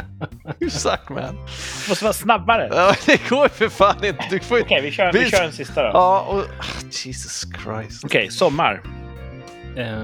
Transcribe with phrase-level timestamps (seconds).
[0.70, 1.38] Suck man.
[1.88, 2.68] Måste vara snabbare.
[2.72, 4.24] Ja, det går ju för fan inte.
[4.30, 4.64] Du får ju...
[4.64, 5.88] Okej, vi, kör, vi Vi- kör en sista då.
[5.88, 6.38] Ja, och...
[6.40, 8.04] ah, Jesus Christ.
[8.04, 8.82] Okej, sommar.
[9.76, 9.98] Eh,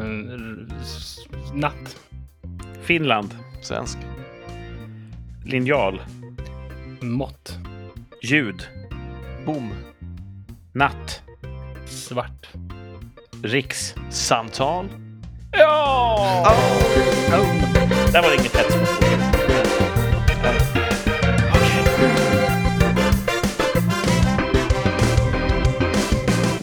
[1.55, 1.97] natt.
[2.83, 3.37] Finland.
[3.63, 3.99] Svensk.
[5.45, 6.01] Linjal.
[7.01, 7.59] Mått.
[8.23, 8.69] Ljud.
[9.47, 9.73] Boom.
[10.75, 11.23] Natt.
[11.87, 12.49] Svart.
[13.43, 13.95] Riks.
[14.11, 14.89] Samtal.
[15.53, 16.57] Ja!
[18.13, 18.75] Där var det inget hets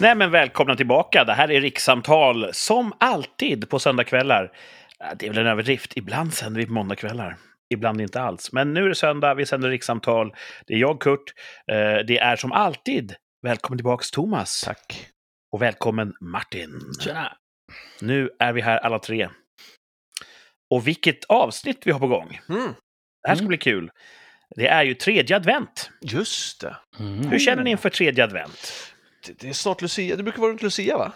[0.00, 1.24] Nej men välkomna tillbaka.
[1.24, 4.52] Det här är Rikssamtal som alltid på söndagkvällar.
[5.16, 5.96] Det är väl en överdrift.
[5.96, 7.36] Ibland sänder vi på måndagkvällar.
[7.74, 8.52] Ibland inte alls.
[8.52, 10.34] Men nu är det söndag, vi sänder Rikssamtal.
[10.66, 11.32] Det är jag, Kurt.
[11.72, 14.60] Eh, Det är som alltid välkommen tillbaks Thomas.
[14.60, 15.06] Tack.
[15.52, 16.80] Och välkommen Martin.
[17.00, 17.32] Tjena!
[18.00, 19.28] Nu är vi här alla tre.
[20.74, 22.40] Och vilket avsnitt vi har på gång.
[22.48, 22.74] Mm.
[23.22, 23.48] Det här ska Mm.
[23.48, 23.90] bli kul.
[24.56, 25.90] Det är ju tredje advent.
[26.02, 26.76] Just det.
[26.98, 27.28] Mm.
[27.30, 28.92] Hur känner ni inför tredje advent?
[29.26, 29.48] Det.
[29.48, 30.16] Är snart Lucia.
[30.16, 31.12] Det brukar vara runt Lucia, va?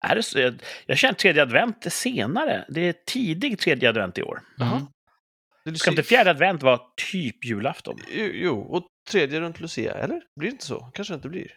[0.00, 0.52] Är det så?
[0.86, 2.64] Jag känner tredje advent är senare.
[2.68, 4.40] Det är tidig tredje advent i år.
[4.60, 5.76] Mm.
[5.76, 6.80] Ska inte fjärde advent vara
[7.12, 7.98] typ julafton?
[8.10, 10.22] Jo, jo, och tredje runt Lucia, eller?
[10.36, 10.90] Blir det inte så?
[10.94, 11.50] Kanske det inte blir.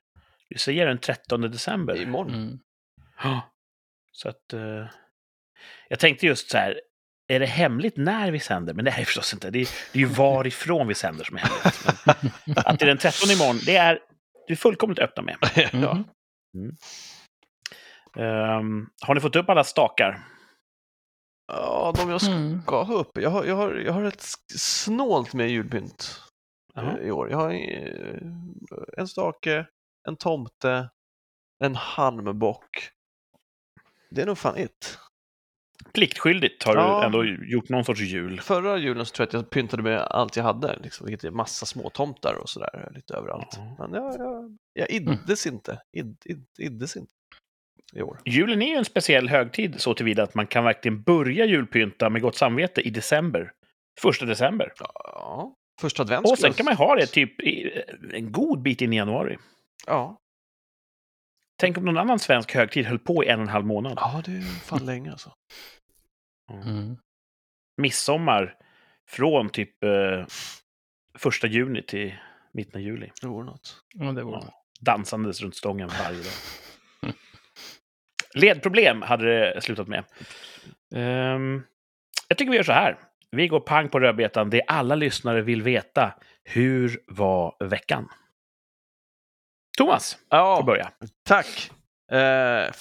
[0.50, 2.02] Vi säger den 13 december.
[2.02, 2.34] Imorgon.
[2.34, 2.60] Mm.
[4.12, 4.54] Så att...
[4.54, 4.88] eh,
[5.90, 6.82] jag tänkte just så här,
[7.28, 8.74] är det hemligt när vi sänder?
[8.74, 9.50] Men det är det förstås inte.
[9.50, 12.06] Det är, det är ju varifrån vi sänder som är hemligt.
[12.46, 14.00] Men att det är den 13 imorgon, det är
[14.52, 15.38] du är fullkomligt öppna med.
[15.74, 16.04] ja.
[16.58, 16.76] Mm.
[18.18, 20.28] Ehm, har ni fått upp alla stakar?
[21.48, 22.60] ja, de jag ska Mm.
[22.68, 23.22] ha uppe.
[23.22, 24.26] Jag har, jag, har, jag har ett
[24.58, 26.22] snålt med julpynt
[26.74, 26.98] Jaha.
[27.00, 27.30] eh, i år.
[27.30, 28.22] Jag har eh,
[28.98, 29.68] en stake,
[30.08, 30.90] en tomte,
[31.64, 32.90] en halmbock.
[34.10, 35.00] Det är nog fan it.
[35.94, 37.00] Pliktskyldigt har Ja.
[37.00, 38.42] du ändå gjort någon sorts jul.
[38.42, 41.32] Förra julen så tror jag att jag pyntade med allt jag hade, liksom, vilket är
[41.32, 43.48] massa små tomtar och sådär lite överallt.
[43.58, 43.76] Ja.
[43.80, 45.82] Men jag, jag, jag iddes inte.
[45.98, 47.12] Id, id, iddes inte
[47.94, 48.20] i år.
[48.26, 52.22] Julen är ju en speciell högtid så tillvida att man kan verkligen börja julpynta med
[52.22, 53.52] gott samvete i december.
[54.02, 54.74] Första december.
[54.80, 58.94] Ja, första advent Och sen kan man ha det typ i, en god bit in
[58.94, 59.38] i januari.
[59.88, 60.18] Ja.
[61.62, 63.94] Tänk om någon annan svensk högtid höll på i en och en halv månad.
[63.96, 65.34] ja, det är fan länge alltså.
[66.52, 66.98] Mm.
[67.78, 68.56] Midsommar
[69.10, 70.26] från typ eh,
[71.18, 72.16] första juni till
[72.54, 73.12] mitten av juli.
[73.22, 73.84] Det vore något.
[73.94, 74.54] Ja, det var Ja.
[74.80, 77.14] Dansandes runt stången varje dag.
[78.34, 80.04] Ledproblem hade det slutat med.
[80.96, 81.64] Ehm,
[82.28, 82.98] jag tycker vi gör så här.
[83.32, 84.50] Vi går pang på rödbetan.
[84.50, 86.14] Det alla lyssnare vill veta.
[86.44, 88.10] Hur var veckan?
[89.82, 90.92] Thomas, får Ja, börja.
[91.24, 91.72] tack.
[92.12, 92.72] Eh,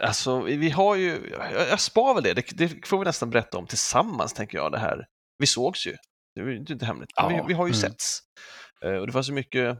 [0.00, 2.34] alltså, vi har ju, jag, jag spar väl det.
[2.34, 5.06] det, det får vi nästan berätta om tillsammans, tänker jag, det här.
[5.38, 5.96] Vi sågs ju,
[6.34, 7.10] det är ju inte hemligt.
[7.14, 7.80] Ja, vi, vi har ju mm.
[7.80, 8.20] setts.
[8.84, 9.78] Eh, och det fanns ju mycket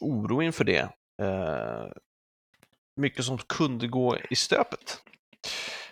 [0.00, 0.88] oro inför det.
[1.22, 1.86] Eh,
[2.96, 5.02] mycket som kunde gå i stöpet.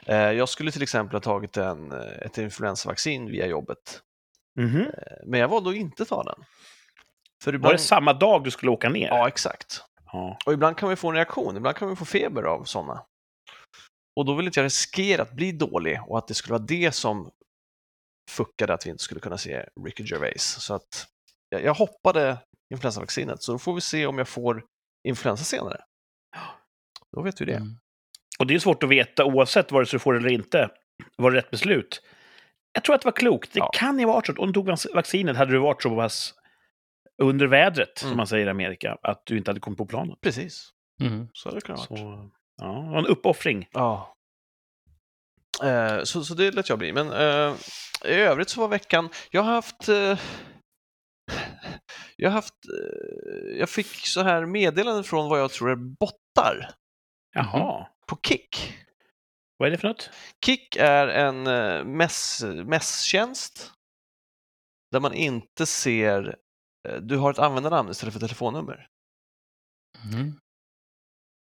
[0.06, 4.02] Eh, jag skulle till exempel ha tagit en, ett influensavaccin via jobbet,
[4.56, 4.80] Mhm.
[4.80, 6.44] Eh, men jag valde att inte ta den.
[7.44, 7.74] För Var ibland...
[7.74, 9.08] det samma dag du skulle åka ner?
[9.08, 9.84] Ja, exakt.
[10.12, 10.38] Ja.
[10.46, 13.04] Och ibland kan vi få en reaktion, ibland kan vi få feber av sådana.
[14.20, 16.92] Och då vill inte jag riskera att bli dålig och att det skulle vara det
[16.94, 17.30] som
[18.30, 20.42] fuckade att vi inte skulle kunna se Ricky Gervais.
[20.62, 21.06] Så att
[21.50, 22.38] jag, jag hoppade
[22.74, 24.64] influensavaccinet, så då får vi se om jag får
[25.08, 25.80] influensa senare.
[27.16, 27.54] Då vet vi det.
[27.56, 27.76] Mm.
[28.38, 30.70] Och det är svårt att veta oavsett vare sig du får det eller inte.
[31.16, 32.02] Var det rätt beslut?
[32.72, 33.52] Jag tror att det var klokt.
[33.52, 33.70] Det Ja.
[33.74, 36.34] kan ju varit så om du tog vac- vaccinet hade du varit så pass
[37.22, 38.16] under vädret, som Mm.
[38.16, 40.20] man säger i Amerika, att du inte hade kommit på planet.
[40.20, 40.70] Precis,
[41.02, 41.28] Mm.
[41.32, 41.94] så hade det kunnat Så,
[42.56, 43.68] ja, det var en uppoffring.
[43.72, 44.14] Ja.
[45.62, 46.92] Eh, så, så det lät jag bli.
[46.92, 47.54] Men eh,
[48.04, 49.08] i övrigt så var veckan...
[49.30, 49.88] Jag har haft...
[49.88, 50.18] Eh,
[52.16, 52.54] jag har haft...
[52.64, 56.70] Eh, jag fick så här meddelanden från vad jag tror är bottar
[57.34, 57.86] Jaha.
[58.06, 58.74] på Kik.
[59.56, 60.10] Vad är det för något?
[60.44, 63.72] Kik är en eh, mess, messtjänst
[64.92, 66.36] där man inte ser...
[66.88, 68.86] eh, Du har ett användarnamn istället för telefonnummer.
[70.12, 70.32] Mm.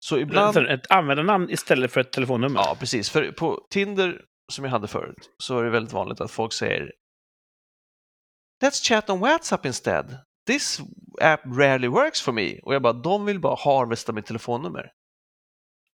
[0.04, 0.56] Så ibland...
[0.56, 2.60] Ett användarnamn istället för ett telefonnummer?
[2.60, 3.10] Ja, precis.
[3.10, 6.92] För på Tinder, som jag hade förut, så är det väldigt vanligt att folk säger
[8.64, 10.16] Let's chat on WhatsApp instead.
[10.46, 10.80] This
[11.20, 12.58] app rarely works for me.
[12.62, 14.92] Och jag bara, de vill bara harvesta mitt telefonnummer.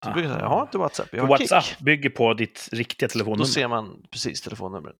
[0.04, 1.78] Så brukar jag säga, jag har inte WhatsApp, jag har WhatsApp Kik.
[1.78, 3.44] bygger på ditt riktiga Då telefonnummer.
[3.44, 4.96] ser man precis telefonnumret.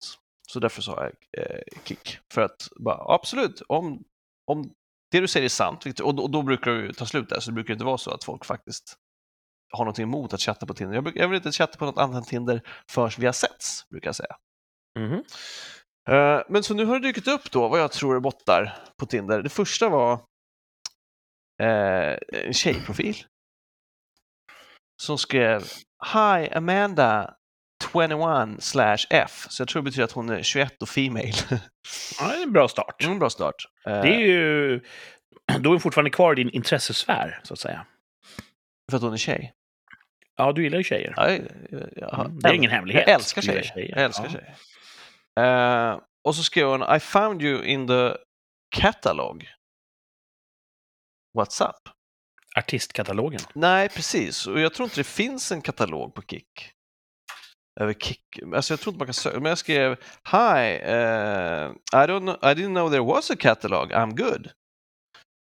[0.49, 2.17] Så därför sa jag eh, Kik.
[2.33, 4.03] För att, bara, absolut, om,
[4.51, 4.73] om
[5.11, 7.51] det du säger är sant, och då, och då brukar ju ta slut där, så
[7.51, 8.95] det brukar inte vara så att folk faktiskt
[9.71, 10.95] har någonting emot att chatta på Tinder.
[10.95, 12.61] Jag, bruk- jag vill inte chatta på något annat än Tinder
[12.91, 14.35] förrän vi har setts, brukar jag säga.
[14.99, 15.23] Mhm.
[16.09, 19.05] Eh, men så nu har det dykt upp då vad jag tror är bottar på
[19.05, 19.41] Tinder.
[19.41, 20.13] Det första var
[21.63, 23.15] eh, en tjejprofil
[25.01, 25.63] som skrev
[26.13, 27.36] Hi Amanda
[27.93, 29.45] 21 slash F.
[29.49, 31.31] Så jag tror det betyder att hon är 21 och female.
[32.19, 33.03] Ja, det är en bra start.
[33.03, 33.55] En bra start.
[33.85, 34.79] Eh, Det är ju...
[35.59, 37.85] Då är hon fortfarande kvar i din intressesfär, så att säga.
[38.91, 39.53] För att hon är tjej.
[40.35, 41.13] Ja, du gillar ju tjejer.
[41.17, 41.41] Ja, jag,
[41.95, 43.03] jag, Mm, det är ingen hemlighet.
[43.07, 43.63] Jag älskar tjejer.
[43.63, 43.89] tjejer.
[43.95, 44.29] Jag älskar Ja.
[44.31, 45.91] tjejer.
[45.91, 48.11] Eh, och så skrev hon I found you in the
[48.75, 49.47] catalog.
[51.37, 51.89] What's up?
[52.57, 53.39] Artistkatalogen.
[53.53, 54.47] Nej, precis.
[54.47, 56.71] Och jag tror inte det finns en katalog på Kik.
[57.79, 59.39] Över kick, Alltså jag tror inte man kan söka.
[59.39, 59.91] Men jag skrev
[60.31, 63.91] Hi, uh, I, don't know, I didn't know there was a catalog.
[63.91, 64.49] I'm good.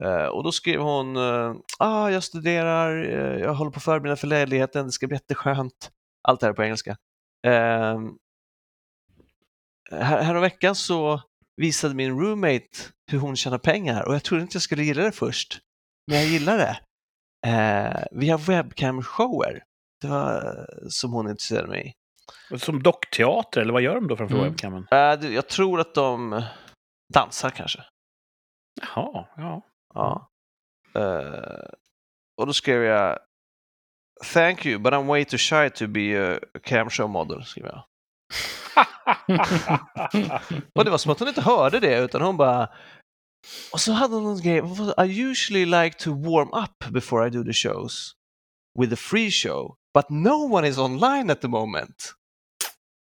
[0.03, 2.95] Uh, och då skrev hon uh, ah, jag studerar,
[3.39, 5.91] jag håller på att förbereda för ledigheten, det ska bli jätteskönt.
[6.23, 6.97] Allt det här på engelska.
[7.47, 8.17] Ehm,
[9.91, 11.21] här, häromveckan så
[11.55, 12.67] visade min roommate
[13.11, 15.59] hur hon tjänar pengar och jag trodde inte jag skulle gilla det först.
[16.07, 16.79] Men jag gillar det.
[17.47, 19.61] Eh, vi har webcam-shower.
[20.01, 21.93] Det var som hon intresserade mig i.
[22.57, 24.49] Som dockteater, eller vad gör de då framför Mm.
[24.49, 24.87] webcamen?
[24.91, 26.43] Eh, det- jag tror att de
[27.13, 27.83] dansar kanske.
[28.81, 29.61] Jaha, ja.
[29.93, 30.29] Ja.
[30.95, 31.69] Eh,
[32.37, 33.19] och då skrev jag
[34.33, 37.43] Thank you, but I'm way too shy to be a cam show model.
[37.45, 37.83] Skrev jag.
[40.75, 42.69] Och det var som att hon inte hörde det utan hon bara
[43.73, 44.61] och så hade hon någon grej,
[45.07, 48.11] I usually like to warm up before I do the shows
[48.79, 52.13] with a free show, but no one is online at the moment.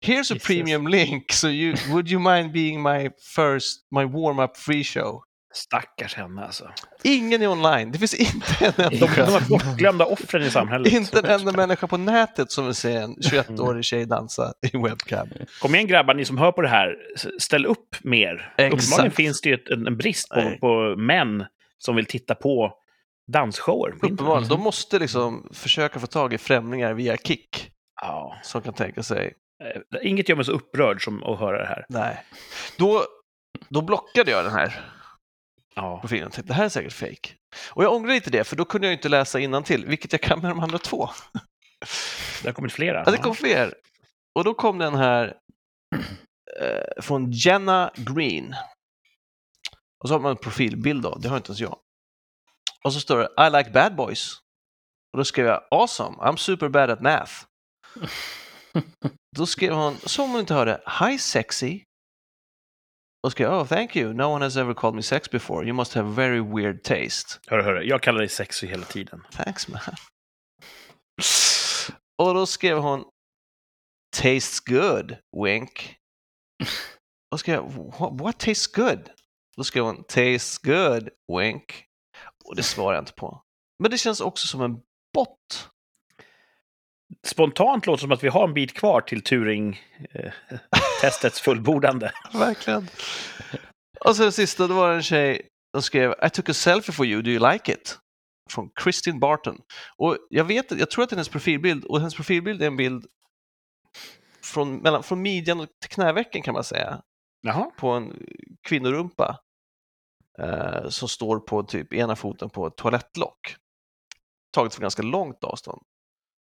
[0.03, 0.43] Here's a Jesus.
[0.47, 5.23] premium link, so you, would you mind being my first, my warm-up free show?
[5.55, 6.71] Stackars henne alltså.
[7.03, 10.93] Ingen är online, det finns inte en De, enda, de var bortglömda offren i samhället.
[10.93, 15.27] inte en enda människa på nätet som vill se en 21-årig tjej dansa i webcam.
[15.61, 16.95] Kom igen grabbar, ni som hör på det här.
[17.39, 18.53] Ställ upp mer.
[18.57, 18.73] Exakt.
[18.83, 21.45] Uppenbarligen finns det ju ett, en, en brist på, på män
[21.77, 22.73] som vill titta på
[23.33, 23.93] dansshower.
[23.95, 27.69] Uppenbarligen, de måste liksom försöka få tag i främlingar via Kik
[28.01, 28.37] Ja.
[28.43, 29.33] som kan tänka sig
[30.03, 31.85] Inget gör mig så upprörd som att höra det här.
[31.89, 32.25] Nej.
[32.77, 33.05] Då,
[33.69, 34.89] då blockade jag den här
[35.75, 35.99] Ja.
[36.01, 37.29] profilen tänkte det här är säkert fake.
[37.69, 40.39] Och jag ångrar lite det, för då kunde jag inte läsa till, vilket jag kan
[40.39, 41.09] med de andra två.
[42.41, 43.03] Det har kommit flera.
[43.05, 43.73] Ja, det kom fler.
[44.35, 45.37] Och då kom den här
[46.59, 48.55] eh, från Jenna Green.
[50.03, 51.77] Och så har man en profilbild då, det har inte ens jag.
[52.83, 54.33] Och så står det I like bad boys.
[55.13, 57.31] Och då skrev jag awesome, I'm super bad at math.
[59.35, 61.83] Då skrev hon, som hon inte hörde, hi sexy.
[63.23, 65.93] Och skrev oh thank you, no one has ever called me sex before, you must
[65.93, 67.39] have very weird taste.
[67.47, 69.23] Hörru, hörru, jag kallar dig sexy hela tiden.
[69.31, 69.81] Thanks man.
[72.17, 73.05] Och då skrev hon
[74.15, 75.95] Tastes good, wink.
[77.31, 77.63] Och skrev
[77.99, 79.09] what, what tastes good?
[79.57, 81.09] Då skrev hon Tastes good,
[81.39, 81.85] wink.
[82.45, 83.43] Och det svarar jag inte på.
[83.79, 84.81] Men det känns också som en.
[87.23, 92.11] Spontant låter det som att vi har en bit kvar till Turing-testets fullbordande.
[92.33, 92.87] Verkligen.
[94.05, 96.93] Och så det sista, då var det en tjej som skrev I took a selfie
[96.93, 97.97] for you, do you like it?
[98.51, 99.61] Från Kristin Barton.
[99.97, 102.77] Och jag vet, jag tror att det är hennes profilbild och hennes profilbild är en
[102.77, 103.05] bild
[104.43, 107.01] från, mellan, från midjan till knävecken kan man säga.
[107.41, 107.71] Jaha.
[107.77, 108.25] på en
[108.61, 109.39] kvinnorumpa
[110.39, 113.55] eh, som står på typ ena foten på ett toalettlock.
[114.51, 115.81] Taget från ganska långt avstånd.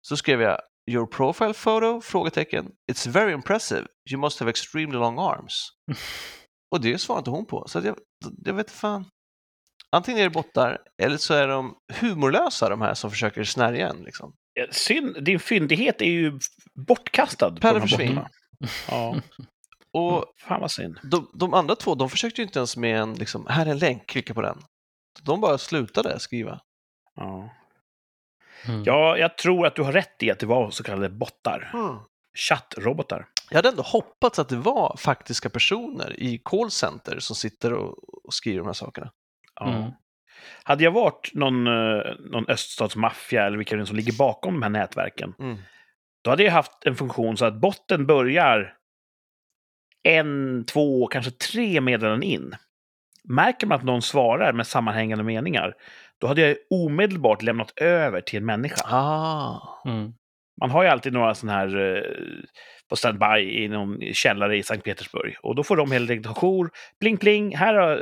[0.02, 0.60] Så skrev jag
[0.92, 2.02] Your profile photo?
[2.02, 2.72] Frågetecken.
[2.92, 3.88] It's very impressive.
[4.12, 5.70] You must have extremely long arms.
[6.72, 7.68] Och det svarade inte hon på.
[7.68, 7.98] Så jag,
[8.46, 9.06] jag vet fan.
[9.96, 13.98] Antingen är det bottar eller så är de humorlösa de här som försöker snärja en.
[14.04, 14.34] Liksom.
[14.54, 16.40] Ja, Synd, din fyndighet är ju
[16.88, 17.58] bortkastad.
[17.62, 18.28] här försvinner.
[18.88, 19.16] Ja,
[19.94, 21.00] Och fan vad synd.
[21.04, 23.78] de, de andra två, de försökte ju inte ens med en, liksom, här är en
[23.78, 24.58] länk, klicka på den.
[25.24, 26.60] De bara slutade skriva.
[27.16, 27.50] Ja.
[28.68, 28.84] Mm.
[28.84, 31.72] ja, jag tror att du har rätt i att det var så kallade bottar.
[32.50, 33.28] Chattrobotar.
[33.50, 38.34] Jag hade ändå hoppats att det var faktiska personer i callcenter som sitter och, och
[38.34, 39.12] skriver de här sakerna.
[39.56, 39.70] Ja.
[39.70, 39.92] Mm.
[40.64, 44.70] Hade jag varit någon, eh, någon öststatsmaffia eller vilka det som ligger bakom de här
[44.70, 45.58] nätverken, Mm.
[46.22, 48.74] då hade jag haft en funktion så att botten börjar
[50.04, 52.56] en, två, kanske tre meddelanden in.
[53.24, 55.74] Märker man att någon svarar med sammanhängande meningar,
[56.22, 58.82] då hade jag omedelbart lämnat över till en människa.
[58.86, 59.82] Ah.
[59.86, 60.14] Mm.
[60.62, 62.04] Man har ju alltid några sådana här eh,
[62.90, 65.36] på standby i någon källare i Sankt Petersburg.
[65.44, 66.70] Och då får de helt enkelt jour.
[67.00, 67.98] Pling plling, här har eh,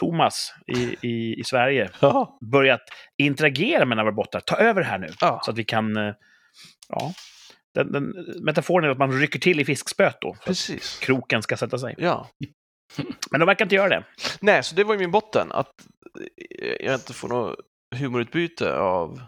[0.00, 2.38] Thomas i, i, i Sverige Ja.
[2.52, 2.80] börjat
[3.18, 4.40] interagera med några bottar.
[4.40, 5.08] Ta över här nu.
[5.20, 5.40] Ja.
[5.44, 5.96] Så att vi kan...
[5.96, 6.14] eh,
[6.88, 7.12] Ja.
[7.74, 8.12] Den, den,
[8.42, 10.98] metaforen är att man rycker till i fiskspöet då, Precis.
[10.98, 11.94] kroken ska sätta sig.
[11.98, 12.28] Ja.
[13.30, 14.04] Men de verkar inte göra det.
[14.40, 15.86] Nej, så det var ju min botten, att
[16.80, 17.56] jag inte får något
[17.96, 19.20] humorutbyte av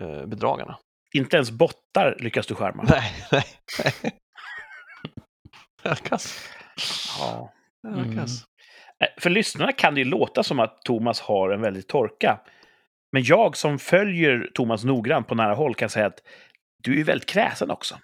[0.00, 0.78] eh, bedragarna.
[1.14, 2.82] Inte ens bottar lyckas du skärma.
[2.88, 3.44] Nej, nej,
[4.02, 4.12] nej.
[5.82, 6.48] Jag kass.
[7.18, 7.52] Ja.
[7.88, 8.16] Mm.
[8.16, 8.44] kass.
[9.00, 12.40] Eh, För lyssnarna kan det ju låta som att Thomas har en väldig torka.
[13.12, 16.18] Men jag som följer Thomas noggrant på nära håll kan säga att
[16.82, 17.98] du är väldigt kräsen också.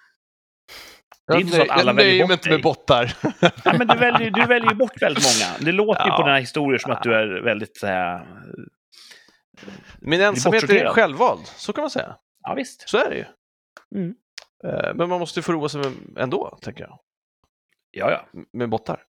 [1.31, 3.17] Det är inte så att alla jag väljer bort inte med bottar.
[3.65, 5.59] Ja, men du väljer, du väljer ju bort väldigt många.
[5.61, 6.25] Det låter ju på Ja.
[6.25, 8.27] dina historier som att du är väldigt så här,
[10.01, 12.17] Min ensamhet är självvald, så kan man säga.
[12.43, 12.89] Ja, visst.
[12.89, 13.25] Så är det ju.
[14.01, 14.15] Mm.
[14.65, 15.83] Eh, Men man måste ju få roa sig
[16.19, 16.99] ändå, tänker jag.
[17.91, 18.41] Ja, ja.
[18.53, 19.03] Med bottar.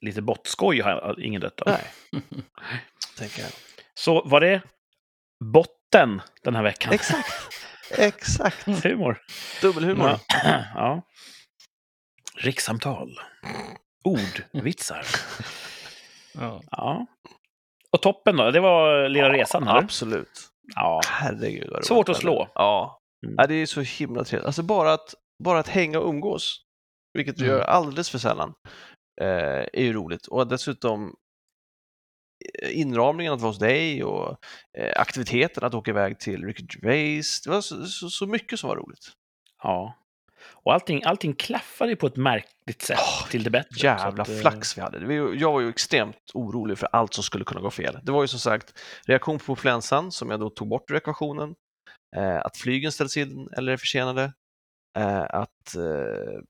[0.00, 1.68] Lite bottskoj har jag ingen dött av.
[1.68, 2.22] Nej,
[3.18, 3.50] tänker jag.
[3.94, 4.62] Så var det
[5.44, 6.92] botten den här veckan?
[6.92, 7.32] Exakt.
[7.90, 8.66] Exakt.
[8.84, 9.18] Humor.
[9.62, 10.08] Dubbelhumor.
[10.08, 10.18] Ja.
[10.74, 11.02] ja.
[12.36, 13.20] Rikssamtal.
[14.04, 15.02] Ordvitsar.
[16.38, 16.62] Ja.
[16.70, 17.06] Ja.
[17.92, 18.50] Och toppen då?
[18.50, 19.78] Det var Lilla Resan, eller?
[19.82, 20.40] Absolut.
[20.74, 21.00] Ja.
[21.08, 22.48] Herregud vad Svårt att slå.
[22.54, 23.00] Ja.
[23.26, 23.34] Mm.
[23.38, 24.46] ja, det är så himla trevligt.
[24.46, 25.14] Alltså bara att,
[25.44, 26.60] bara att hänga och umgås,
[27.14, 27.56] vilket vi Mm.
[27.56, 28.54] gör alldeles för sällan,
[29.20, 29.26] eh,
[29.72, 30.26] är ju roligt.
[30.26, 31.14] Och dessutom
[32.70, 34.36] inramningen att vara hos dig och
[34.78, 37.40] eh, aktiviteten att åka iväg till Ricky Gervais.
[37.42, 39.12] Det var så, så, så mycket som var roligt.
[39.62, 39.94] ja.
[40.64, 43.86] Och allting, allting klaffade på ett märkligt sätt Ja, till det bättre.
[43.86, 45.14] Jävla att, eh, flax vi hade.
[45.14, 47.98] Jag var ju extremt orolig för allt som skulle kunna gå fel.
[48.02, 51.54] Det var ju som sagt reaktion på influensan som jag då tog bort ur ekvationen.
[52.16, 54.32] Eh, att flygen ställs in eller är försenade.
[54.98, 56.40] Eh, att eh,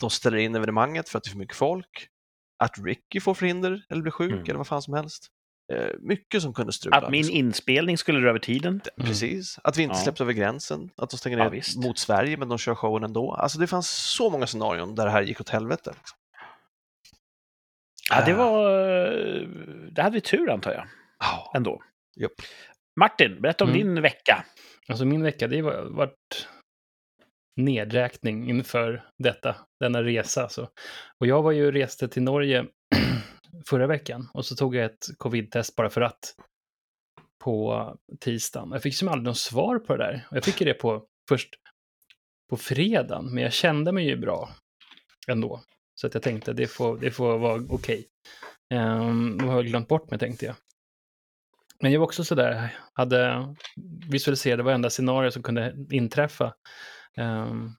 [0.00, 2.08] de ställer in evenemanget för att det är för mycket folk.
[2.62, 4.44] Att Ricky får förhinder eller blir sjuk Mm.
[4.44, 5.26] eller vad fan som helst.
[5.72, 6.96] Eh, mycket som kunde strula.
[6.96, 8.80] Att min inspelning skulle dra över tiden.
[8.96, 9.58] Precis.
[9.64, 10.02] Att vi inte Ja.
[10.02, 10.90] släpps över gränsen.
[10.96, 11.76] Att de stänger Ja, ner visst.
[11.84, 13.32] mot Sverige men de kör showen ändå.
[13.34, 15.94] Alltså det fanns så många scenarion där det här gick åt helvete.
[15.98, 16.18] Liksom.
[18.10, 18.70] Ja, det Eh, var...
[19.36, 19.48] eh,
[19.92, 20.86] Det hade vi tur, antar jag.
[21.18, 21.52] ja.
[21.56, 21.82] Ändå.
[22.16, 22.32] Japp.
[23.00, 23.80] Martin, berätta om Mm.
[23.94, 24.44] din vecka.
[24.88, 26.48] Alltså min vecka, det har varit
[27.56, 30.48] nedräkning inför detta, denna resa.
[30.48, 30.68] Så.
[31.18, 32.66] Och jag var ju reste till Norge
[33.66, 36.34] förra veckan och så tog jag ett covid-test bara för att
[37.44, 38.70] på tisdagen.
[38.72, 40.26] Jag fick som aldrig något svar på det där.
[40.30, 41.54] Jag fick ju det på först
[42.50, 44.50] på fredagen, men jag kände mig ju bra
[45.28, 45.60] ändå.
[45.94, 48.06] Så att jag tänkte det får, det får vara okej.
[48.74, 50.54] Um, nu har jag glömt bort mig tänkte jag.
[51.80, 53.46] Men jag var också sådär, hade
[54.10, 56.54] visualiserade varenda scenario som kunde inträffa.
[57.18, 57.70] Ehm,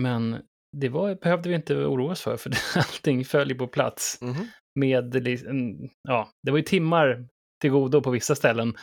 [0.00, 0.42] men
[0.76, 4.18] det var, behövde vi inte oroa oss för, för allting föll ju på plats.
[4.22, 4.46] Mhm.
[4.74, 7.28] Med, li- en- ja, det var ju timmar
[7.60, 8.74] till godo på vissa ställen,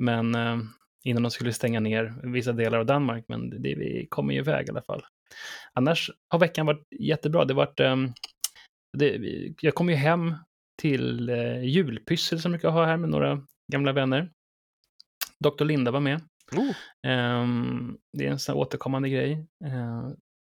[0.00, 0.58] men eh,
[1.04, 4.66] innan de skulle stänga ner vissa delar av Danmark, men det, vi kommer ju iväg
[4.66, 5.04] i alla fall.
[5.72, 7.44] Annars har veckan varit jättebra.
[7.44, 8.12] Det varit, ehm,
[8.98, 9.18] det,
[9.60, 10.34] jag kom ju hem
[10.82, 14.30] till eh, julpyssel som jag brukar ha här med några gamla vänner.
[15.44, 15.64] Dr.
[15.64, 16.20] Linda var med.
[16.56, 16.74] Oh,
[17.06, 19.32] Ehm, det är en sån här återkommande grej.
[19.64, 20.16] Ehm,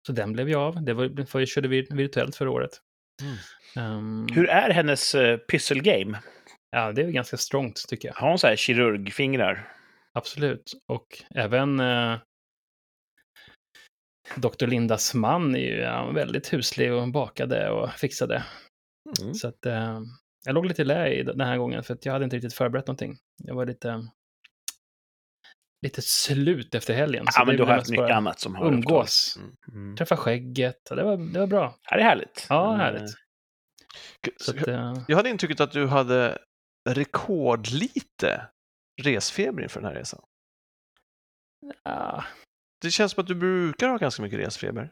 [0.07, 0.83] så den blev jag av.
[0.83, 2.71] Det var, för jag körde vi- virtuellt förra året.
[3.21, 3.35] Mm.
[3.75, 6.19] Ehm, Hur är hennes uh, pysselgame?
[6.71, 8.15] Ja, det är ganska strongt tycker jag.
[8.15, 9.71] Har hon så här kirurgfingrar?
[10.13, 10.71] Absolut.
[10.87, 12.17] Och även eh,
[14.35, 14.67] Dr.
[14.67, 18.43] Lindas man är ju ja, väldigt huslig och bakade och fixade.
[19.21, 19.33] mm.
[19.33, 20.01] Så att eh,
[20.45, 22.87] jag låg lite lä i den här gången för att jag hade inte riktigt förberett
[22.87, 23.17] någonting.
[23.43, 24.07] Jag var lite,
[25.81, 27.25] lite slut efter helgen.
[27.25, 29.39] så Ja, men du har haft mycket annat som har Umgås.
[29.67, 29.95] Mm.
[29.95, 30.75] träffa skägget.
[30.89, 31.75] Det var, det var bra.
[31.89, 32.45] Ja, det är härligt.
[32.49, 33.11] Ja, härligt.
[34.41, 36.37] Så att, eh, Jag hade intrycket att du hade
[36.89, 38.47] rekordlite
[39.01, 40.21] resfeber inför den här resan.
[41.83, 42.23] ja,
[42.81, 44.91] Det känns som att du brukar ha ganska mycket resfeber.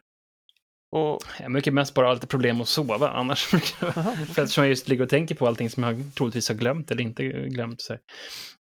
[0.92, 3.54] Och, jag brukar mest bara ha lite problem att sova annars.
[3.84, 6.92] aha, För eftersom jag just ligger och tänker på allting som jag troligtvis har glömt
[6.92, 7.82] eller inte glömt.
[7.82, 7.98] Så.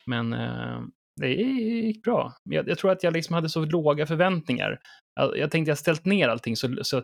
[0.07, 0.81] Men eh,
[1.21, 2.33] det gick bra.
[2.45, 4.79] Jag, jag tror att jag liksom hade så låga förväntningar.
[5.15, 7.03] Jag, jag tänkte jag ställt ner allting så, så, så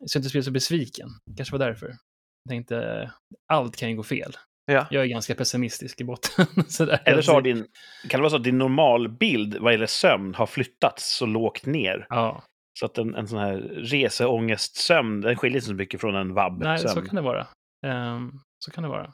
[0.00, 1.08] jag inte skulle så besviken.
[1.36, 1.86] kanske var därför.
[1.86, 3.10] Jag tänkte,
[3.52, 4.32] allt kan ju gå fel.
[4.66, 4.86] ja.
[4.90, 6.46] Jag är ganska pessimistisk i botten.
[6.68, 7.02] så där.
[7.04, 7.66] Eller så har din,
[8.08, 12.06] kan det vara så att din normalbild vad gäller sömn har flyttats så lågt ner?
[12.08, 12.42] Ja,
[12.80, 16.34] Så att en, en sån här reseångestsömn, den skiljer sig så mycket från en nej,
[16.34, 16.88] vab-sömn.
[16.88, 17.46] så kan det vara.
[17.86, 18.32] Ehm,
[18.64, 19.12] så kan det vara.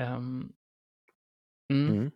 [0.00, 0.52] Ehm,
[1.72, 1.88] mm.
[1.96, 2.10] Mm.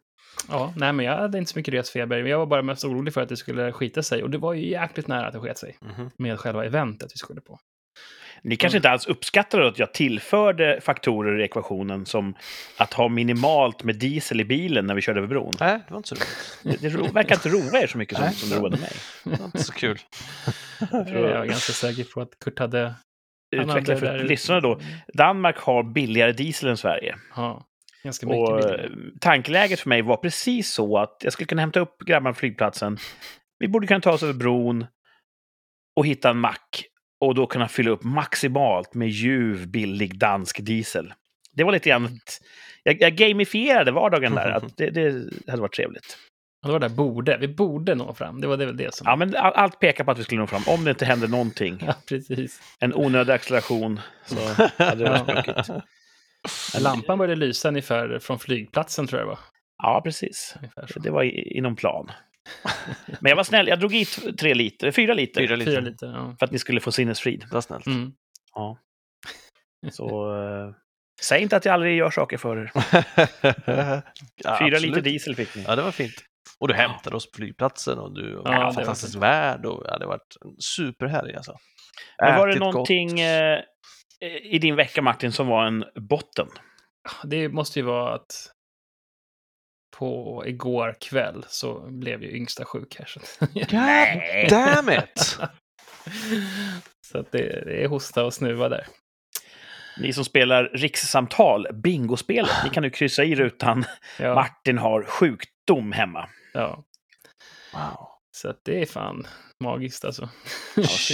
[0.49, 2.18] Ja, nej men jag hade inte så mycket resfeber.
[2.18, 4.22] Jag var bara mest orolig för att det skulle skita sig.
[4.22, 6.10] Och det var ju jäkligt nära att det sket sig Mhm.
[6.18, 7.58] med själva eventet vi skulle på.
[8.42, 12.34] Ni kanske inte alls uppskattar att jag tillförde faktorer i ekvationen som
[12.76, 15.52] att ha minimalt med diesel i bilen när vi körde över bron.
[15.60, 16.80] Nej, det var inte så roligt.
[16.80, 18.34] Det, det ro- verkar inte roa er så mycket som, Nej.
[18.34, 18.92] som det roade mig.
[19.25, 19.99] Det var inte så kul.
[20.90, 22.94] Jag är ganska säker på att Kurt hade...
[23.56, 24.80] Utveckla för lyssnarna då.
[25.14, 27.16] Danmark har billigare diesel än Sverige.
[27.37, 27.64] Ja,
[28.02, 28.85] ganska mycket Och billigare.
[28.85, 28.90] eh,
[29.21, 32.99] tankeläget för mig var precis så att jag skulle kunna hämta upp grabbarna på flygplatsen.
[33.59, 34.87] Vi borde kunna ta oss över bron
[35.97, 36.85] och hitta en mack
[37.21, 41.12] och då kunna fylla upp maximalt med ljuv, billig dansk diesel.
[41.52, 42.19] Det var lite grann...
[42.83, 44.50] Jag, jag gamifierade vardagen där.
[44.50, 46.19] Att det, det hade varit trevligt.
[46.66, 47.37] Det var där borde.
[47.38, 48.40] Vi borde nå fram.
[48.40, 49.04] Det var det, väl det som...
[49.09, 50.62] Ja, men all- allt pekar på att vi skulle nå fram.
[50.66, 51.83] Om det inte hände någonting.
[51.87, 52.62] Ja, precis.
[52.78, 54.00] En onödig acceleration.
[54.25, 54.35] Så
[54.85, 55.83] hade det varit Ja.
[56.80, 59.38] Lampan började lysa ungefär från flygplatsen tror jag det var.
[59.82, 60.54] Ja, precis.
[60.97, 62.11] Det var i, inom plan.
[63.20, 63.68] Men jag var snäll.
[63.68, 64.04] Jag drog i
[64.40, 65.40] tre liter, fyra liter.
[65.40, 65.70] Fyra liter.
[65.73, 66.06] Fyra liter.
[66.06, 66.37] Ja.
[66.38, 67.40] För att ni skulle få sinnesfrid.
[67.49, 67.87] Det var snällt.
[67.87, 68.12] Mm.
[68.54, 68.78] Ja.
[69.90, 70.75] Så eh,
[71.23, 72.70] säg inte att jag aldrig gör saker för er.
[72.75, 74.02] ja,
[74.59, 74.82] Fyra absolut.
[74.82, 75.64] liter diesel fick ni.
[75.66, 76.14] Ja, det var fint.
[76.59, 79.66] Och du hämtade oss på flygplatsen och du var var en fantastisk värld.
[79.66, 80.18] Och, ja, det en
[80.59, 81.56] superhelg alltså.
[82.23, 83.18] Men var det någonting gott.
[83.18, 83.59] eh,
[84.42, 86.48] i din vecka, Martin, som var en botten?
[87.24, 88.52] Det måste ju vara att
[89.96, 93.06] på igår kväll så blev ju yngsta sjuk här.
[93.06, 95.18] Så, God damn it!
[97.06, 98.86] så att det, det är hosta och snuva där.
[99.98, 103.84] Ni som spelar rikssamtal, bingospelet, ni kan nu kryssa i rutan
[104.18, 106.28] Ja, Martin har sjukdom hemma.
[106.54, 106.84] ja.
[107.72, 108.06] Wow.
[108.36, 109.26] Så att det är fan
[109.64, 110.28] magiskt alltså.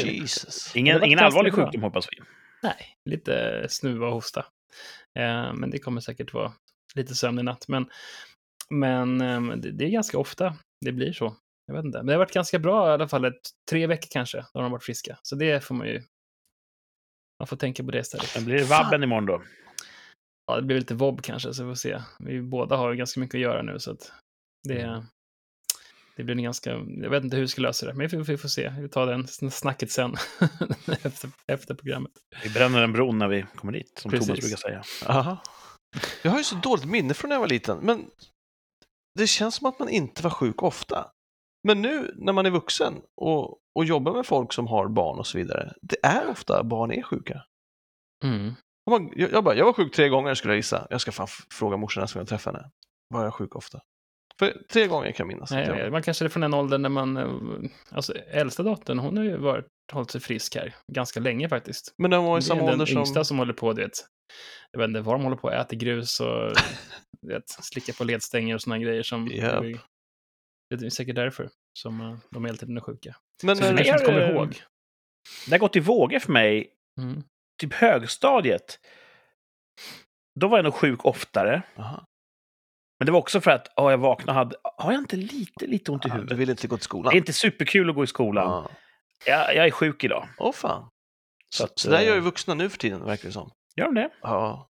[0.05, 0.77] Jesus.
[0.77, 1.65] Ingen, ingen allvarlig bra.
[1.65, 2.25] sjukdom hoppas vi.
[2.67, 4.41] Nej, lite snuva och hosta.
[5.19, 6.53] Eh, men det kommer säkert vara
[6.95, 7.69] lite sömn i natt.
[7.69, 7.91] Men,
[8.71, 11.37] men eh, det, det är ganska ofta det blir så.
[11.67, 11.99] Jag vet inte.
[11.99, 13.25] Men det har varit ganska bra i alla fall.
[13.25, 15.19] Ett, tre veckor kanske, då har de varit friska.
[15.23, 16.03] Så det får man ju...
[17.41, 18.35] Man får tänka på det istället.
[18.35, 19.43] Men blir det vabben imorgon då?
[20.47, 22.01] Ja, det blir lite vobb kanske, så vi får se.
[22.19, 24.13] Vi båda har ganska mycket att göra nu, så att
[24.69, 25.05] det, Mm.
[26.17, 26.71] Det blir en ganska...
[26.87, 28.73] Jag vet inte hur vi ska lösa det, men vi får, vi får se.
[28.81, 30.15] Vi tar den snacket sen,
[31.03, 32.13] efter, efter programmet.
[32.43, 34.27] Vi bränner en bron när vi kommer dit, som Precis.
[34.27, 34.83] Thomas brukar säga.
[35.07, 35.43] Aha.
[36.23, 38.11] Jag har ju så dåligt minne från när jag var liten, men
[39.19, 41.11] det känns som att man inte var sjuk ofta.
[41.69, 45.27] Men nu när man är vuxen och, och jobbar med folk som har barn och
[45.27, 47.43] så vidare, det är ofta barn är sjuka.
[48.25, 48.55] Mm.
[48.91, 50.87] Man, jag, jag, bara, jag var sjuk tre gånger skulle jag gissa.
[50.91, 52.71] Jag ska fan fråga morsan gång jag träffar henne.
[53.09, 53.81] Var jag sjuk ofta?
[54.39, 55.51] För tre gånger kan jag minnas.
[55.51, 57.17] Nej, jag- jag man kanske är från den åldern när man...
[57.17, 61.95] eh, Alltså, äldsta dottern, hon har ju varit, hållit sig frisk här ganska länge faktiskt.
[61.99, 62.99] Men hon var i Det är samma den ålder som...
[62.99, 63.93] yngsta som håller på, du vet.
[64.73, 66.53] Jag vet inte vad de håller på, äter grus och
[67.29, 69.27] vet, slickar på ledstänger och sådana grejer som...
[69.27, 69.65] Japp.
[70.71, 73.17] Det är säkert därför som eh, de hela tiden är sjuka.
[73.43, 74.61] Men Så när, kanske inte kommer eh, ihåg.
[75.47, 77.23] Det har gått i vågor för mig, Mm.
[77.61, 78.79] typ högstadiet.
[80.41, 81.63] Då var jag nog sjuk oftare.
[81.77, 82.07] Aha.
[82.99, 85.67] Men det var också för att åh, jag vaknade och hade, har jag inte lite,
[85.67, 86.31] lite ont i Ja, huvudet?
[86.31, 87.13] du vill inte gå till Det skolan?
[87.13, 88.47] är inte superkul att gå i skolan.
[88.51, 88.71] Ja.
[89.27, 90.29] Jag, jag är sjuk idag.
[90.39, 90.89] Åh fan.
[91.51, 93.51] Så att, så där eh, gör ju vuxna nu för tiden, verkar det som.
[93.77, 94.11] Gör de det?
[94.23, 94.69] Ja.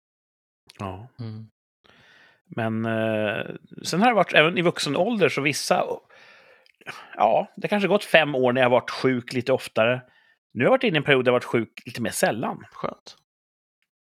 [0.80, 1.08] Ja.
[1.20, 1.46] Mm.
[2.56, 3.46] Men eh,
[3.84, 5.84] sen har det varit, även i vuxen ålder, så vissa...
[7.16, 10.02] Ja, det kanske gått fem år när jag har varit sjuk lite oftare.
[10.54, 12.64] Nu har jag varit inne i en period där jag varit sjuk lite mer sällan.
[12.72, 13.16] Skönt.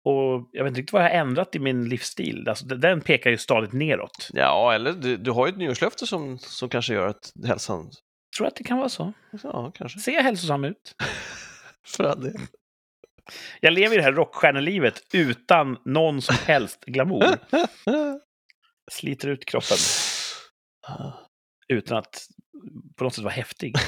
[0.04, 2.50] Och jag vet inte riktigt vad jag har ändrat i min livsstil.
[2.50, 4.30] Alltså, den pekar ju stadigt neråt.
[4.34, 7.92] Ja, eller du, du har ju ett nyårslöfte som, som kanske gör att hälsan...
[8.38, 9.14] Tror att det kan vara så.
[9.44, 10.00] Ja, kanske.
[10.00, 10.96] Ser jag hälsosam ut?
[11.88, 12.34] För att det...
[13.60, 17.38] Jag lever i det här rockstjärnelivet utan någon som helst glamour.
[18.92, 19.78] Sliter ut kroppen
[21.68, 22.28] utan att
[22.96, 23.76] på något sätt vara häftig.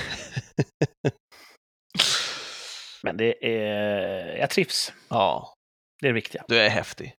[3.03, 4.37] Men det är...
[4.37, 4.93] Jag trivs.
[5.09, 5.52] Ja,
[6.03, 6.43] Det är det viktiga.
[6.47, 7.13] du är häftig.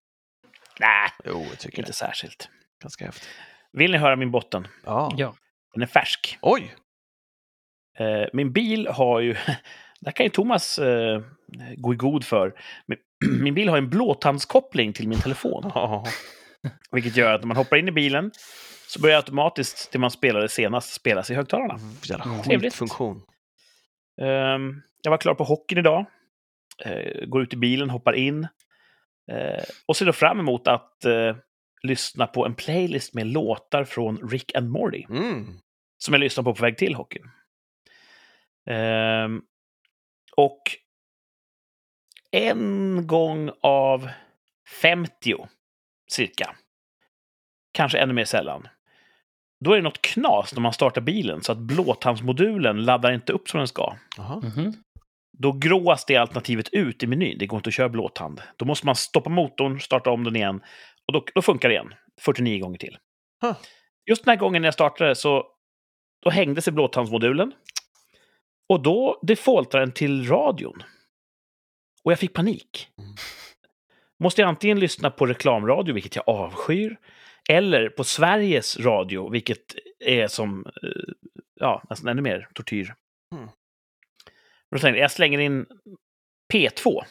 [0.80, 1.94] Nej, Jo, jag tycker inte det.
[1.96, 2.48] särskilt.
[2.82, 3.28] Ganska häftig.
[3.72, 4.66] Vill ni höra min botten?
[4.84, 5.14] Ja.
[5.16, 5.34] Ja.
[5.74, 6.38] Den är färsk.
[6.42, 6.74] Oj!
[7.98, 9.32] Eh, min bil har ju...
[10.00, 11.22] Det här kan ju Thomas eh,
[11.76, 12.54] gå i god för.
[12.86, 12.98] Min,
[13.42, 15.72] min bil har en blåtandskoppling till min telefon.
[16.92, 18.30] Vilket gör att när man hoppar in i bilen
[18.88, 21.78] så börjar automatiskt det man spelade senast spelas i högtalarna.
[22.02, 22.42] Jävla Mm.
[22.42, 22.72] Trevligt.
[22.72, 23.22] skitfunktion.
[24.22, 26.06] Ehm, jag var klar på hockeyn idag.
[26.84, 28.48] Eh, går ut i bilen, hoppar in.
[29.32, 31.37] Eh, och ser då fram emot att eh,
[31.82, 35.04] lyssna på en playlist med låtar från Rick and Morty.
[35.10, 35.58] Mm.
[35.98, 37.30] Som jag lyssnar på på väg till hockeyn.
[38.70, 39.42] Ehm,
[40.37, 40.62] och
[42.30, 44.08] en gång av
[44.82, 45.34] 50
[46.10, 46.56] cirka,
[47.72, 48.68] kanske ännu mer sällan,
[49.60, 53.48] då är det något knas när man startar bilen så att blåtandsmodulen laddar inte upp
[53.48, 53.96] som den ska.
[54.16, 54.40] Jaha.
[54.40, 54.72] Mhm.
[55.38, 57.38] Då gråas det alternativet ut i menyn.
[57.38, 58.40] Det går inte att köra blåtand.
[58.56, 60.60] Då måste man stoppa motorn, starta om den igen
[61.06, 61.94] och då, då funkar det igen.
[62.20, 62.98] 49 gånger till.
[63.42, 63.56] Huh.
[64.10, 65.46] Just den här gången när jag startade så
[66.24, 67.52] då hängde sig blåtandsmodulen.
[68.68, 70.82] Och då defaultade den till radion.
[72.04, 72.88] Och jag fick panik.
[72.98, 73.14] Mm.
[74.18, 76.96] Måste jag antingen lyssna på reklamradio, vilket jag avskyr,
[77.50, 81.14] eller på Sveriges radio, vilket är som, eh,
[81.60, 82.94] ja, nästan ännu mer tortyr.
[83.34, 83.48] Mm.
[84.74, 85.66] Då tänkte jag, slänger in
[86.52, 87.02] P2.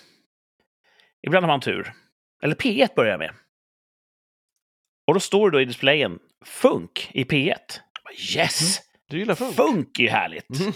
[1.28, 1.93] Ibland har man tur.
[2.43, 3.34] Eller P1 börjar jag med.
[5.08, 7.47] Och då står det då i displayen Funk i P1.
[7.47, 8.80] Jag bara, Yes!
[9.10, 9.56] Du gillar funk?
[9.56, 10.60] Funk är ju härligt.
[10.60, 10.73] Mm.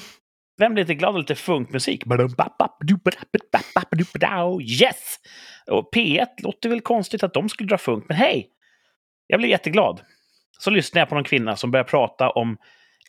[0.57, 2.05] Vem blir inte glad av lite funkmusik?
[4.61, 5.19] Yes!
[5.71, 8.49] Och P1 låter väl konstigt att de skulle dra funk, men hej!
[9.27, 10.01] Jag blev jätteglad.
[10.59, 12.57] Så lyssnade jag på någon kvinna som började prata om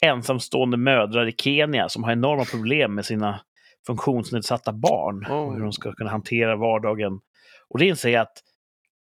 [0.00, 3.40] ensamstående mödrar i Kenya som har enorma problem med sina
[3.88, 7.20] funktionsnedsatta barn och hur de ska kunna hantera vardagen.
[7.68, 8.42] Och det inser jag att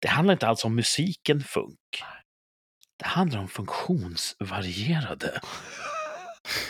[0.00, 2.02] det handlar inte alls om musiken funk.
[2.98, 5.40] Det handlar om funktionsvarierade.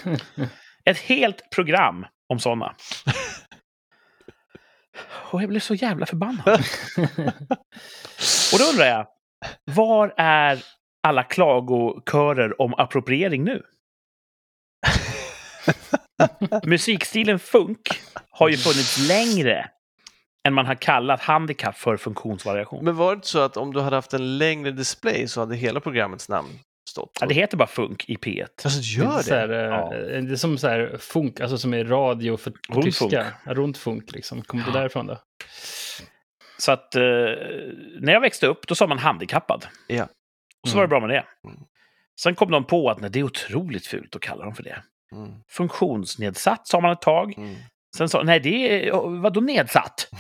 [0.85, 2.75] Ett helt program om sådana.
[5.31, 6.65] Och jag blev så jävla förbannad.
[8.53, 9.07] Och då undrar jag,
[9.65, 10.65] var är
[11.03, 13.63] alla klagokörer om appropriering nu?
[16.65, 17.81] Musikstilen funk
[18.31, 19.71] har ju funnits längre
[20.49, 22.85] än man har kallat handikapp för funktionsvariation.
[22.85, 25.57] Men var det inte så att om du hade haft en längre display så hade
[25.57, 26.49] hela programmets namn
[26.91, 27.19] stått?
[27.21, 28.47] Ja, det heter bara funk i P1.
[28.65, 29.65] Alltså, gör Så här, det?
[29.65, 29.91] eh, Ja.
[30.21, 33.11] Det är som så här funk, alltså som är radio för Rundfunk.
[33.11, 33.27] tyska.
[33.45, 34.43] Rundfunk liksom.
[34.43, 35.19] Kommer det därifrån då?
[36.59, 37.03] Så att eh,
[38.01, 39.67] när jag växte upp, då sa man handikappad.
[39.87, 40.09] Ja.
[40.63, 41.25] Och så var det bra med det.
[41.49, 41.61] Mm.
[42.21, 44.83] Sen kom de på att nej, det är otroligt fult att kalla dem för det.
[45.13, 45.35] Mm.
[45.49, 47.35] Funktionsnedsatt sa man ett tag.
[47.39, 47.57] Mm.
[47.97, 50.09] Sen sa nej, det är vadå nedsatt?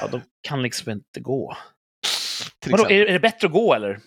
[0.00, 1.56] Ja, de kan liksom inte gå.
[2.66, 4.00] Vadå, är, är det bättre att gå eller?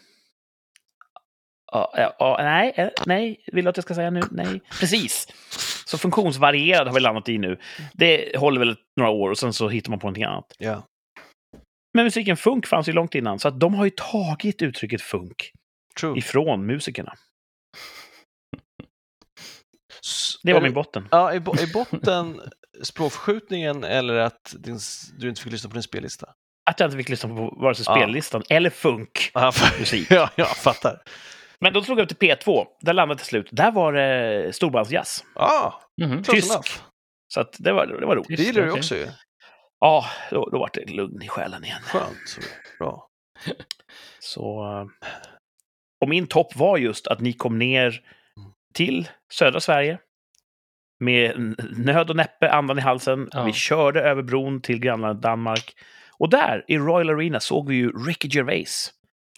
[1.72, 4.22] Ja, ja, ja, nej, eh, nej, vill du att jag ska säga nu?
[4.32, 5.28] Nej, precis.
[5.86, 7.60] Så funktionsvarierad har vi landat i nu.
[7.94, 10.56] Det håller väl några år och sen så hittar man på någonting annat.
[10.58, 10.84] Ja.
[11.94, 15.52] Men musiken funk fanns ju långt innan, så att de har ju tagit uttrycket funk
[16.00, 16.18] True.
[16.18, 17.14] ifrån musikerna.
[20.44, 21.08] Det var min botten.
[21.12, 22.42] Ja, i, bo- i botten
[22.84, 24.80] språkförskjutningen eller att din,
[25.18, 26.30] du inte fick lyssna på din spellista?
[26.70, 27.96] Att jag inte fick lyssna på vare sig Ja.
[27.96, 29.32] spellistan eller funk.
[29.34, 30.08] Ja, Musik.
[30.12, 31.02] ja, jag fattar.
[31.60, 32.66] Men då slog jag upp till P2.
[32.82, 33.48] Där landade till slut.
[33.52, 35.24] Där var det storbandsjazz.
[35.36, 36.24] Ja, Mhm.
[36.24, 36.52] close Tysk.
[36.52, 36.70] enough.
[37.34, 38.38] Så att det, var, det var roligt.
[38.38, 39.08] Det gillar du också ju.
[39.80, 41.82] Ja, då, då var det lugn i själen igen.
[41.84, 42.18] Skönt.
[42.28, 42.42] Så
[42.80, 43.08] Bra.
[44.20, 44.64] Så...
[44.80, 44.86] eh,
[46.02, 48.02] Och min topp var just att ni kom ner
[48.74, 49.98] till södra Sverige
[51.02, 53.30] med nöd och näppe, andan i halsen.
[53.32, 53.44] Ja.
[53.44, 55.74] Vi körde över bron till grannlandet Danmark.
[56.18, 58.94] Och där, i Royal Arena, såg vi ju Ricky Gervais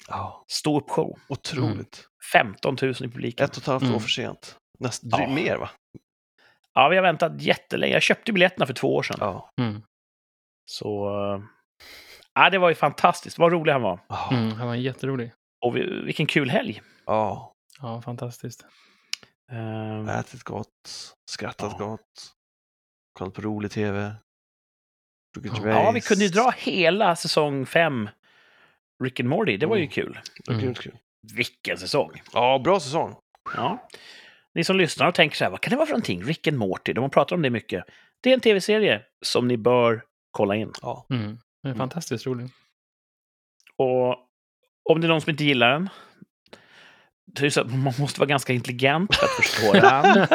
[0.08, 1.20] Ja, stå upp show.
[1.30, 2.08] otroligt.
[2.34, 3.46] 15 000 i publiken.
[3.46, 4.00] Ett och ett halvt år Mm.
[4.00, 4.58] för sent.
[4.80, 5.30] Nästan Ja.
[5.30, 5.70] mer va?
[6.74, 7.94] Ja, vi har väntat jättelänge.
[7.94, 9.18] Jag köpte biljetterna för två år sedan.
[9.20, 9.50] Ja.
[9.62, 9.82] Mm.
[10.66, 11.08] Så...
[11.36, 11.42] eh,
[12.36, 13.38] Ja, det var ju fantastiskt.
[13.40, 14.00] Vad rolig han var.
[14.10, 14.30] Ja.
[14.32, 15.32] Mm, han var jätterolig.
[15.66, 16.82] Och vi, vilken kul helg.
[17.06, 17.50] ja.
[17.82, 18.66] Ja, fantastiskt.
[19.54, 21.86] Ehm, Ätit gott, skrattat Ja.
[21.86, 22.34] gott,
[23.14, 24.16] kollat på rolig tv.
[25.66, 28.10] Ja, vi kunde ju dra hela säsong fem
[29.04, 29.58] Rick and Morty.
[29.58, 29.92] Det var ju Mm.
[29.92, 30.20] kul.
[30.46, 30.74] Det var Mm.
[31.36, 32.22] Vilken säsong!
[32.34, 33.16] Ja, bra säsong.
[33.56, 33.88] Ja.
[34.54, 36.24] Ni som lyssnar och tänker så här, vad kan det vara för någonting?
[36.24, 37.84] Rick and Morty, de har pratat om det mycket.
[38.22, 40.72] Det är en tv-serie som ni bör kolla in.
[40.82, 41.06] Ja.
[41.10, 41.22] Mm.
[41.26, 41.78] Den är Mm.
[41.78, 42.50] fantastiskt rolig.
[43.78, 44.10] Och
[44.90, 45.90] om det är någon som inte gillar den,
[47.26, 50.28] det är så att man måste vara ganska intelligent för att förstå den.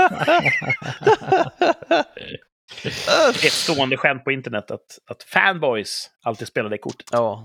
[2.83, 7.09] Det är ett stående skämt på internet att, att fanboys alltid spelar det kortet.
[7.13, 7.45] ja.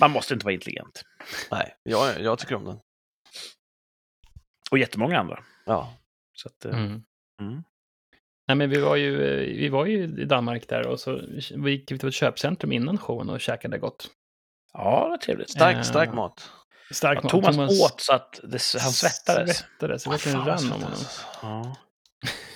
[0.00, 1.02] Man måste inte vara intelligent.
[1.50, 2.78] Nej, jag, jag tycker om den.
[4.70, 5.44] Och jättemånga andra.
[5.66, 5.94] Ja.
[6.32, 7.02] Så att, eh, Mm.
[7.40, 7.62] mm.
[8.48, 11.20] Nej, men vi var, ju, eh, vi var ju i Danmark där och så
[11.56, 14.10] vi gick vi till ett köpcentrum innan showen och käkade gott.
[14.72, 15.50] Ja, det var trevligt.
[15.50, 16.50] Stark, Eh, stark mat.
[16.90, 17.30] Stark Ja, mat.
[17.54, 19.56] Thomas, åt så att det, han svettades.
[19.58, 21.24] Svettades, det verkligen rann om svettas.
[21.42, 21.66] honom.
[21.66, 21.76] Ja.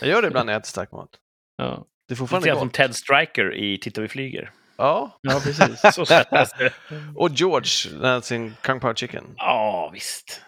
[0.01, 1.09] Jag gör det ibland när jag äter stark mat.
[1.57, 1.85] Ja.
[2.09, 2.75] Det är fortfarande grann som gott.
[2.75, 4.51] Ted Striker i Titta vi flyger.
[4.77, 5.19] Ja.
[5.23, 5.81] ja, precis.
[5.95, 6.73] Så svettas det.
[7.17, 9.25] Och George, här sin Kung Pao Chicken.
[9.37, 10.41] Ja, visst.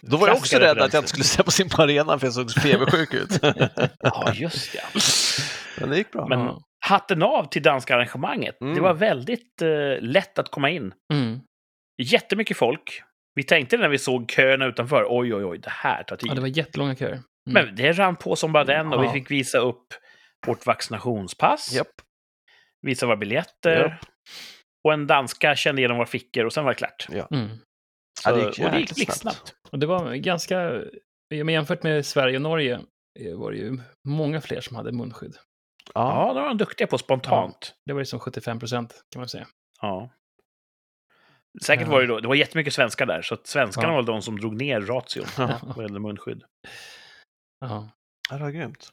[0.00, 2.34] Då var jag också rädd att jag inte skulle släppa in på arenan för jag
[2.34, 3.30] såg febersjuk ut.
[3.98, 5.00] Ja, just det.
[5.80, 6.26] Men det gick bra.
[6.28, 6.62] Men Ja.
[6.86, 8.60] hatten av till danska arrangemanget.
[8.60, 8.74] Mm.
[8.74, 9.68] Det var väldigt eh,
[10.00, 10.92] lätt att komma in.
[11.12, 11.40] Mm.
[12.02, 13.02] Jättemycket folk.
[13.38, 16.30] Vi tänkte när vi såg köerna utanför, oj, oj, oj, det här tar tid.
[16.30, 17.12] ja, det var jättelånga köer.
[17.12, 17.22] Mm.
[17.46, 19.12] Men det rann på som bara den och vi Ja.
[19.12, 19.86] fick visa upp
[20.46, 21.86] vårt vaccinationspass, Japp.
[22.82, 23.80] visa våra biljetter.
[23.80, 24.00] Japp.
[24.84, 27.06] Och en danska kände igenom våra fickor och sen var det klart.
[27.30, 27.48] Mm.
[28.24, 29.54] Ja, det Så- gick och det gick blixtsnabbt.
[29.70, 30.82] Och det var ganska,
[31.30, 32.80] men jämfört med Sverige och Norge
[33.20, 35.36] eh, var det ju många fler som hade munskydd.
[35.94, 36.26] Ja.
[36.28, 37.74] Ja, de var duktiga på spontant.
[37.86, 39.46] Det var ju som 75 procent kan man säga.
[39.80, 40.10] Ja.
[41.62, 41.92] Säkert Ja.
[41.92, 43.94] var det då, det var jättemycket svenskar där, så att svenskarna Ja.
[43.94, 45.60] var de som drog ner ration Ja.
[45.62, 46.42] vad gäller munskydd.
[47.60, 47.90] Ja.
[48.30, 48.88] Ja, det var grymt.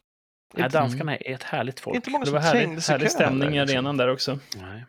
[0.53, 1.95] Nej, danskarna är ett härligt folk.
[1.95, 3.77] Inte många Det som var härlig, härlig stämning i där, liksom.
[3.77, 4.39] arenan där också.
[4.57, 4.85] Nej.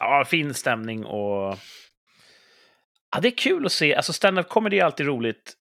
[0.00, 1.58] Ja, fin stämning och...
[3.14, 3.94] Ja, det är kul att se.
[3.94, 5.54] Alltså, stand-up comedy är alltid roligt.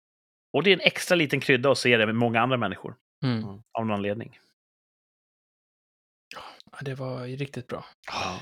[0.53, 2.95] Och det är en extra liten krydda att se det med många andra människor.
[3.23, 3.43] Mm.
[3.47, 4.39] Av någon anledning.
[6.71, 7.85] Ja, det var ju riktigt bra.
[8.07, 8.39] Ja,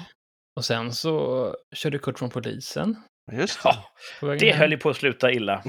[0.60, 2.96] Och sen så körde Kurt från polisen.
[3.32, 3.76] just det.
[4.22, 5.64] Ja, det höll ju på att sluta illa.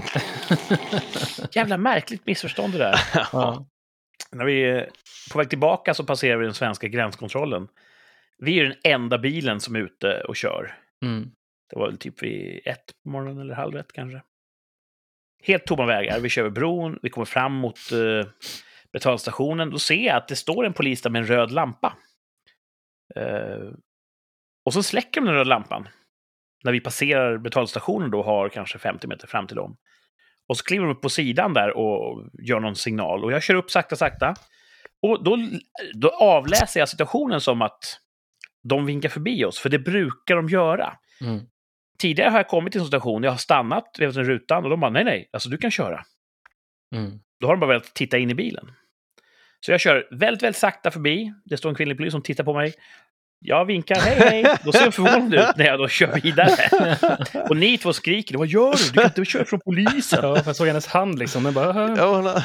[1.53, 3.00] Jävla märkligt missförstånd det där.
[3.33, 3.66] ja.
[4.33, 4.90] När vi är
[5.33, 7.68] på väg tillbaka så passerar vi den svenska gränskontrollen.
[8.38, 10.79] Vi är ju den enda bilen som är ute och kör.
[11.05, 11.31] Mm.
[11.70, 14.22] Det var väl typ vid ett på morgonen eller halv ett kanske.
[15.42, 16.20] Helt tomma vägar.
[16.20, 18.31] Vi kör över bron, vi kommer fram mot eh,
[18.92, 19.70] betalstationen.
[19.70, 21.96] Då ser jag att det står en polis där med en röd lampa.
[23.16, 23.70] Eh,
[24.64, 25.88] och så släcker de den röda lampan.
[26.64, 29.76] När vi passerar betalstationen då har kanske 50 meter fram till dem.
[30.48, 33.24] Och så kliver de upp på sidan där och gör någon signal.
[33.24, 34.34] Och jag kör upp sakta, sakta.
[35.02, 35.38] Och då,
[35.94, 38.00] då avläser jag situationen som att
[38.62, 40.92] de vinkar förbi oss, för det brukar de göra.
[41.20, 41.40] Mm.
[41.98, 44.90] Tidigare har jag kommit till en situation, jag har stannat vid rutan och de bara
[44.90, 46.04] nej, nej, alltså du kan köra.
[46.94, 47.20] Mm.
[47.40, 48.72] Då har de bara velat titta in i bilen.
[49.60, 51.32] Så jag kör väldigt, väldigt sakta förbi.
[51.44, 52.74] Det står en kvinnlig polis som tittar på mig.
[53.42, 54.57] Jag vinkar hej, hej.
[54.64, 56.53] Då ser jag förvånad ut när jag då kör vidare.
[57.48, 58.85] Och ni två skriker, vad gör du?
[58.85, 60.18] Du kan inte köra från polisen.
[60.22, 61.42] Ja, för jag såg hennes hand liksom.
[61.42, 61.96] Den bara...
[61.96, 62.42] Ja, hon har,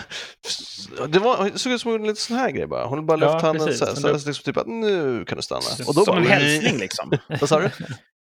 [1.07, 2.85] det, var, det såg ut som en liten sån här grej bara.
[2.85, 3.79] Hon bara Ja, handen precis.
[3.79, 5.61] så, här, så liksom typ att nu kan du stanna.
[5.87, 7.11] Och då Som bara, en hälsning liksom.
[7.39, 7.69] Vad sa du?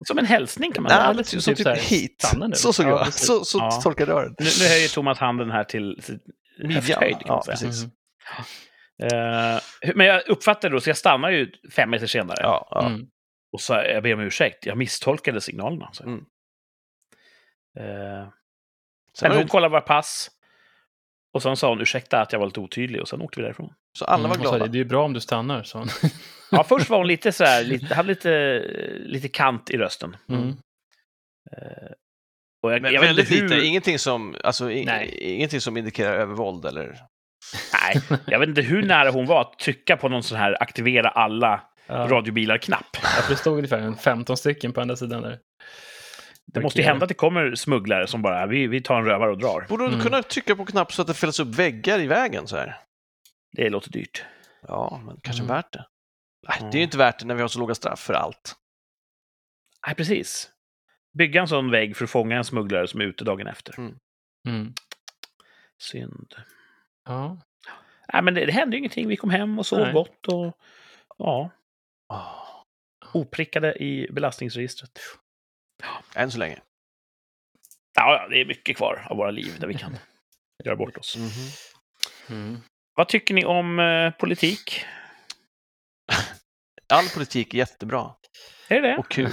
[0.08, 1.12] Som en hälsning kan man säga.
[1.12, 2.22] lite typ, typ som så här, typ hit.
[2.22, 2.56] stanna nu.
[2.56, 3.06] Så såg Ja, jag.
[3.06, 3.28] precis.
[3.28, 3.72] Så, så Ja.
[3.84, 4.44] tolkade jag det.
[4.44, 6.20] Nu, nu höjer Thomas handen här till till
[6.86, 7.80] kan man Ja, precis.
[7.84, 7.92] Mm.
[9.00, 9.60] Eh,
[9.96, 12.38] men jag uppfattar då, så jag stannar ju fem meter senare.
[12.42, 12.86] Ja, ja.
[12.88, 13.08] Mm.
[13.52, 15.90] Och så jag ber om ursäkt, jag misstolkade signalerna.
[15.94, 16.04] Så.
[16.04, 16.26] Mm.
[17.80, 18.28] Eh,
[19.14, 20.30] Sen hon kollade våra pass.
[21.34, 23.74] Och sen sa hon ursäkta att jag var lite otydlig och sen åkte vi därifrån.
[23.98, 24.68] så alla var Mm, glada.
[24.68, 25.88] Det är ju bra om du stannar, sa hon.
[26.52, 28.60] Ja, först var hon lite så här, lite, hade lite,
[29.00, 30.18] lite kant i rösten.
[30.30, 30.48] Mm.
[31.52, 31.92] Eh,
[32.64, 35.18] och jag, Men jag väldigt hur, lite, ingenting som, alltså, i, Nej.
[35.22, 36.98] ingenting som indikerar övervåld eller...
[37.74, 41.10] Nej, jag vet inte hur nära hon var att trycka på någon sån här aktivera
[41.10, 41.96] alla Ja.
[41.96, 42.98] radiobilar-knapp.
[43.04, 45.40] Ja, det stod ungefär en 15 stycken på andra sidan där.
[46.54, 49.30] Det måste ju hända att det kommer smugglare som bara, vi, vi tar en rövare
[49.32, 49.66] och drar.
[49.70, 50.00] Borde du Mm.
[50.02, 52.78] kunna trycka på knapp så att det fälls upp väggar i vägen så här?
[53.52, 54.24] Det låter dyrt.
[54.68, 55.56] Ja, men kanske Mm.
[55.56, 55.86] värt det.
[56.48, 56.66] Nej, Ja.
[56.72, 58.56] det är ju inte värt det när vi har så låga straff för allt.
[59.88, 60.50] Nej, precis.
[61.18, 63.76] Bygga en sån vägg för att fånga en smugglare som är ute dagen efter.
[64.48, 64.74] Mm.
[65.82, 66.34] Synd.
[67.06, 67.38] Ja.
[68.14, 69.08] Nej, men det, det hände ju ingenting.
[69.08, 69.94] Vi kom hem och sov Nej.
[69.94, 70.58] gott och
[71.18, 71.50] ja,
[72.14, 72.64] Oh.
[73.14, 75.00] oprickade i belastningsregistret.
[76.16, 76.60] Än så länge.
[77.96, 79.98] Ja, det är mycket kvar av våra liv där vi kan
[80.66, 81.16] göra bort oss.
[81.18, 81.30] Mhm.
[82.38, 82.62] Mm.
[82.96, 84.86] Vad tycker ni om eh, politik?
[86.94, 88.16] All politik är jättebra
[88.68, 88.98] Är det det?
[88.98, 89.32] och kul,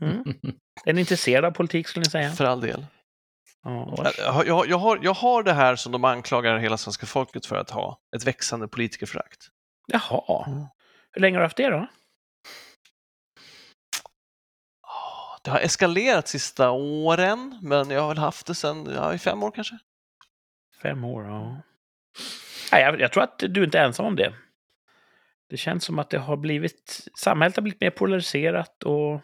[0.00, 0.22] Mm.
[0.84, 2.32] Är ni intresserade av politik skulle ni säga?
[2.32, 2.86] för all del.
[3.64, 4.12] Ja.
[4.18, 7.06] Jag, har- jag, har- jag, har, jag har det här som de anklagar hela svenska
[7.06, 9.48] folket för att ha, ett växande politikerförakt.
[9.86, 10.44] Jaha.
[10.46, 10.64] Mm.
[11.12, 11.86] Hur länge har du haft det då?
[14.82, 19.18] Ah, Det har eskalerat sista åren, men jag har väl haft det sedan, ja, i
[19.18, 19.78] fem år kanske.
[20.82, 21.56] Fem år, ja.
[22.72, 24.34] Nej, jag, jag tror att du inte är ensam om det.
[25.50, 27.08] Det känns som att det har blivit...
[27.18, 29.20] Samhället har blivit mer polariserat och,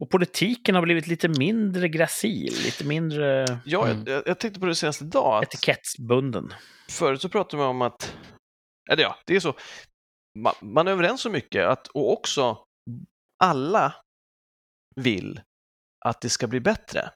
[0.00, 4.04] och politiken har blivit lite mindre gracil, lite mindre Ja, Mm.
[4.06, 6.54] jag, jag tänkte på det senast idag, att etikettsbunden.
[6.90, 8.16] förut så pratade vi om att,
[8.90, 9.54] eller ja, det är så,
[10.38, 12.58] man, man är överens om mycket att, och också
[13.44, 13.94] alla
[14.96, 15.40] vill
[16.04, 17.10] att det ska bli bättre.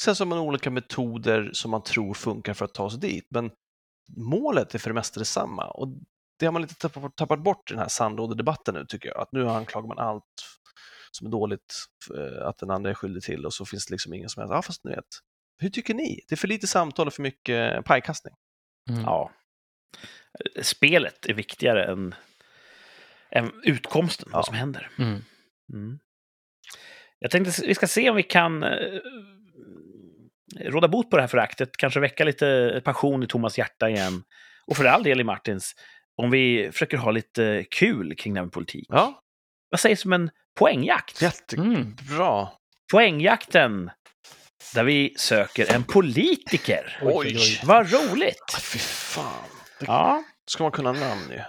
[0.00, 3.26] Sen så har man olika metoder som man tror funkar för att ta sig dit,
[3.30, 3.50] men
[4.16, 5.70] målet är för det mesta detsamma.
[5.70, 5.88] Och
[6.38, 9.32] det har man lite tappat, tappat bort i den här sandlådedebatten nu tycker jag, att
[9.32, 10.24] nu anklagar man allt
[11.16, 11.74] som är dåligt
[12.16, 14.52] eh, att den andra är skyldig till och så finns det liksom ingen som helst,
[14.52, 15.04] ja fast ni vet,
[15.58, 16.20] hur tycker ni?
[16.28, 18.34] Det är för lite samtal och för mycket pajkastning.
[18.90, 19.02] Mm.
[19.02, 19.32] Ja.
[20.62, 22.14] Spelet är viktigare än,
[23.30, 24.36] än utkomsten, Ja.
[24.38, 24.90] vad som händer.
[24.98, 25.24] Mm.
[25.72, 25.98] Mm.
[27.18, 29.00] Jag tänkte vi ska se om vi kan eh,
[30.60, 34.22] råda bot på det här föraktet, kanske väcka lite passion i Thomas hjärta igen.
[34.66, 35.74] Och för all del i Martins.
[36.16, 38.86] om vi försöker ha lite kul kring det här politik.
[38.88, 39.23] Ja,
[39.74, 41.22] Vad sägs om en poängjakt?
[41.22, 41.72] Mm.
[41.72, 42.48] jättebra.
[42.92, 43.90] Poängjakten,
[44.74, 46.98] där vi söker en politiker.
[47.02, 47.60] Oj, oj, oj.
[47.64, 48.56] Vad roligt!
[48.72, 49.48] Fy fan.
[49.80, 51.40] Det Ja, ska man kunna namn ju.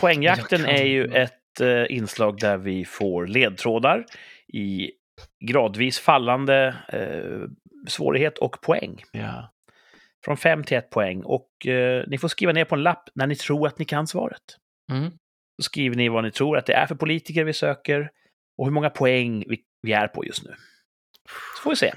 [0.00, 4.04] poängjakten är ju ett eh, inslag där vi får ledtrådar
[4.52, 4.90] i
[5.44, 7.48] gradvis fallande eh,
[7.88, 9.02] svårighet och poäng.
[9.12, 9.52] Ja.
[10.24, 11.22] Från 5 till 1 poäng.
[11.24, 14.06] Och eh, ni får skriva ner på en lapp när ni tror att ni kan
[14.06, 14.42] svaret.
[14.92, 15.12] Mm.
[15.56, 18.10] Så skriver ni vad ni tror att det är för politiker vi söker
[18.58, 20.54] och hur många poäng vi, vi är på just nu.
[21.56, 21.92] Så får vi se.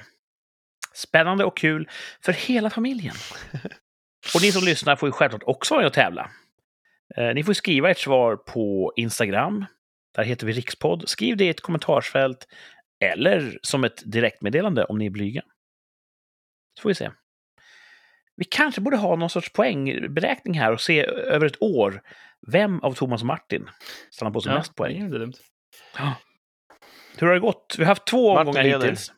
[0.94, 1.90] Spännande och kul
[2.22, 3.16] för hela familjen.
[4.36, 6.32] Och ni som lyssnar får ju självklart också vara med och tävla.
[7.16, 9.66] Eh, ni får skriva ert svar på Instagram.
[10.16, 11.10] Där heter vi Rikspodd.
[11.10, 12.48] Skriv det i ett kommentarsfält
[13.00, 15.42] eller som ett direktmeddelande om ni är blyga.
[16.78, 17.12] Så får vi se.
[18.36, 22.02] Vi kanske borde ha någon sorts poängberäkning här och se över ett år
[22.48, 23.70] vem av Thomas och Martin
[24.12, 24.96] stannar på sig mest det är poäng.
[25.06, 25.34] inte dumt.
[27.18, 27.76] Hur har det gått?
[27.78, 28.80] Vi har haft två Martin omgångar leder.
[28.86, 29.14] hittills.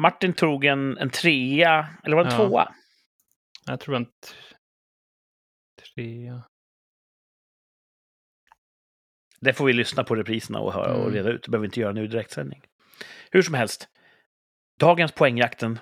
[0.00, 2.48] Martin tog en, en trea, eller var det en Ja.
[2.48, 2.74] tvåa?
[3.66, 4.06] Jag tror en
[5.94, 6.42] trea.
[9.40, 11.14] Det får vi lyssna på repriserna och, höra och Mm.
[11.14, 11.42] reda ut.
[11.42, 12.62] Det behöver vi inte göra nu i direktsändning.
[13.30, 13.88] Hur som helst.
[14.78, 15.78] Dagens poängjakten.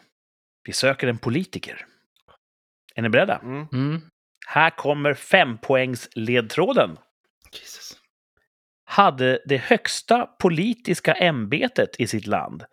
[0.62, 1.86] Vi söker en politiker.
[2.94, 3.38] Är ni beredda?
[3.38, 3.66] Mm.
[3.72, 4.00] Mm.
[4.52, 6.98] Här kommer fempoängsledtråden.
[7.52, 7.96] Jesus.
[8.84, 12.64] Hade det högsta politiska ämbetet i sitt land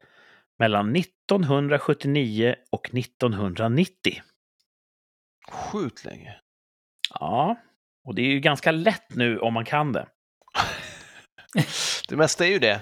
[0.60, 4.22] mellan 1979 och 1990.
[5.52, 6.36] Sjukt länge.
[7.10, 7.56] Ja,
[8.04, 10.08] och det är ju ganska lätt nu om man kan det.
[12.10, 12.82] Det mesta är ju det.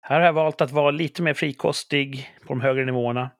[0.00, 3.30] Här har jag valt att vara lite mer frikostig på de högre nivåerna.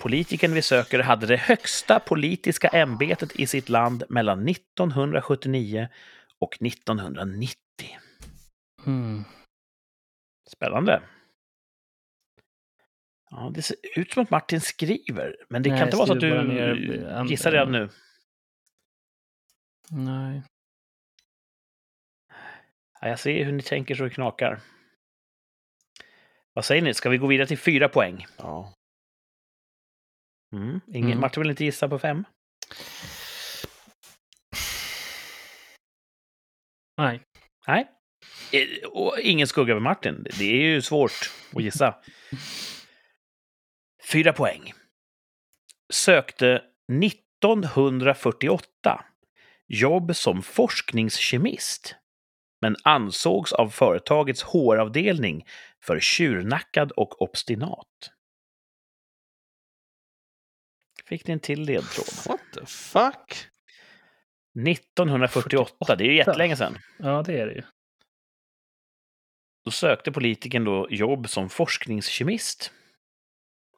[0.00, 5.88] Politikern vi söker hade det högsta politiska ämbetet i sitt land mellan 1979
[6.38, 7.56] och 1990.
[8.86, 9.24] Mm.
[10.48, 11.02] Spännande.
[13.30, 16.12] Ja, det ser ut som att Martin skriver, men det Nej, kan inte vara så
[16.12, 17.88] att du ner, eh, gissar redan nu.
[19.90, 20.42] Nej.
[23.00, 24.60] Ja, jag ser hur ni tänker så det knakar.
[26.52, 26.94] Vad säger ni?
[26.94, 28.26] Ska vi gå vidare till fyra poäng?
[28.36, 28.74] Ja.
[30.52, 30.80] Mm.
[30.94, 31.20] Ingen, Mm.
[31.20, 32.24] Martin vill inte gissa på fem?
[36.98, 37.22] Nej.
[37.66, 37.88] Nej.
[38.52, 40.26] Eh, Och ingen skugga över Martin.
[40.38, 41.94] Det är ju svårt att gissa.
[44.12, 44.72] Fyra poäng.
[45.92, 46.62] Sökte
[47.02, 49.04] 1948
[49.68, 51.94] jobb som forskningskemist
[52.60, 55.44] men ansågs av företagets HR-avdelning
[55.84, 57.86] för tjurnackad och obstinat.
[61.10, 62.06] Fick ni en till ledtråd?
[62.26, 63.48] What the fuck?
[64.68, 66.78] 1948, det är ju jättelänge sedan.
[66.98, 67.62] Ja, det är det ju.
[69.64, 72.72] Då sökte politikern då jobb som forskningskemist.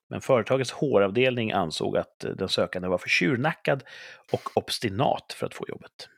[0.09, 3.85] Men företagets HR-avdelning ansåg att eh, den sökande var för tjurnackad
[4.33, 6.09] och obstinat för att få jobbet.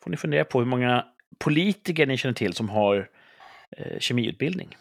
[0.00, 1.06] Får ni fundera på hur många
[1.38, 3.10] politiker ni känner till som har
[3.70, 4.76] eh, kemiutbildning.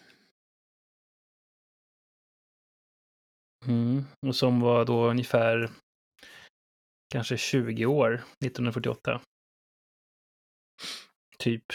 [3.68, 4.06] Mm.
[4.28, 5.70] Och som var då ungefär
[7.14, 9.22] kanske 20 år 1948.
[11.38, 11.66] Typ.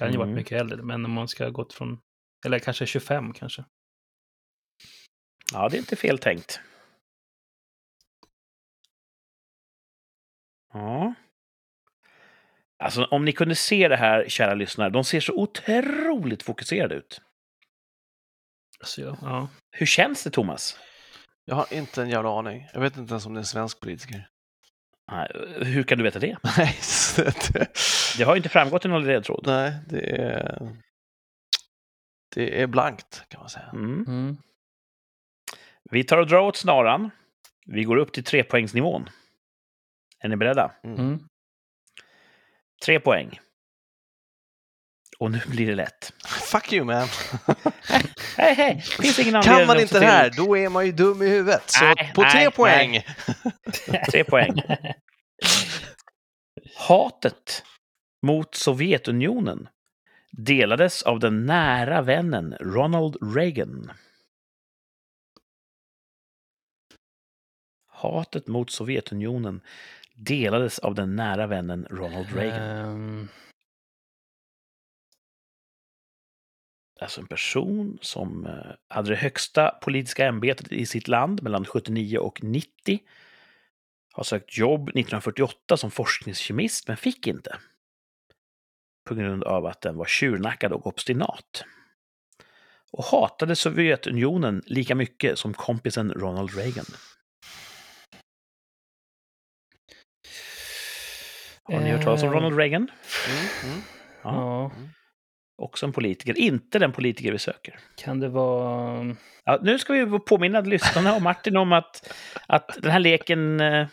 [0.00, 0.36] Kan ju varit Mm.
[0.36, 2.00] mycket äldre, men om man ska ha gått från,
[2.46, 3.64] eller kanske 25 kanske.
[5.52, 6.60] Ja, det är inte fel tänkt.
[10.72, 11.14] Ja.
[12.84, 17.20] Alltså, om ni kunde se det här, kära lyssnare, de ser så otroligt fokuserade ut.
[18.84, 19.48] Så ja, ja.
[19.76, 20.78] Hur känns det, Thomas?
[21.48, 22.68] Jag har inte en jävla aning.
[22.72, 24.28] Jag vet inte ens om det är en svensk politiker.
[25.10, 25.30] Nej,
[25.60, 26.36] Hur kan du veta det?
[26.56, 26.76] Nej,
[27.16, 27.68] det,
[28.18, 29.42] Det har ju inte framgått i någon ledtråd.
[29.46, 30.76] nej, det är...
[32.34, 33.70] Det är blankt, kan man säga.
[33.72, 34.04] Mm.
[34.08, 34.36] Mm.
[35.90, 37.10] Vi tar och drar åt snaran.
[37.66, 39.08] Vi går upp till trepoängsnivån.
[40.18, 40.72] Är ni beredda?
[40.84, 41.18] Mm.
[42.84, 43.40] Tre poäng.
[45.18, 46.12] Och nu blir det lätt.
[46.26, 47.08] Fuck you man!
[48.38, 48.80] Hej, hej!
[48.80, 51.62] Finns ingen Kan man inte det här, då är man ju dum i huvudet.
[51.66, 53.02] Så Nej, på tre nej, poäng!
[54.10, 54.62] Tre poäng.
[56.76, 57.64] Hatet
[58.22, 59.68] mot Sovjetunionen
[60.30, 63.92] delades av den nära vännen Ronald Reagan.
[67.86, 69.60] Hatet mot Sovjetunionen
[70.14, 72.62] delades av den nära vännen Ronald Reagan.
[72.62, 73.28] Ehm.
[77.00, 82.18] Alltså en person som eh, hade det högsta politiska ämbetet i sitt land mellan 79
[82.18, 83.00] och 90.
[84.12, 87.58] Har sökt jobb 1948 som forskningskemist, men fick inte.
[89.08, 91.64] På grund av att den var tjurnackad och obstinat.
[92.92, 96.84] Och hatade Sovjetunionen lika mycket som kompisen Ronald Reagan.
[101.62, 102.90] Har ni hört talas om Eh, Ronald Reagan?
[103.28, 103.82] Mm, mm.
[104.22, 104.32] Ja.
[104.32, 104.70] Ja,
[105.58, 106.38] Också en politiker.
[106.38, 107.78] Inte den politiker vi söker.
[107.96, 109.16] kan det vara...
[109.44, 112.14] Ja, nu ska vi påminna lyssnarna och Martin om att,
[112.46, 113.60] att den här leken...
[113.60, 113.88] Eh,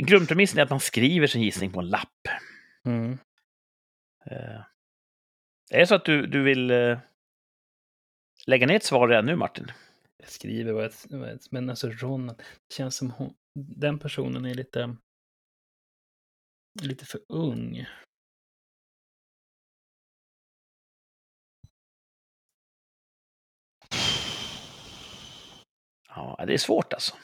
[0.00, 2.28] grundpremissen är att man skriver sin gissning på en lapp.
[2.84, 3.18] Mm.
[4.26, 4.60] Eh,
[5.70, 6.98] är det så att du, du vill eh,
[8.46, 9.72] lägga ner ett svar redan nu, Martin?
[10.18, 11.38] Jag skriver vad jag, vad jag...
[11.50, 13.34] Men alltså Ronald, det känns som hon...
[13.54, 14.96] Den personen är lite...
[16.82, 17.86] Lite för ung.
[26.14, 27.14] Ja, det är svårt alltså.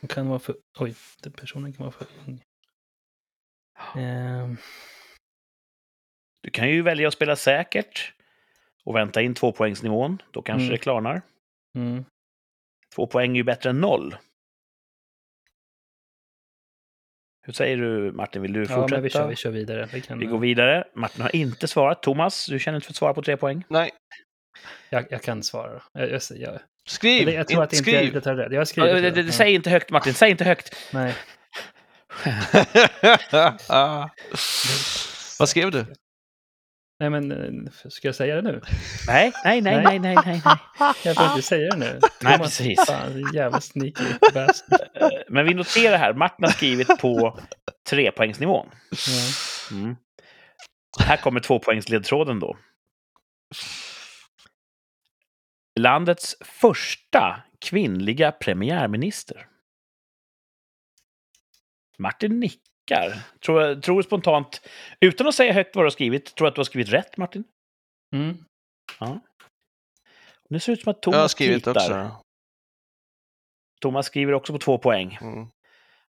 [0.00, 0.56] Hon kan vara för...
[0.78, 2.44] Oj, den personen kan vara för ung.
[3.96, 4.56] Ehm,
[6.42, 8.14] Du kan ju välja att spela säkert
[8.84, 10.22] och vänta in tvåpoängsnivån.
[10.30, 10.72] Då kanske Mm.
[10.72, 11.22] det klarnar.
[11.74, 12.04] mm.
[12.94, 14.16] Två poäng är ju bättre än noll.
[17.42, 18.42] Hur säger du, Martin?
[18.42, 18.94] Vill du Ja, fortsätta?
[18.94, 19.88] men vi kör, vi kör vidare.
[19.92, 20.84] Vi, kan, Vi går vidare.
[20.94, 22.02] Martin har inte svarat.
[22.02, 23.64] Thomas, du känner inte för att svara på tre poäng?
[23.68, 23.90] Nej,
[24.90, 25.82] Jag, jag kan svara.
[25.92, 26.60] Jag, jag, jag,
[26.90, 27.28] skriv!
[27.28, 28.08] jag, jag tror att inte jag skriv!
[28.08, 28.52] inte tar rätt.
[28.52, 30.14] Jag skrivit det, det, det, säg inte högt, Martin.
[30.14, 30.76] Säg inte högt.
[30.92, 31.14] Nej.
[35.38, 35.86] Vad skrev du?
[37.00, 38.60] Nej, men eh, ska jag säga det nu?
[39.06, 40.42] Nej, nej, nej, nej, nej, nej.
[40.44, 40.56] nej.
[41.04, 42.00] Jag behöver inte säga det nu.
[42.22, 42.86] Nej, precis.
[42.86, 44.04] Fan, jävla sneaky.
[44.34, 44.46] Eh,
[45.28, 47.38] Men vi noterar här, Martin har skrivit på
[47.90, 48.70] trepoängsnivån.
[49.70, 49.96] Mm.
[51.00, 52.56] Här kommer tvåpoängsledtråden då.
[55.78, 59.48] Landets första kvinnliga premiärminister.
[61.98, 63.22] Martin nickar.
[63.44, 64.60] Tror, tror spontant,
[65.00, 67.44] utan att säga högt vad du har skrivit, tror att du har skrivit rätt, Martin?
[68.14, 68.44] Mm.
[70.50, 71.80] Nu ser det ut som att Jag har Thomas skrivit kritar.
[71.80, 72.24] också.
[73.80, 75.18] Thomas skriver också på två poäng.
[75.20, 75.48] Mm.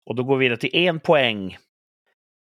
[0.06, 1.58] Och då går vi vidare till en poäng.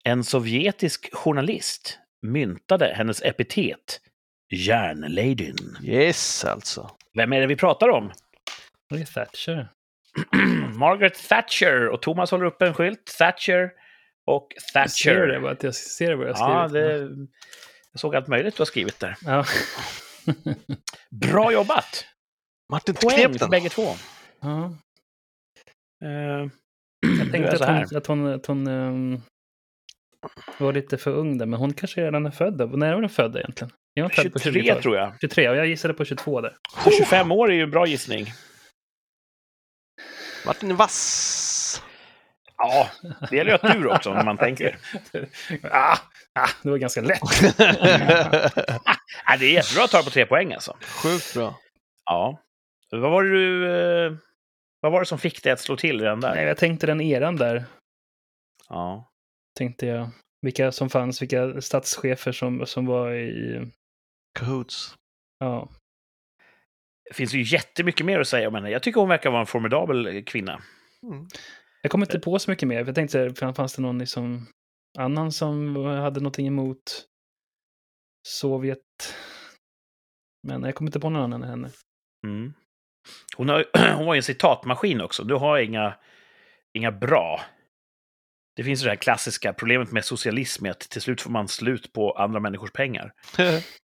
[0.04, 4.02] En sovjetisk journalist myntade hennes epitet
[4.52, 5.78] Järnladyn.
[5.84, 6.92] Yes, alltså.
[7.18, 8.12] Vem är det vi pratar om?
[8.89, 9.68] Det är Thatcher.
[10.78, 11.88] Margaret Thatcher.
[11.88, 13.16] Och Thomas håller upp en skylt.
[13.18, 13.72] Thatcher
[14.26, 15.39] och Jag ser det, Thatcher.
[15.41, 16.89] bara att jag ser vad jag har Ja, skrivit.
[17.18, 17.28] det,
[17.91, 19.16] jag såg allt möjligt du har skrivit där.
[19.26, 19.45] Ja.
[21.12, 22.05] Bra jobbat!
[22.72, 23.49] Martin Poäng för den.
[23.49, 23.88] bägge två.
[24.39, 24.74] ja.
[26.03, 26.47] Eh,
[27.20, 29.22] Jag tänkte att hon, att hon, att hon ehm,
[30.57, 32.78] var lite för ung där, men hon kanske redan är född.
[32.78, 33.72] När är hon född egentligen?
[34.04, 34.84] På 23 20-talet?
[34.84, 35.14] tror jag.
[35.22, 36.58] 23, och jag gissade på 22 där.
[36.84, 38.28] Så 25 år är ju en bra gissning.
[40.45, 41.84] Martin vass.
[42.58, 42.89] Ja,
[43.30, 44.78] det gäller ju att du också, om man tänker.
[45.72, 45.97] ah,
[46.39, 47.20] ah, det var ganska lätt.
[49.26, 50.78] Ja, det är jättebra att ta på tre poäng alltså.
[51.04, 51.56] Sjukt bra.
[52.06, 52.41] Ja.
[52.91, 53.72] Vad var det du...
[54.06, 54.14] eh,
[54.82, 56.36] Vad var det som fick dig att slå till redan där?
[56.36, 57.66] Nej, jag tänkte den eran där.
[58.70, 59.12] Ja.
[59.58, 60.10] Tänkte jag.
[60.41, 63.62] Vilka som fanns, vilka statschefer som, som var i...
[64.40, 64.96] Cahoots.
[65.40, 65.70] Ja,
[67.10, 68.70] Det finns ju jättemycket mer att säga om henne.
[68.70, 70.62] Jag tycker hon verkar vara en formidabel kvinna.
[71.04, 71.28] Mm.
[71.82, 72.86] Jag kommer inte på så mycket mer.
[72.86, 74.48] Jag tänkte, fan, fanns det någon liksom
[74.98, 77.06] annan som hade någonting emot
[78.28, 78.80] Sovjet?
[80.48, 81.70] Men jag kommer inte på någon annan än henne.
[82.28, 82.54] Mm.
[83.38, 83.66] Hon, har,
[83.96, 85.24] hon var ju en citatmaskin också.
[85.24, 85.94] Du har inga,
[86.74, 87.42] inga bra.
[88.56, 91.94] Det finns ju det här klassiska problemet med socialism, att till slut får man slut
[91.94, 93.14] på andra människors pengar.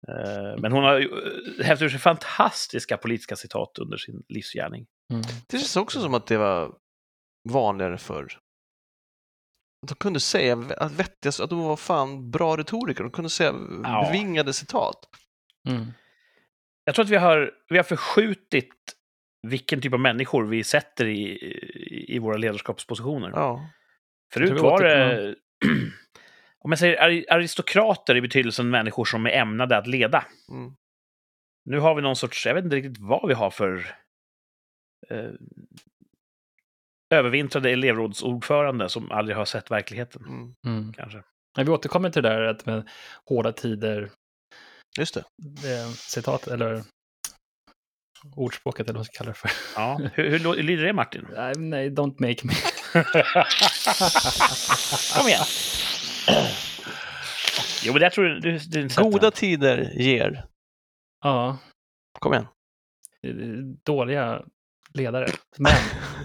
[0.09, 1.09] Eh, Men hon har ju
[1.59, 4.87] eh, hävt ur sig fantastiska politiska citat under sin livsgärning.
[5.13, 5.23] Mm.
[5.49, 6.75] Det känns också som att det var
[7.51, 8.39] vanligare förr.
[9.83, 13.03] Att de kunde säga vä- vettiga, att de var fan bra retoriker.
[13.05, 14.03] De kunde säga Ja.
[14.07, 15.09] bevingade citat.
[15.69, 15.87] Mm.
[16.85, 18.75] Jag tror att vi har, vi har förskjutit
[19.47, 21.39] vilken typ av människor vi sätter i,
[22.09, 23.31] i- våra ledarskapspositioner.
[23.35, 23.69] Ja.
[24.35, 25.35] Förut var det,
[26.65, 30.25] om jag säger ari- aristokrater i betydelsen människor som är ämnade att leda.
[30.51, 30.75] Mm.
[31.65, 33.95] Nu har vi någon sorts, jag vet inte riktigt vad vi har för
[35.11, 35.31] eh,
[37.15, 40.55] övervintrade elevrådsordförande som aldrig har sett verkligheten, Mm.
[40.67, 40.93] Mm.
[40.93, 41.23] kanske.
[41.57, 42.89] Men vi återkommer till det där att med
[43.29, 44.11] hårda tider,
[44.99, 45.21] Just det.
[45.81, 46.83] eh, citat eller
[48.37, 49.51] ordspråket eller vad man ska kalla det för.
[49.77, 50.01] Ja.
[50.15, 51.27] Hur, hur lyder det, Martin?
[51.37, 52.53] Nej, nej, don't make me.
[55.19, 55.45] Kom igen!
[57.85, 60.45] Jo, men jag tror du, du, Goda tider ger.
[61.25, 61.59] Ja,
[62.19, 62.47] Kom igen.
[63.85, 64.43] dåliga
[64.95, 65.27] ledare,
[65.59, 65.73] men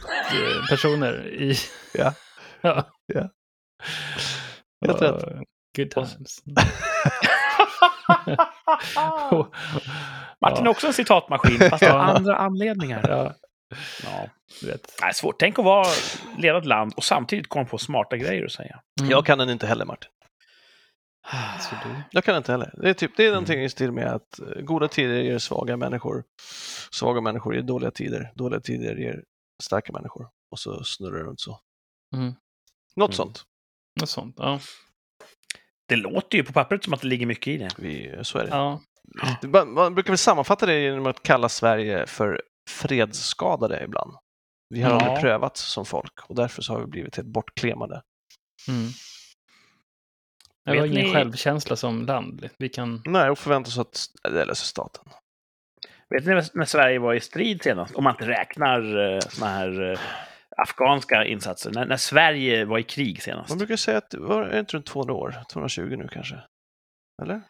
[0.70, 1.56] personer i...
[1.94, 2.14] Ja.
[2.62, 2.90] ja.
[3.06, 3.30] Ja.
[4.86, 5.24] Helt rätt.
[5.78, 6.44] Good times.
[10.42, 13.06] Martin är också en citatmaskin, fast av andra anledningar.
[13.10, 13.34] Ja,
[14.04, 14.30] Ja.
[14.62, 14.96] du vet.
[15.02, 15.40] Nej, svårt.
[15.40, 15.88] Tänk att vara
[16.38, 18.80] leda ett land och samtidigt komma på smarta grejer att säga.
[19.00, 19.12] Mm.
[19.12, 20.10] Jag kan den inte heller, Martin.
[21.60, 22.74] Så du, Jag kan inte heller.
[22.82, 23.34] Det är, typ, det är Mm.
[23.34, 26.24] någonting i stil med att eh, goda tider ger svaga människor.
[26.92, 28.32] Svaga människor ger dåliga tider.
[28.36, 29.24] Dåliga tider ger
[29.64, 30.28] starka människor.
[30.52, 31.60] Och så snurrar det runt så.
[32.16, 32.34] Mm.
[32.96, 33.16] Något Mm.
[33.16, 33.44] sånt.
[34.00, 34.36] något sånt.
[34.38, 34.60] Ja.
[35.88, 37.70] Det låter ju på pappret som att det ligger mycket i det.
[37.78, 38.50] Vi, så är det.
[38.50, 38.82] ja.
[39.66, 44.14] Man brukar väl sammanfatta det genom att kalla Sverige för fredsskadade ibland.
[44.70, 45.00] Vi har Ja.
[45.00, 48.02] aldrig prövat som folk och därför så har vi blivit helt bortklemade.
[48.68, 48.90] Mm.
[50.66, 52.50] Det har ingen ni- självkänsla som land.
[52.58, 53.02] Vi kan...
[53.06, 55.06] Nej, och förväntar oss att det löser staten.
[56.10, 57.96] Vet ni när Sverige var i strid senast?
[57.96, 60.00] Om man inte räknar eh, såna här eh,
[60.58, 61.72] afghanska insatser.
[61.72, 63.50] När, när Sverige var i krig senast.
[63.50, 66.36] Man brukar säga att det var är det inte runt 200 år, 220 nu kanske?
[67.22, 67.42] Eller?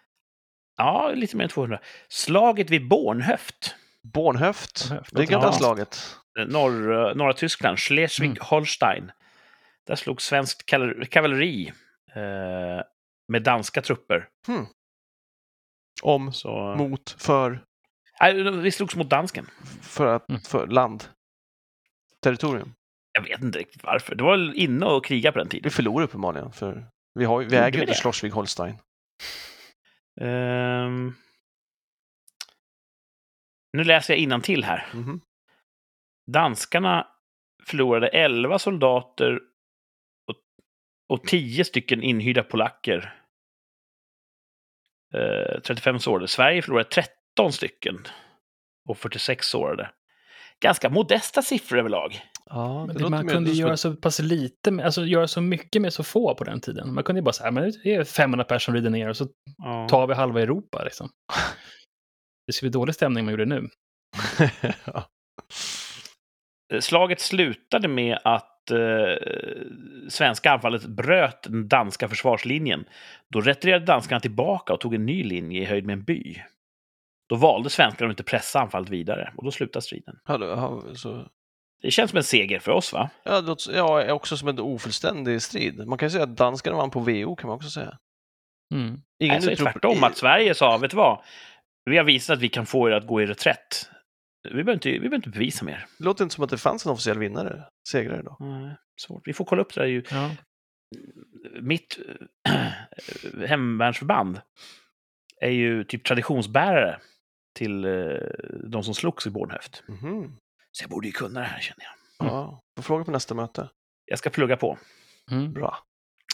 [0.77, 1.79] Ja, lite mer än 200.
[2.09, 3.75] Slaget vid Bornhöft.
[4.13, 5.51] Bornhöft, Bornhöft, det gamla ja.
[5.53, 6.17] slaget.
[6.39, 9.11] eh, Norr, eh, norra Tyskland, Schleswig-Holstein.
[9.87, 10.65] Där slog svenskt
[11.09, 11.67] kavalleri
[12.15, 12.83] eh,
[13.27, 14.27] med danska trupper.
[16.01, 17.63] Om, Så, mot, för,
[18.21, 19.47] nej, vi slogs mot dansken.
[19.81, 20.41] för, att, Mm.
[20.41, 21.03] för land.
[22.23, 22.73] Territorium.
[23.11, 24.15] Jag vet inte riktigt varför.
[24.15, 25.71] Det var väl inne och kriga på den Vi tiden.
[25.71, 27.93] förlorar uppenbarligen, för vi, har, ju- vi äger vi inte?
[27.93, 28.73] Schleswig-Holstein.
[30.21, 31.13] Ehm,
[33.73, 34.87] nu läser jag till här.
[34.93, 35.21] Mhm.
[36.31, 37.07] Danskarna
[37.65, 39.39] förlorade 11 soldater
[40.27, 40.35] och,
[41.09, 43.15] och 10 stycken inhyrda polacker.
[45.13, 46.27] Eh, 35 sårade.
[46.27, 48.07] Sverige förlorade 13 stycken
[48.89, 49.91] och 46 sårade.
[50.61, 52.21] Ganska modesta siffror överlag.
[52.45, 55.93] Ja, Men det man kunde göra så pass lite, med, alltså göra så mycket med
[55.93, 56.93] så få på den tiden.
[56.93, 59.27] Man kunde ju bara säga, men det är 500 personer som rider ner och så
[59.89, 61.09] tar vi halva Europa liksom.
[62.49, 63.69] Det skulle bli dålig stämning om man gjorde det nu.
[64.85, 65.09] ja.
[66.73, 69.27] Eh, Slaget slutade med att eh,
[70.09, 72.85] svenska anfallet bröt den danska försvarslinjen.
[73.33, 76.41] Då retirerade danskarna tillbaka och tog en ny linje i höjd med en by.
[77.29, 80.15] Då valde svenskarna att inte pressa anfallet vidare och då slutade striden.
[80.27, 81.27] Ja, så,
[81.81, 83.09] Det känns som en seger för oss, va?
[83.23, 85.87] ja, det ja, också som en ofullständig strid.
[85.87, 87.97] Man kan ju säga att danskarna vann på VO, kan man också säga.
[88.73, 89.01] Mm.
[89.19, 91.21] Ingen Jag säger utrop- tvärtom, att Sverige sa, vet du vad?
[91.89, 93.89] Vi har visat att vi kan få er att gå i reträtt.
[94.43, 95.85] Vi behöver inte, vi behöver inte bevisa mer.
[95.97, 98.37] Det låter inte som att det fanns en officiell vinnare, segrare då.
[98.39, 99.27] Nej, svårt.
[99.27, 99.87] Vi får kolla upp det där.
[99.87, 100.03] Ju.
[100.11, 100.31] Ja.
[101.61, 101.99] Mitt
[102.49, 104.41] äh, hemvärnsförband
[105.41, 106.99] är ju typ traditionsbärare
[107.55, 108.17] till eh,
[108.63, 109.83] de som slogs i Bornhöft.
[109.87, 110.37] Mhm.
[110.71, 112.27] Så jag borde ju kunna det här, känner jag.
[112.27, 113.69] Ja, får fråga på nästa möte.
[114.05, 114.77] Jag ska plugga på,
[115.31, 115.53] Mm.
[115.53, 115.77] Bra.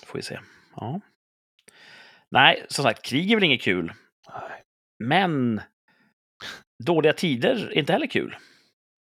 [0.05, 0.39] får vi se.
[0.75, 1.01] Ja.
[2.31, 3.93] Nej, som sagt, krig är väl inget kul.
[4.29, 4.61] Nej.
[5.03, 5.61] Men
[6.83, 8.35] dåliga tider är inte heller kul.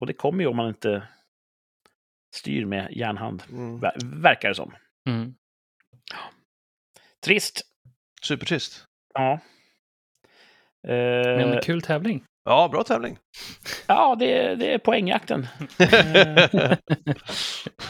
[0.02, 1.08] Och det kommer ju om man inte
[2.36, 3.80] styr med järnhand, Mm.
[3.82, 4.76] ver- verkar det som.
[5.10, 5.36] Mm.
[7.26, 7.62] Trist.
[8.24, 8.86] Supertrist.
[9.14, 9.40] Ja.
[10.84, 12.24] Men Eh, en kul tävling.
[12.44, 13.18] Ja, bra tävling.
[13.88, 15.48] ja, det, är- det är poängjakten.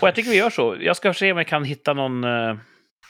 [0.01, 0.77] Och jag tycker vi gör så.
[0.79, 2.57] Jag ska se om jag kan hitta någon, eh,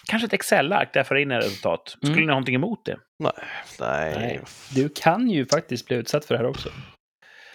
[0.07, 1.89] kanske ett Excel-ark där jag får in resultat.
[1.89, 2.19] Skulle Mm.
[2.21, 2.99] ni ha någonting emot det?
[3.19, 3.31] Nej,
[3.79, 4.13] nej.
[4.15, 4.41] Nej.
[4.75, 6.69] Du kan ju faktiskt bli utsatt för det här också.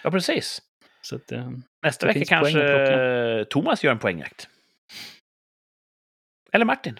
[0.03, 0.61] Ja, precis.
[1.01, 1.51] Så att, eh,
[1.85, 4.47] Nästa vecka kanske Thomas gör en poängjakt.
[6.51, 6.99] Eller Martin.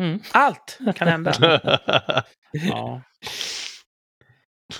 [0.00, 0.20] mm.
[0.32, 1.32] Allt kan hända.
[2.52, 3.02] ja.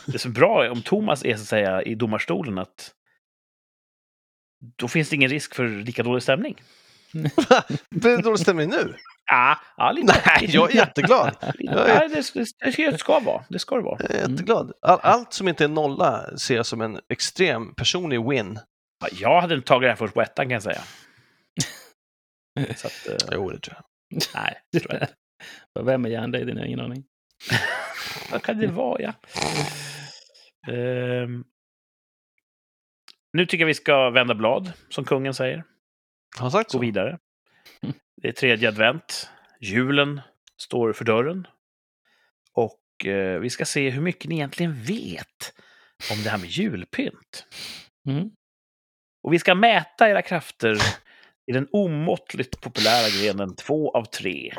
[0.06, 2.94] Det är så bra om Thomas är så att säga i domarstolen att
[4.76, 6.62] då finns det ingen risk för lika dålig stämning.
[7.90, 8.94] Blir det dålig stämning nu?
[9.30, 10.22] Ja, ja lite.
[10.26, 11.36] Nej, jag är jätteglad.
[11.58, 13.44] Jag är, Ja, det, det, det ska- vara.
[13.48, 13.98] Det ska det vara.
[14.00, 14.72] jag är jätteglad.
[14.82, 18.58] All, allt som inte är nolla ser jag som en extrem personlig win.
[19.00, 20.82] Ja, Jag hade inte tagit här först på ettan kan jag säga.
[22.76, 23.84] Så att, eh, Jo, det tror jag.
[24.42, 25.14] nej, det tror jag inte.
[25.84, 26.48] Vem är järnladyn?
[26.56, 27.04] Jag har ingen aning.
[28.32, 29.12] Vad kan det vara, ja?
[30.72, 31.44] Ehm.
[33.32, 35.56] nu tycker jag vi ska vända blad, som kungen säger.
[36.36, 36.80] Har han sagt Gå så?
[36.80, 37.18] vidare.
[38.22, 39.30] Det är tredje advent.
[39.60, 40.20] Julen
[40.56, 41.46] står för dörren.
[42.52, 45.52] Och eh, vi ska se hur mycket ni egentligen vet
[46.12, 47.46] om det här med julpynt.
[48.08, 48.30] Mm.
[49.22, 50.76] Och vi ska mäta era krafter
[51.46, 54.54] i den omåttligt populära grenen två av tre.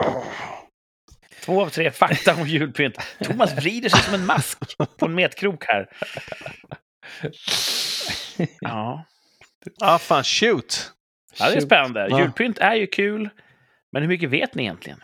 [1.44, 2.96] Två av tre fakta om julpynt.
[3.24, 5.90] Thomas vrider sig som en mask på en metkrok här.
[8.60, 9.06] Ja.
[9.82, 10.92] Ah, fan, shoot!
[11.40, 12.08] Ja, det är spännande.
[12.10, 12.20] Ja.
[12.20, 13.30] Julpynt är ju kul,
[13.92, 15.04] men hur mycket vet ni egentligen?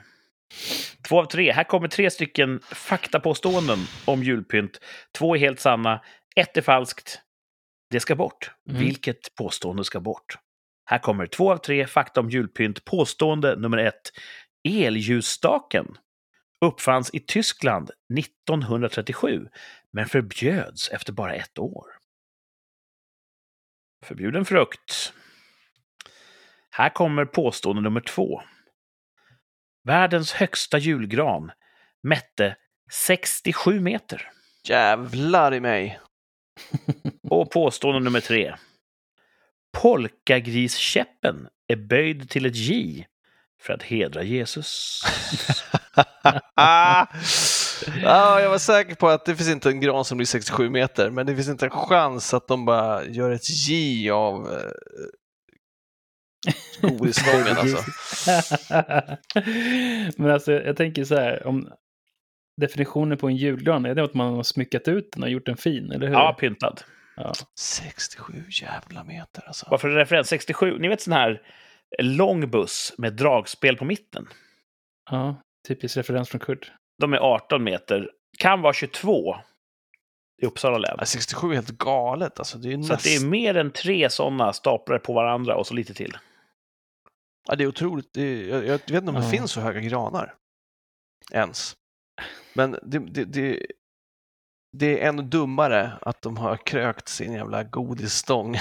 [1.07, 1.51] Två av tre.
[1.51, 4.79] Här kommer tre stycken faktapåståenden om julpynt.
[5.17, 6.03] Två är helt sanna,
[6.35, 7.21] ett är falskt.
[7.89, 8.51] Det ska bort.
[8.69, 8.81] Mm.
[8.81, 10.37] Vilket påstående ska bort?
[10.85, 12.85] Här kommer två av tre fakta om julpynt.
[12.85, 14.11] Påstående nummer ett.
[14.69, 15.97] Elljusstaken
[16.65, 19.47] uppfanns i Tyskland 1937,
[19.93, 21.85] men förbjöds efter bara ett år.
[24.05, 25.13] Förbjuden frukt.
[26.77, 28.41] Här kommer påstående nummer två.
[29.83, 31.51] Världens högsta julgran
[32.03, 32.55] mätte
[32.91, 34.29] 67 meter.
[34.67, 35.99] Jävlar i mig.
[37.29, 38.55] Och påstående nummer tre.
[39.77, 43.05] Polkagriskäppen är böjd till ett J
[43.61, 45.01] för att hedra Jesus.
[46.55, 47.07] ah,
[48.39, 51.25] jag var säker på att det finns inte en gran som blir 67 meter, men
[51.25, 54.47] det finns inte en chans att de bara gör ett J av
[56.81, 57.83] godisstången alltså.
[60.21, 61.69] Men alltså, jag tänker så här, om
[62.61, 65.57] definitionen på en julgran, är det att man har smyckat ut den och gjort den
[65.57, 66.13] fin, eller hur?
[66.13, 66.81] Ja, pyntad.
[67.15, 67.33] Ja.
[67.59, 69.69] 67 jävla meter alltså.
[69.69, 70.77] Bara för referens, 67.
[70.79, 71.41] Ni vet sån här
[71.99, 74.27] lång buss med dragspel på mitten.
[75.09, 76.71] ja typisk referens från Kurt.
[76.99, 78.09] De är 18 meter.
[78.37, 79.35] Kan vara 22
[80.41, 80.95] i Uppsala län.
[80.99, 82.57] Ja, 67 är helt galet alltså.
[82.57, 83.25] Det är, Så att det är näst...
[83.25, 86.17] mer än tre sådana staplar på varandra och så lite till.
[87.47, 88.09] ja, det är otroligt.
[88.13, 88.47] Det är...
[88.49, 89.29] Jag, jag vet inte om det Ja.
[89.31, 90.33] finns så höga granar.
[91.31, 91.73] Ens.
[92.53, 93.65] Men det, det, det,
[94.77, 98.57] det är ännu dummare att de har krökt sin jävla godisstång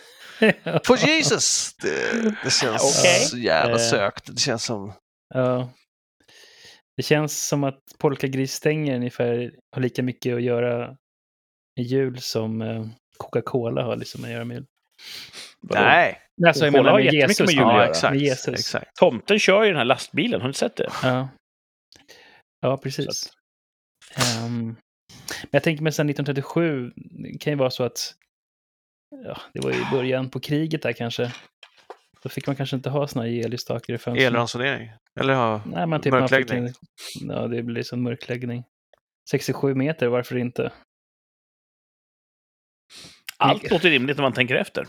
[0.86, 1.74] på Jesus!
[1.82, 3.24] Det, det känns Okej.
[3.24, 3.90] så jävla Eh.
[3.90, 4.26] sökt.
[4.34, 4.92] Det känns som...
[5.34, 5.68] Ja.
[6.96, 10.96] Det känns som att polkagrisstänger ungefär har lika mycket att göra
[11.82, 14.66] jul som eh, Coca-Cola har liksom att göra med jul.
[15.62, 16.20] Nej!
[16.46, 17.46] Alltså, jag menar har med jättemycket Jesus.
[17.46, 18.14] med jul att ja, exakt.
[18.14, 18.60] Med Jesus.
[18.60, 18.96] exakt.
[18.96, 20.88] Tomten kör ju den här lastbilen, har ni sett det?
[21.02, 21.28] Ja,
[22.60, 23.32] ja precis.
[24.16, 24.64] Ehm,
[25.42, 28.14] men jag tänker mig sedan 1937, det kan ju vara så att
[29.24, 31.32] ja, det var ju i början på kriget där kanske.
[32.22, 34.26] Då fick man kanske inte ha såna här elljusstakar i fönstren.
[34.26, 34.90] Elransonering.
[35.20, 36.68] Eller ha Nej, men typ man fick mörkläggning.
[36.68, 38.64] en, Ja, det blir som mörkläggning.
[39.30, 40.72] 67 meter, varför inte?
[43.36, 44.86] Allt låter rimligt när man tänker efter.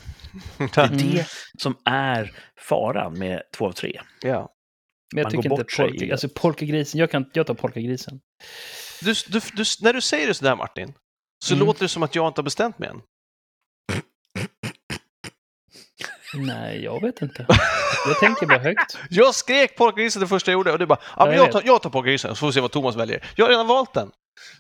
[0.58, 1.28] Det är det
[1.58, 2.32] som är
[2.70, 4.02] faran med två av tre.
[4.22, 4.52] ja.
[5.14, 8.20] Men jag Man tycker går inte polka, alltså polkagrisen, jag, kan, jag tar polkagrisen.
[9.02, 10.93] du, du, du, när du säger det sådär Martin,
[11.43, 11.66] så Mm.
[11.68, 13.02] låter det som att jag inte har bestämt mig än.
[16.34, 17.46] Nej, jag vet inte.
[18.08, 18.98] Jag tänker bara högt.
[19.10, 21.82] Jag skrek polkagrisen det första jag gjorde och du bara, ja, men jag tar, jag
[21.82, 23.26] tar polkagrisen så får vi se vad Thomas väljer.
[23.36, 24.12] Jag har redan valt den.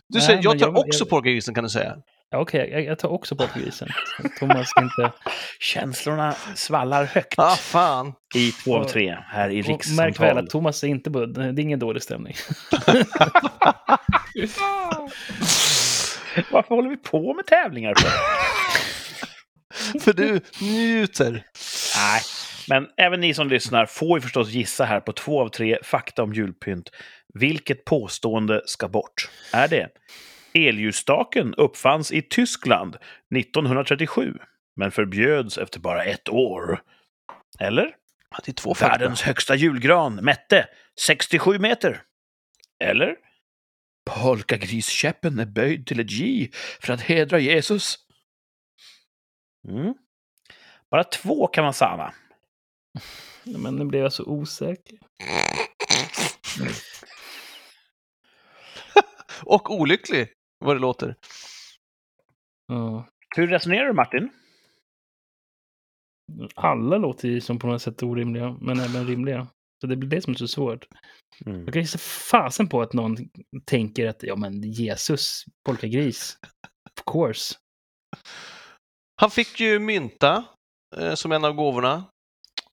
[0.09, 1.95] Du Nej, säger, jag tar jag- också jag- polkagrisen kan du säga.
[2.35, 3.87] Ja, Okej, jag, jag tar också polkagrisen.
[4.39, 5.11] Thomas ska inte...
[5.59, 8.13] Känslorna svallar högt Ah, fan.
[8.35, 10.25] i två av tre här i Och Märk rikssamtal.
[10.27, 11.33] väl att Thomas är inte budd.
[11.33, 12.35] Det är ingen dålig stämning.
[16.51, 17.93] Varför håller vi på med tävlingar?
[17.95, 18.09] För?
[19.99, 21.43] För du njuter.
[21.97, 22.21] Nej,
[22.69, 26.23] men även ni som lyssnar får ju förstås gissa här på två av tre fakta
[26.23, 26.89] om julpynt.
[27.33, 29.29] Vilket påstående ska bort?
[29.53, 29.87] Är det
[30.55, 32.97] elljusstaken uppfanns i Tyskland
[33.35, 34.33] 1937
[34.75, 36.81] men förbjöds efter bara ett år?
[37.59, 37.95] Eller
[38.35, 40.67] Ja, Det är två världens högsta julgran mätte
[40.99, 42.01] 67 meter?
[42.79, 43.15] Eller
[44.05, 47.95] polkagriskäppen är böjd till ett J för att hedra Jesus?
[49.67, 49.93] Mm.
[50.91, 52.13] Bara två kan man sanna.
[53.43, 54.97] Men nu blev jag så osäker.
[59.43, 60.27] Och olycklig,
[60.59, 61.15] vad det låter.
[62.67, 63.07] Ja.
[63.35, 64.29] Hur resonerar du Martin?
[66.55, 69.47] Alla låter ju som på något sätt orimliga, men även rimliga.
[69.81, 70.87] Så det blir det som är så svårt.
[71.45, 71.63] Mm.
[71.63, 73.17] Jag kan ju se fasen på att någon
[73.65, 76.37] tänker att ja, men Jesus, polkagris.
[76.91, 77.55] Of course.
[79.21, 80.45] Han fick ju mynta
[80.97, 82.03] eh, som en av gåvorna.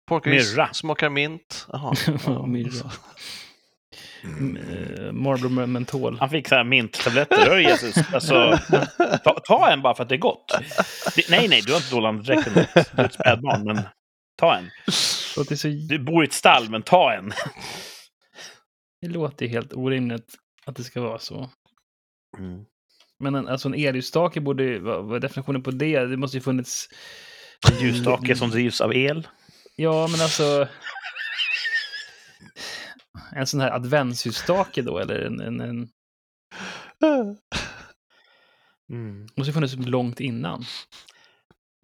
[0.09, 1.67] Polkagris smakar mint.
[1.73, 1.95] Jaha.
[2.27, 2.91] Ja, myrra.
[4.25, 6.17] Mm, eh, Marlboro mentol.
[6.21, 7.59] Han fick så här minttabletter.
[7.59, 7.97] Jesus?
[8.15, 8.59] Alltså,
[9.25, 10.55] ta, ta en bara för att det är gott.
[11.17, 12.47] Det, nej, nej, du har inte dålig andedräkt.
[12.47, 12.61] ändå.
[12.75, 13.81] Du är ett spädbarn, men
[14.39, 14.71] ta en.
[14.93, 17.33] Så, Du bor i ett stall, men ta en.
[19.01, 20.35] det låter ju helt orimligt
[20.67, 21.51] att det ska vara så.
[23.21, 26.07] Men en, alltså en elljusstake borde ju, vad, vad är definitionen på det?
[26.07, 26.89] Det måste ju funnits...
[27.71, 29.29] En ljusstake som drivs av el.
[29.77, 30.69] Ja, men alltså...
[33.37, 35.41] En sån här adventsljusstake då, eller en...
[35.41, 35.89] en, en
[38.93, 39.27] Mm.
[39.37, 40.65] måste funnits långt innan.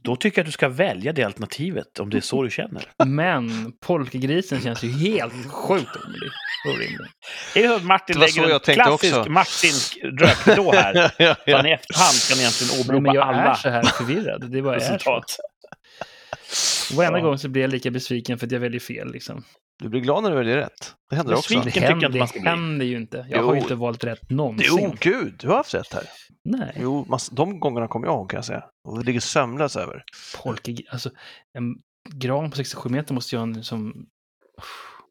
[0.02, 2.84] Då tycker jag att du ska välja det alternativet, om det är så du känner.
[3.06, 6.30] Men polkagrisen känns ju helt sjukt orimlig.
[6.74, 7.06] orimlig.
[7.54, 9.30] Är det så att Martin Det lägger en klassisk också.
[9.30, 10.94] Martinsk rökridå här?
[11.18, 11.56] ja, Så ja.
[11.56, 14.50] han i efterhand kan egentligen åberopa men jag alla är så här förvirrad.
[14.50, 15.22] Det bara är så.
[16.96, 17.24] Varenda Ja.
[17.24, 19.12] gång så blir jag lika besviken för att jag väljer fel.
[19.12, 19.44] Liksom.
[19.78, 20.94] Du blir glad när du väljer rätt.
[21.10, 21.54] Det händer också.
[21.54, 23.26] Det tycker jag inte händer, man ska det händer ju inte.
[23.30, 23.62] Jag har ju Jo.
[23.62, 24.66] inte valt rätt någonsin.
[24.70, 26.04] Jo, gud, du har haft rätt här.
[26.44, 26.76] Nej.
[26.80, 28.64] Jo, mass- de gångerna kommer jag ihåg kan jag säga.
[28.88, 30.04] Och det ligger sömnlös över.
[30.42, 31.10] Polka, alltså,
[31.58, 31.74] en
[32.14, 34.06] gran på 67 meter måste ju ha en som...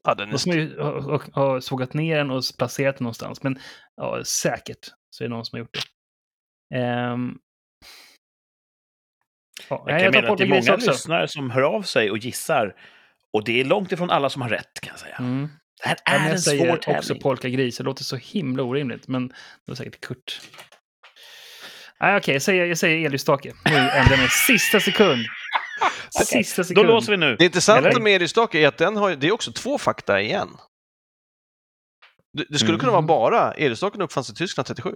[0.03, 3.03] Ja, den är måste man ju ha, ha, ha sågat ner den och placerat den
[3.03, 3.43] någonstans.
[3.43, 3.59] Men
[3.95, 5.73] ja, säkert så är det någon som har gjort
[6.69, 6.77] det.
[6.77, 7.37] Ehm.
[9.69, 10.91] ja, Jag nej, kan tar mena att det är många också.
[10.91, 12.75] lyssnare som hör av sig och gissar.
[13.37, 15.15] Och det är långt ifrån alla som har rätt, kan jag säga.
[15.19, 15.49] Mm.
[15.83, 17.21] Det här Ja, men är en jag svår säger också tävling.
[17.21, 17.77] polkagris.
[17.77, 19.35] Det låter så himla orimligt, men det
[19.65, 20.41] var säkert Kurt.
[21.99, 23.53] Nej, okej, jag säger, jag säger elljusstake.
[23.65, 24.29] Nu ändrar jag mig.
[24.29, 25.25] Sista sekund.
[26.25, 26.87] Sista Då sekund.
[26.87, 27.35] låser vi nu.
[27.39, 28.01] Det intressanta Eller?
[28.01, 30.49] med Eriksdake är att den har, det är också två fakta igen.
[32.37, 32.79] Det, det skulle Mm.
[32.79, 34.89] kunna vara bara Eriksdaken uppfanns i Tyskland 37.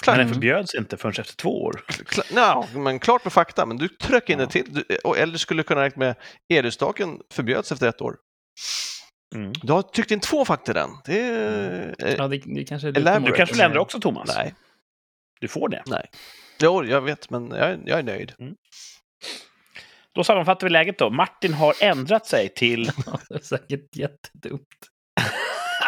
[0.00, 1.84] Men Klart, den förbjöds inte förrän efter två år.
[2.06, 2.24] kla,
[2.72, 4.46] no, men klart med fakta, men du trycker in Ja.
[4.46, 4.66] det till.
[4.74, 6.14] Du, och- eller skulle kunna räkna med
[6.48, 8.16] Eriksdaken förbjöds efter ett år.
[9.34, 9.52] Mm.
[9.62, 10.90] Du har tryckt in två fakta i den.
[11.04, 11.94] Det är...
[11.98, 13.20] eh, Ja, det, det kanske är Elaborate.
[13.20, 14.34] lite Du kanske vill ändra också, Thomas?
[14.36, 14.54] Nej,
[15.40, 15.82] Du får det.
[16.60, 18.32] jo, jag vet, men jag, är- jag är nöjd.
[20.14, 21.10] Då sammanfattar vi läget då.
[21.10, 22.84] Martin har ändrat sig till
[23.28, 24.68] det är säkert jättedumt.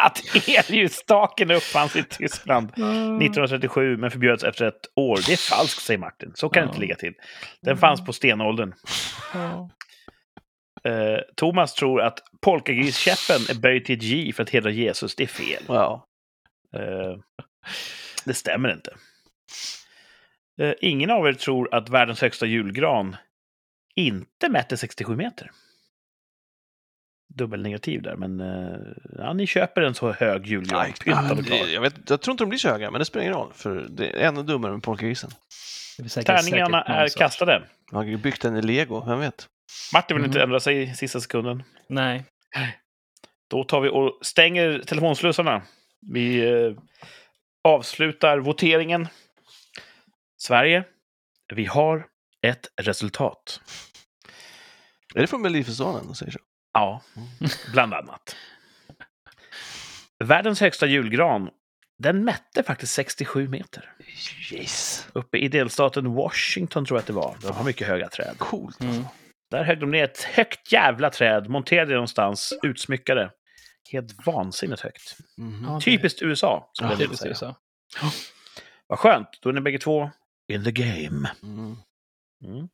[0.07, 5.19] att elljusstaken uppfanns i Tyskland 1937 men förbjöds efter ett år.
[5.25, 6.31] Det är falskt, säger Martin.
[6.35, 7.13] Så kan det inte ligga till.
[7.61, 8.73] Den fanns på stenåldern.
[10.83, 15.15] Eh, Thomas tror att polkagriskäppen är böjd till ett J för att hedra Jesus.
[15.15, 15.63] Det är fel.
[16.75, 17.17] Eh,
[18.25, 18.95] det stämmer inte.
[20.61, 23.15] Eh, ingen av er tror att världens högsta julgran
[23.95, 25.51] inte mätte 67 meter.
[27.37, 28.77] Dubbelnegativ där, men eh,
[29.17, 30.93] ja, ni köper en så hög julgran.
[31.05, 33.51] Nej, jag, vet, jag tror inte de blir så höga, men det spelar ingen roll.
[33.53, 35.29] För det är ännu dummare med polkagrisen.
[36.25, 37.63] Tärningarna är sorts- kastade.
[37.91, 39.47] Man har byggt den i lego, vem vet?
[39.93, 40.43] Martin vill inte Mhm.
[40.43, 41.63] ändra sig i sista sekunden.
[41.89, 42.25] Nej.
[43.49, 45.61] Då tar vi och stänger telefonslussarna.
[46.01, 46.71] Vi eh,
[47.63, 49.07] avslutar voteringen.
[50.37, 50.83] Sverige,
[51.55, 52.05] vi har
[52.41, 53.61] ett resultat.
[55.15, 56.15] Är det från Melodifestivalen?
[56.15, 56.39] Säger så?
[56.77, 57.01] Ja,
[57.71, 58.35] bland annat.
[60.23, 61.49] Världens högsta julgran,
[61.97, 63.93] den mätte faktiskt 67 meter.
[64.53, 65.07] Yes.
[65.13, 67.37] Uppe i delstaten Washington tror jag att det var.
[67.41, 68.35] De har mycket höga träd.
[68.37, 68.81] Coolt.
[68.81, 69.03] Mm.
[69.51, 73.31] Där högg de ner ett högt jävla träd, monterade det någonstans, utsmyckade.
[73.91, 75.17] Helt vansinnigt högt.
[75.35, 77.35] Det- Typiskt USA, skulle Ja, är säga.
[77.35, 77.55] så.
[78.87, 80.11] Vad skönt, då är ni bägge två
[80.53, 81.29] in the game.
[81.43, 81.75] Mm.
[82.45, 82.67] Mm.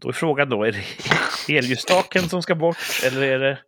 [0.00, 0.84] Då är frågan då, är det
[1.50, 3.58] elljusstaken som ska bort eller är det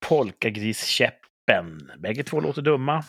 [0.00, 1.92] polkagriskäppen?
[1.98, 3.04] Bägge två låter dumma.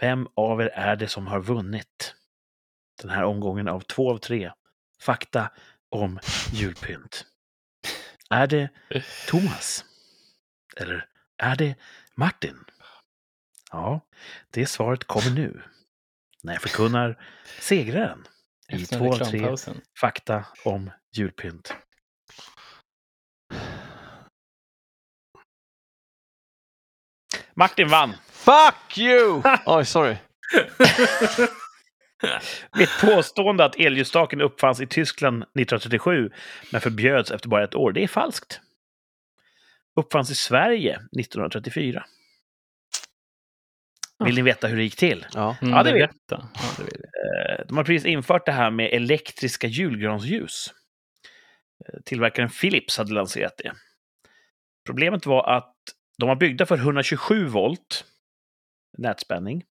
[0.00, 2.14] Vem av er är det som har vunnit
[3.02, 4.52] den här omgången av två av tre
[5.00, 5.50] fakta
[5.88, 6.18] om
[6.52, 7.26] julpynt?
[8.30, 8.68] Är det
[9.28, 9.84] Thomas?
[10.76, 11.06] Eller
[11.38, 11.74] är det
[12.14, 12.64] Martin?
[13.70, 14.00] Ja,
[14.50, 15.62] det svaret kommer nu.
[16.42, 17.24] När jag förkunnar
[17.60, 18.26] segraren
[18.68, 19.56] i två av tre
[20.00, 21.74] fakta om julpynt.
[27.56, 28.12] Martin vann.
[28.30, 29.42] Fuck you!
[29.66, 30.16] Oj, sorry.
[32.78, 36.30] Mitt påstående att elljusstaken uppfanns i Tyskland 1937
[36.72, 38.60] men förbjöds efter bara ett år, det är falskt.
[40.00, 42.04] Uppfanns i Sverige 1934.
[44.24, 45.26] Vill ni veta hur det gick till?
[45.34, 45.56] Ja.
[45.62, 46.10] Mm, Ja, det vill jag.
[46.10, 46.48] berätta.
[46.54, 47.60] Ja, det vill jag.
[47.60, 50.74] Eh, De har precis infört det här med elektriska julgransljus.
[51.88, 53.72] Eh, Tillverkaren Philips hade lanserat det.
[54.86, 55.74] Problemet var att
[56.18, 58.04] de var byggda för 127 volt
[58.98, 59.64] nätspänning,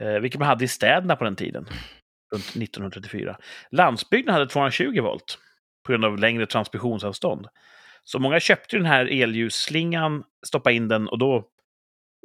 [0.00, 1.66] eh, vilket man hade i städerna på den tiden,
[2.32, 3.38] runt 1934.
[3.70, 5.38] Landsbygden hade 220 volt
[5.86, 7.46] på grund av längre transmissionsavstånd.
[8.04, 11.44] Så många köpte den här elljusslingan, stoppade in den och då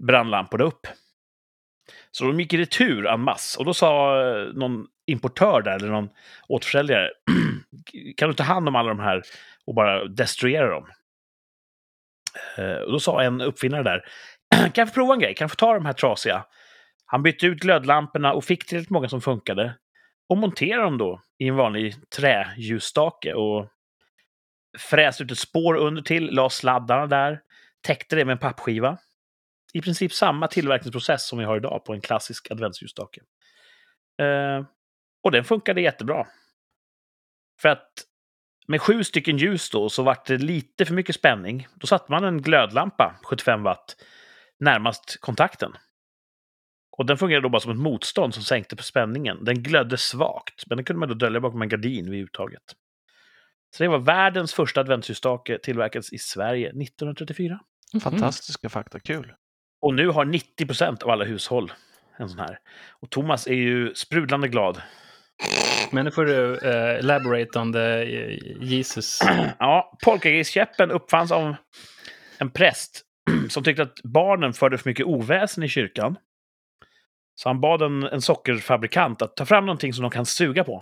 [0.02, 0.88] brann lamporna upp.
[2.12, 3.60] Så de gick i retur en masse.
[3.60, 6.10] Och då sa eh, någon importör där, eller någon
[6.48, 7.10] återförsäljare,
[8.18, 9.22] kan du ta hand om alla de här
[9.66, 10.88] och bara destruera dem?
[12.58, 14.06] Eh, Och då sa en uppfinnare där,
[14.50, 15.36] kan jag få prova en grej?
[15.36, 16.46] Kan jag få ta de här trasiga?
[17.06, 19.76] Han bytte ut glödlamporna och fick tillräckligt många som funkade.
[20.30, 23.68] Och monterade dem då i en vanlig träljusstake och
[24.78, 27.42] fräste ut ett spår under till, la sladdarna där,
[27.82, 28.98] täckte det med en pappskiva.
[29.74, 33.22] i princip samma tillverkningsprocess som vi har idag på en klassisk adventsljusstake.
[34.22, 34.66] Eh,
[35.24, 36.28] och den funkade jättebra.
[37.62, 37.92] För att
[38.68, 41.68] med sju stycken ljus då så vart det lite för mycket spänning.
[41.76, 43.95] Då satte man en glödlampa, 75 watt,
[44.59, 45.72] närmast kontakten.
[46.97, 49.43] Och den fungerade då bara som ett motstånd som sänkte på spänningen.
[49.43, 52.63] Den glödde svagt, men den kunde man då dölja bakom en gardin vid uttaget.
[53.76, 57.59] Så det var världens första adventsljusstake, tillverkades i Sverige 1934.
[57.93, 58.01] Mhm.
[58.01, 59.34] Fantastiska fakta, kul.
[59.82, 61.72] Och nu har 90 procent av alla hushåll
[62.18, 62.59] en sån här.
[62.99, 64.82] Och Thomas är ju sprudlande glad.
[65.92, 69.20] Men nu får du eh, elaborate on the eh, Jesus.
[69.60, 71.56] Ja, polkagriskäppen uppfanns av
[72.38, 73.02] en präst
[73.50, 76.18] som tyckte att barnen förde för mycket oväsen i kyrkan.
[77.36, 80.82] Så han bad en, en sockerfabrikant att ta fram någonting som de kan suga på.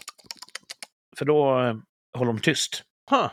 [1.17, 1.75] För då eh,
[2.17, 2.83] håller de tyst.
[3.11, 3.31] Huh.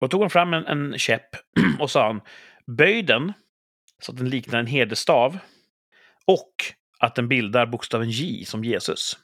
[0.00, 1.28] Då tog han fram en, en käpp
[1.78, 2.20] och sa han,
[2.66, 3.32] böj den
[4.02, 5.38] så att den liknar en herdestav
[6.26, 6.52] och
[6.98, 9.16] att den bildar bokstaven J som Jesus.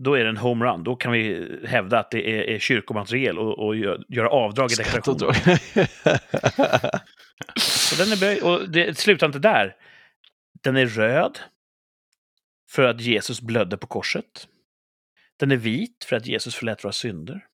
[0.00, 0.84] Då är det en homerun.
[0.84, 4.74] Då kan vi hävda att det är, är kyrkomaterial och, och gö- göra avdrag i
[4.74, 5.34] deklarationen.
[7.58, 9.76] Så den är böj och det slutar inte där.
[10.62, 11.38] Den är röd
[12.70, 14.48] för att Jesus blödde på korset.
[15.38, 17.46] Den är vit för att Jesus förlät våra synder.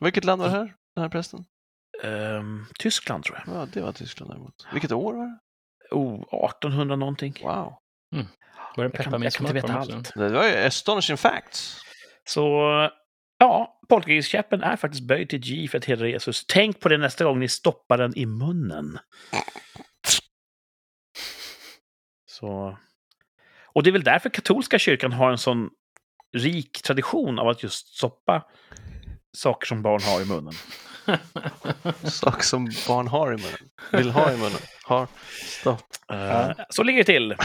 [0.00, 0.74] Vilket land var det här?
[0.94, 1.44] Den här prästen?
[2.02, 3.56] Ehm, Tyskland tror jag.
[3.56, 4.66] Ja, det var Tyskland däremot.
[4.72, 5.38] Vilket år var det?
[5.90, 6.14] Oh,
[6.48, 7.34] 1800 någonting.
[7.42, 7.78] Wow.
[8.76, 10.14] Var det pepparmintsmak på allt.
[10.14, 11.80] Det var ju astonishing facts.
[12.28, 12.48] Så
[13.38, 16.46] ja, polkagriskäppen är faktiskt böjd till G för att hedra Jesus.
[16.46, 18.98] Tänk på det nästa gång ni stoppar den i munnen.
[22.26, 22.78] Så...
[23.74, 25.70] Och det är väl därför katolska kyrkan har en sån
[26.36, 28.44] rik tradition av att just stoppa
[29.36, 30.54] saker som barn har i munnen.
[32.10, 33.70] Sak som barn har i munnen.
[33.92, 34.58] Vill ha i munnen.
[34.84, 35.08] Har.
[35.60, 35.84] Stopp.
[36.12, 37.36] Eh, Så ligger det till.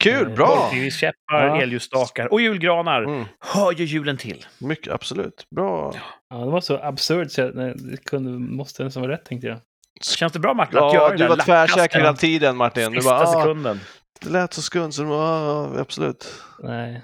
[0.00, 0.46] Kul, bra!
[0.46, 1.62] Polkagriskäppar, Ja.
[1.62, 3.02] elljusstakar och julgranar.
[3.02, 4.46] Mm, Hör ju julen till.
[4.58, 5.46] mycket, absolut.
[5.56, 5.94] Bra.
[6.30, 9.46] Ja, det var så absurt så jag, nej, det kunde, måste nästan vara rätt tänkte
[9.46, 9.58] jag.
[10.02, 12.90] Känns det bra Martin att Ja, göra det du var tvärsäker hela tiden Martin.
[12.92, 13.80] Du Sista bara, ah, sekunden.
[14.20, 16.28] det lät så skumt så bara, ah, absolut.
[16.62, 17.00] Nej.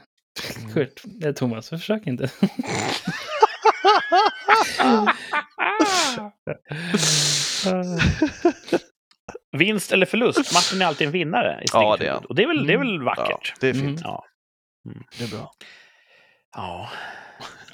[0.75, 2.31] Kurt, eh, Thomas, försök inte.
[9.59, 10.55] Vinst eller förlust?
[10.55, 12.27] Martin är alltid en vinnare i Ja, det är.
[12.29, 13.55] Och det är väl, det är väl Ja, vackert?
[13.61, 14.01] det är fint.
[14.05, 14.25] Ja.
[15.19, 15.51] Det är bra.
[16.57, 16.91] Ja.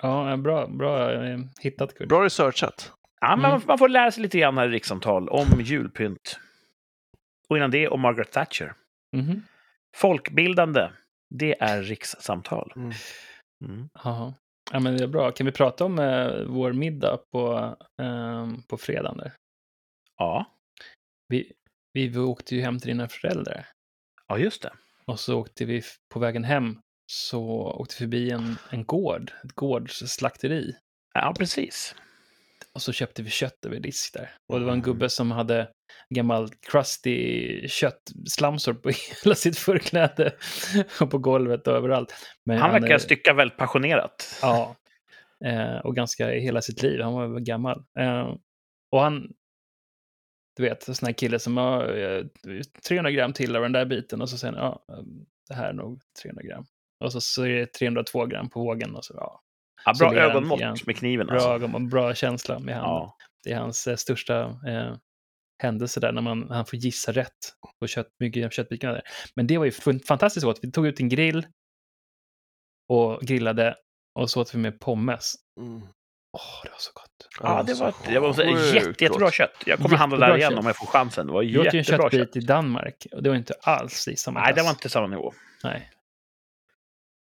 [0.03, 2.09] Ja, bra, bra eh, hittat Kurt.
[2.09, 2.93] Bra researchat.
[3.21, 3.63] ja men Mm.
[3.67, 6.39] man får lära sig lite grann här i rikssamtal om julpynt.
[7.49, 8.75] Och innan det om Margaret Thatcher.
[9.17, 9.43] Mhm.
[9.97, 10.89] Folkbildande,
[11.35, 12.73] det är rikssamtal.
[12.77, 12.93] Mm.
[13.65, 13.89] Mm.
[14.05, 14.35] Ja,
[14.81, 15.31] men det är bra.
[15.33, 19.33] Kan vi prata om eh, vår middag på, ehm, på fredagen där?
[20.19, 20.47] Ja.
[21.29, 21.53] Vi,
[21.93, 23.67] vi åkte ju hem till dina föräldrar.
[24.29, 24.73] ja, just det.
[25.07, 25.83] Och så åkte vi
[26.13, 27.43] på vägen hem så
[27.79, 30.75] åkte vi förbi en, en gård, ett gårdsslakteri.
[31.15, 31.95] Ja, precis.
[32.75, 34.31] Och så köpte vi kött över disk där.
[34.49, 34.85] Och det var en Mm.
[34.85, 35.69] gubbe som hade
[36.15, 38.91] gammal crusty köttslamsor på
[39.25, 40.35] hela sitt förkläde.
[41.01, 42.15] Och på golvet och överallt.
[42.47, 44.39] Men Han verkar eh, stycka väldigt passionerat.
[44.43, 44.77] Ja.
[45.45, 47.01] Eh, och ganska i hela sitt liv.
[47.01, 47.85] Han var gammal.
[47.99, 48.35] Eh,
[48.93, 49.33] och han,
[50.57, 52.25] du vet, sån här kille som har eh,
[52.89, 55.03] 300 gram till av den där biten och så säger han, ja, eh,
[55.49, 56.65] det här är nog 300 gram.
[57.05, 59.43] Och så, så är det 302 gram på vågen och så, ja,
[59.85, 60.77] Ja, Så bra han ögonmått igen.
[60.87, 61.27] med kniven.
[61.27, 61.49] bra, Alltså.
[61.49, 62.93] ögon- bra känsla med handen.
[62.93, 63.17] Ja.
[63.45, 64.97] Det är hans eh, största eh,
[65.63, 67.31] händelse där, när man, han får gissa rätt
[67.81, 69.03] på kött, mycket köttbitarna där.
[69.37, 69.73] Men det var ju
[70.07, 70.59] fantastiskt gott.
[70.63, 71.47] Vi tog ut en grill
[72.89, 73.77] och grillade
[74.15, 75.35] och så åt vi med pommes.
[75.61, 75.83] Mm.
[76.33, 77.29] Åh, det var så gott.
[77.43, 79.35] Ja, det var, det var sjukt jätte, jättebra gott.
[79.35, 79.63] kött.
[79.67, 80.59] Jag kommer handla där igen kött.
[80.61, 81.27] om jag får chansen.
[81.27, 82.37] Det var Vi åt ju en jättebra köttbit kött.
[82.43, 84.57] i Danmark och det var inte alls i samma Nej, klass.
[84.57, 85.33] det var inte samma nivå.
[85.65, 85.91] Nej.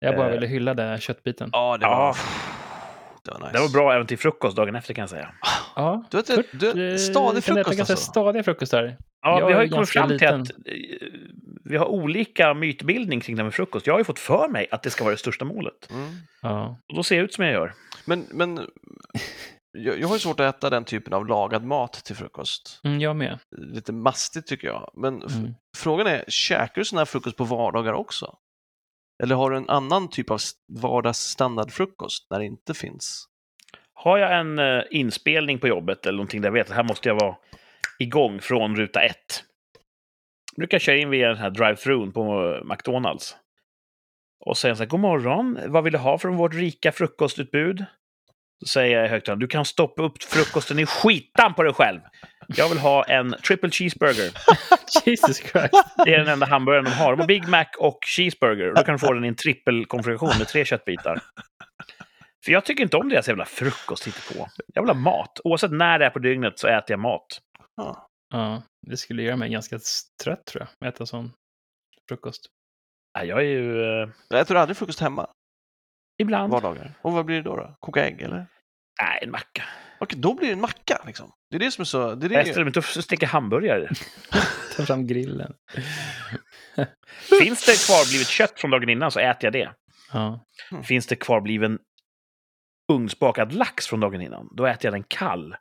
[0.01, 0.33] Jag bara Eh.
[0.33, 1.51] ville hylla den här köttbiten.
[1.53, 2.17] Ja, det var...
[3.25, 3.53] Det var nice.
[3.53, 5.35] Det var bra även till frukost dagen efter kan jag säga.
[5.77, 6.05] Ja.
[6.11, 8.11] Du Kurt, du, eh, stadig kan äta frukost ganska alltså.
[8.11, 8.97] stadiga frukostar.
[9.23, 10.41] Ja, Jag vi har ju kommit ganska fram till liten.
[10.41, 11.09] att eh,
[11.65, 13.87] vi har olika mytbildning kring det här med frukost.
[13.87, 15.91] Jag har ju fått för mig att det ska vara det största målet.
[15.91, 16.09] Mm.
[16.43, 16.79] Ja.
[16.89, 17.73] Och då ser jag ut som jag gör.
[18.09, 18.67] Men, men
[19.73, 22.81] jag, jag har ju svårt att äta den typen av lagad mat till frukost.
[22.85, 23.39] Mm, jag med.
[23.57, 24.91] Lite mastigt tycker jag.
[24.95, 25.55] Men Mm.
[25.77, 28.37] frågan är, käkar du sån här frukost på vardagar också?
[29.23, 30.39] Eller har du en annan typ av
[30.83, 33.25] vardagsstandardfrukost när det inte finns?
[33.95, 37.09] Har jag en eh, inspelning på jobbet eller någonting där jag vet att här måste
[37.09, 37.37] jag vara
[37.99, 39.45] igång från ruta ett.
[40.57, 43.37] brukar jag köra in via den här drive-thrun på McDonalds.
[44.41, 47.84] Och säga så här, god morgon, vad vill du ha från vårt rika frukostutbud?
[48.64, 52.01] Så säger jag i högtalaren, du kan stoppa upp frukosten i skitan på dig själv.
[52.49, 54.32] Jag vill ha en triple cheeseburger.
[55.05, 55.74] Jesus Christ.
[56.05, 57.12] Det är den enda hamburgaren de har.
[57.12, 58.72] De har Big Mac och cheeseburger.
[58.74, 61.20] Då kan du få den i en trippelkonfiguration med tre köttbitar.
[62.45, 64.49] För jag tycker inte om deras jävla frukost på.
[64.74, 65.41] Jag vill ha mat.
[65.45, 67.26] Oavsett när det är på dygnet så äter jag mat.
[67.76, 68.09] Ja.
[68.30, 69.78] Ja, det skulle göra mig ganska
[70.24, 71.32] trött tror jag, att äta sån
[72.09, 72.47] frukost.
[73.13, 73.83] Ja, Jag är ju...
[73.83, 75.31] Eh, Jag äter du aldrig frukost hemma?
[76.21, 76.53] ibland...
[76.53, 76.95] Vardagar?
[77.03, 77.57] Och vad blir det då?
[77.57, 77.77] då?
[77.81, 78.47] Koka ägg eller?
[79.03, 79.63] Nej, en macka.
[80.01, 81.33] Okej, då blir det en macka liksom.
[81.51, 82.15] Det är det som är så...
[82.15, 82.51] Det är Jag det...
[82.51, 83.89] ställer mig inte och steker hamburgare.
[84.77, 85.55] Ta fram grillen.
[87.41, 89.73] Finns det kvarblivet kött från dagen innan så äter jag det.
[90.13, 90.45] Ja.
[90.85, 91.79] Finns det kvarbliven
[92.93, 95.57] ugnsbakad lax från dagen innan, då äter jag den kall.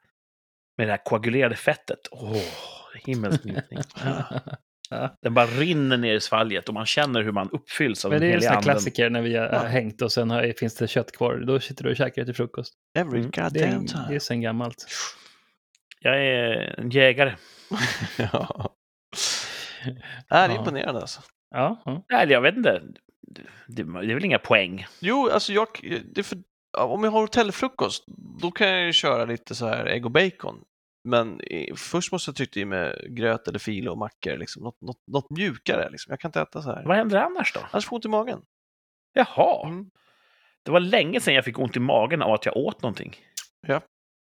[0.77, 1.99] Med det här koagulerade fettet.
[2.11, 2.37] Åh,
[3.05, 3.41] himmelsk
[4.91, 5.09] njutning.
[5.21, 8.25] Den bara rinner ner i svalget och man känner hur man uppfylls av Men det
[8.27, 8.73] den är en heliga sån här anden.
[8.75, 9.59] klassiker när vi har Ja.
[9.59, 11.35] hängt och sen har, finns det kött kvar.
[11.47, 12.73] Då sitter du och käkar det till frukost.
[12.97, 14.05] Every Mm, Det är, goddamn time.
[14.09, 14.85] det är sen gammalt.
[15.99, 17.35] Jag är en jägare.
[18.17, 18.73] ja.
[20.29, 20.55] Är Ja.
[20.55, 21.21] imponerande alltså.
[21.55, 22.05] Ja, ja.
[22.11, 22.81] Nej, jag vet inte.
[23.27, 24.85] Det, det är väl inga poäng.
[24.99, 25.67] Jo, alltså jag,
[26.13, 26.37] det är för,
[26.77, 28.03] ja, om jag har hotellfrukost,
[28.41, 30.61] då kan jag ju köra lite så här ägg och bacon.
[31.07, 31.41] Men
[31.75, 34.63] först måste jag trycka i mig gröt eller fil och mackor, liksom.
[34.63, 35.89] något, något, något mjukare.
[35.89, 36.11] Liksom.
[36.11, 36.83] Jag kan inte äta så här.
[36.85, 37.59] Vad händer annars då?
[37.71, 38.41] Annars får jag ont i magen.
[39.13, 39.89] Jaha, Mm.
[40.65, 43.15] det var länge sedan jag fick ont i magen av att jag åt någonting.
[43.67, 43.81] Ja.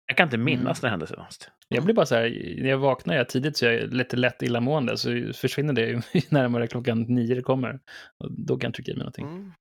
[0.06, 0.74] Jag kan inte minnas Mm.
[0.82, 1.50] när det hände senast.
[1.68, 4.42] Jag blir bara så här, när jag vaknar jag tidigt så är jag lite lätt
[4.42, 6.00] illamående, så försvinner det ju
[6.30, 7.80] närmare klockan nio det kommer.
[8.18, 9.26] Och då kan jag trycka i mig någonting.
[9.26, 9.52] Mm.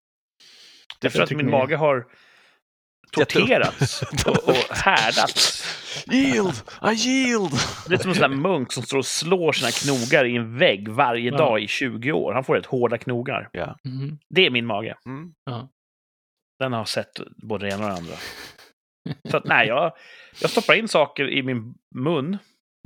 [1.01, 2.05] Det är för att min mage har.
[3.11, 5.63] torterats och, och härdats.
[6.11, 6.53] Yield!
[6.83, 7.51] I yield!
[7.87, 10.57] Det är som en sån där munk som står och slår sina knogar i en
[10.57, 11.37] vägg varje Ja.
[11.37, 12.33] dag i 20 år.
[12.33, 13.49] Han får rätt hårda knogar.
[13.51, 13.77] Ja.
[13.83, 14.17] Mhm.
[14.29, 14.95] Det är min mage.
[15.05, 15.33] Mm.
[16.59, 18.15] Den har sett både det ena och det andra.
[19.31, 19.91] Så att, nej, jag,
[20.41, 22.37] jag stoppar in saker i min mun.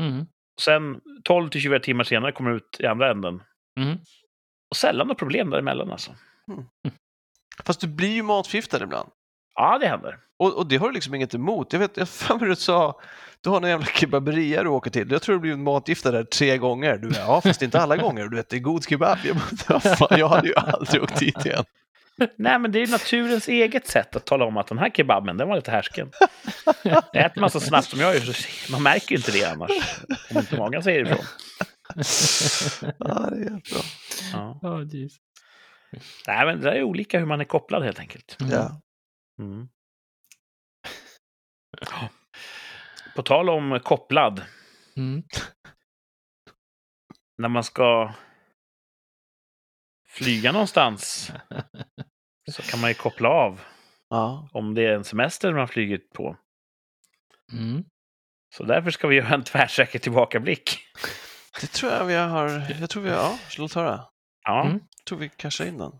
[0.02, 0.26] Mhm.
[0.62, 3.44] Sen 12 till 24 timmar senare kommer det ut i andra änden.
[3.80, 3.98] Mhm.
[4.70, 6.16] Och sällan något problem däremellan alltså.
[7.64, 9.10] Fast du blir ju matförgiftad ibland.
[9.62, 10.18] Ja, det händer.
[10.40, 11.74] Och, och det har du liksom inget emot.
[11.74, 13.00] Jag vet, jag för mig du sa,
[13.42, 15.12] du har en jävla kebaberia du åker till.
[15.12, 16.98] Jag tror du blivit matgiftad där tre gånger.
[16.98, 18.28] Du, ja, fast inte alla gånger.
[18.28, 19.18] Du vet, det är god kebab.
[19.24, 19.46] Jag, bara,
[19.84, 21.64] "Vad fan, jag hade ju aldrig åkt dit igen.
[22.38, 25.48] Nej, men det är naturens eget sätt att tala om att den här kebaben, den
[25.48, 26.12] var lite härsken.
[27.14, 29.72] Äter man så snabbt som jag gör så man märker ju inte det annars.
[30.32, 31.26] Om inte magen säger ifrån.
[32.98, 33.82] Ja, det är jättebra.
[34.34, 34.84] Ja.
[34.92, 35.14] Jeez.
[36.28, 38.38] Nej, men det är olika hur man är kopplad helt enkelt.
[38.52, 38.82] Ja.
[39.40, 39.68] Mm.
[43.16, 44.42] På tal om kopplad,
[44.96, 45.24] Mm.
[47.38, 48.14] när man ska
[50.10, 51.32] flyga någonstans
[52.52, 53.62] så kan man ju koppla av
[54.10, 54.50] Ja.
[54.54, 56.38] om det är en semester man flyger på.
[57.54, 57.84] Mm.
[58.56, 60.80] Så därför ska vi göra en tvärsäker tillbakablick.
[61.62, 64.06] Det tror jag vi har, jag tror vi har, ja, låt höra.
[64.44, 64.74] Ja, Mm.
[64.98, 66.00] Jag tror vi cashar in den.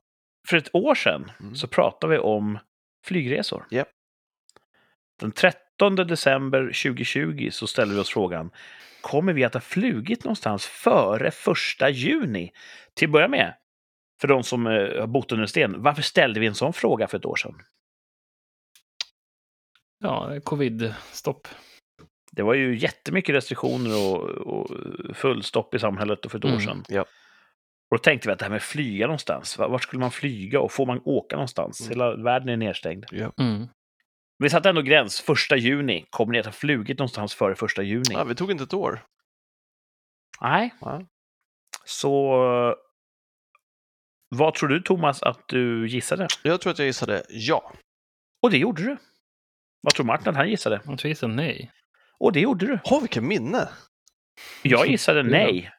[0.50, 1.56] För ett år sedan Mm.
[1.56, 2.60] så pratade vi om
[3.04, 3.66] flygresor.
[3.72, 3.88] Japp.
[5.20, 8.52] Den 13 december 2020 så ställde vi oss frågan
[9.02, 12.52] Kommer vi att ha flugit någonstans före första juni?
[12.94, 13.54] Till att börja med,
[14.22, 17.08] för de som eh, har bott under en sten, varför ställde vi en sån fråga
[17.08, 17.62] för ett år sedan?
[20.00, 21.48] Ja, covid-stopp.
[22.32, 24.78] Det var ju jättemycket restriktioner och, och
[25.16, 26.84] fullstopp i samhället för ett år Mm, sedan.
[26.88, 27.06] ja.
[27.92, 30.12] Och då tänkte vi att det här med att flyga någonstans, va- vart skulle man
[30.12, 31.82] flyga och får man åka någonstans?
[31.82, 31.90] Mm.
[31.90, 33.06] Hela världen är nedstängd.
[33.12, 33.32] Ja.
[33.40, 33.68] Mm.
[34.38, 36.06] Vi satte ändå gräns, första juni.
[36.10, 38.04] Kommer ni att ha flugit någonstans före första juni?
[38.10, 39.02] ja, vi tog inte ett år.
[40.42, 40.74] Nej.
[40.82, 41.02] Ja.
[41.86, 42.76] Så
[44.30, 46.28] vad tror du, Thomas, att du gissade?
[46.44, 47.74] Jag tror att jag gissade ja.
[48.42, 48.98] Och det gjorde du.
[49.82, 50.76] Vad tror Martin att han gissade?
[50.76, 51.72] Jag tror jag gissar nej.
[52.20, 52.80] Och det gjorde du.
[52.84, 53.70] Åh, vilket minne!
[54.62, 55.72] Jag gissade nej.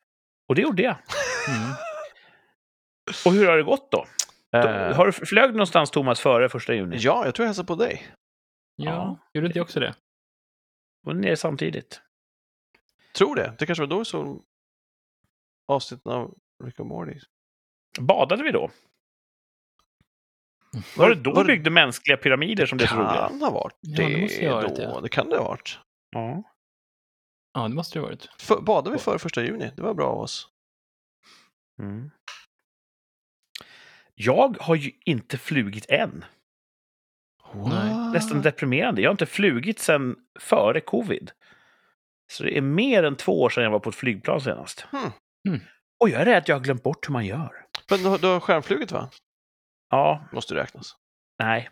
[0.48, 0.96] Och det gjorde jag.
[1.48, 1.70] Mm.
[3.26, 4.06] Och hur har det gått då?
[4.52, 6.96] Eh, Har du flög någonstans, Thomas, före första juni?
[6.98, 8.06] Ja, jag tror jag hälsade på dig.
[8.76, 9.18] Ja, Ja.
[9.34, 9.94] gjorde inte jag också det?
[11.06, 12.00] Och ner samtidigt.
[13.14, 13.54] Tror det.
[13.58, 14.42] Det kanske var då vi såg
[15.68, 16.34] avsnitten av
[16.64, 17.18] Rick and Morty.
[18.00, 18.70] Badade vi då?
[20.96, 23.28] Var det då var byggde mänskliga pyramider som det är så roliga?
[23.28, 24.82] Kan ha varit Ja, det måste det ha varit, då.
[24.82, 25.00] ja.
[25.00, 25.78] Det kan det ha varit.
[26.10, 26.42] Ja.
[27.52, 28.28] Ja, det måste det ha varit.
[28.42, 29.70] För, badade vi före första juni?
[29.76, 30.48] Det var bra av oss.
[31.78, 32.10] Mm.
[34.24, 36.24] Jag har ju inte flugit än.
[37.54, 38.12] Nej.
[38.12, 39.02] Nästan deprimerande.
[39.02, 41.30] Jag har inte flugit sedan före covid.
[42.32, 44.80] Så det är mer än två år sedan jag var på ett flygplan senast.
[44.80, 45.10] Hmm.
[45.48, 45.60] Mm.
[46.00, 47.66] Och jag är rädd att jag har glömt bort hur man gör.
[47.90, 49.10] Men du, har- du har skärmflugit va?
[49.90, 50.96] Ja, Måste räknas.
[51.38, 51.68] nej.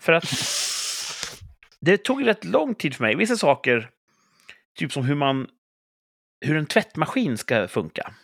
[0.00, 0.24] För att
[1.80, 3.16] det tog rätt lång tid för mig.
[3.16, 3.90] Vissa saker
[4.78, 5.48] typ som hur man
[6.46, 8.14] hur en tvättmaskin ska funka.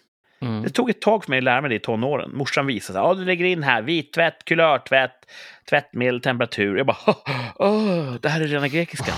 [0.41, 0.63] Mm.
[0.63, 2.37] Det tog ett tag för mig att lära mig det i tonåren.
[2.37, 5.31] Morsan visade att ja, du lägger in här vittvätt, kulörtvätt,
[5.71, 6.77] tvättmedel, temperatur.
[6.77, 6.97] Jag bara,
[7.57, 9.13] åh, det här är rena grekiska.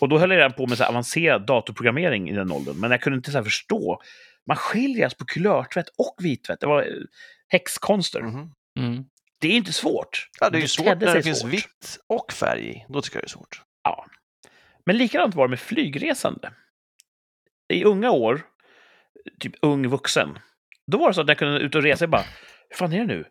[0.00, 2.76] Och då höll jag redan på med så här avancerad datorprogrammering i den åldern.
[2.80, 4.00] Men jag kunde inte så här förstå.
[4.46, 6.60] Man skiljer alltså på kulörtvätt och vittvätt.
[6.60, 6.88] Det var eh,
[7.48, 8.20] häxkonster.
[8.20, 8.50] Mhm.
[8.78, 9.04] Mm.
[9.40, 10.28] Det är inte svårt.
[10.40, 11.52] Ja, det är ju Det svårt när det finns svårt.
[11.52, 12.84] vitt och färg i.
[12.88, 13.62] Då tycker jag det är svårt.
[13.84, 14.06] Ja.
[14.86, 16.52] Men likadant var det med flygresande.
[17.68, 18.42] I unga år,
[19.40, 20.38] typ ung vuxen,
[20.86, 22.24] då var det så att jag kunde ut och resa och bara,
[22.68, 23.24] hur fan är det nu?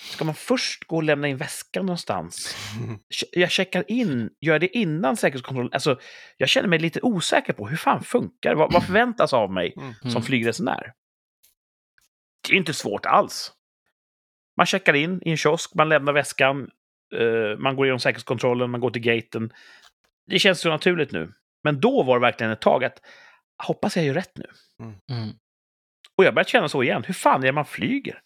[0.00, 2.56] Ska man först gå och lämna in väskan någonstans?
[3.32, 5.72] Jag checkar in, gör jag det innan säkerhetskontrollen?
[5.72, 5.98] Alltså,
[6.36, 8.54] jag känner mig lite osäker på hur fan funkar?
[8.54, 9.94] Vad, vad förväntas av mig Mm.
[10.00, 10.22] som Mm.
[10.22, 10.92] flygresenär?
[12.48, 13.52] Det är inte svårt alls.
[14.56, 16.70] Man checkar in i en kiosk, man lämnar väskan,
[17.14, 19.52] eh, man går igenom säkerhetskontrollen, man går till gaten.
[20.26, 21.32] Det känns så naturligt nu.
[21.64, 22.98] Men då var det verkligen ett tag att
[23.66, 24.46] hoppas jag gör rätt nu.
[25.12, 25.30] Mm.
[26.16, 27.04] Och jag börjat känna så igen.
[27.06, 28.22] Hur fan är det man flyger?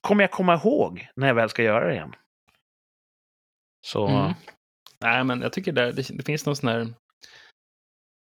[0.00, 2.14] Kommer jag komma ihåg när jag väl ska göra det igen?
[3.86, 4.06] Så...
[4.06, 4.32] Mm.
[5.00, 6.94] Nej, men jag tycker där, det, det finns någon sån här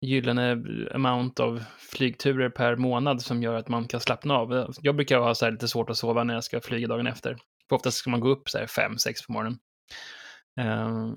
[0.01, 4.75] gyllene amount av flygturer per månad som gör att man kan slappna av.
[4.81, 7.37] Jag brukar ha så här lite svårt att sova när jag ska flyga dagen efter.
[7.69, 9.59] För oftast ska man gå upp så här fem, sex på morgonen.
[10.61, 11.17] Ehm,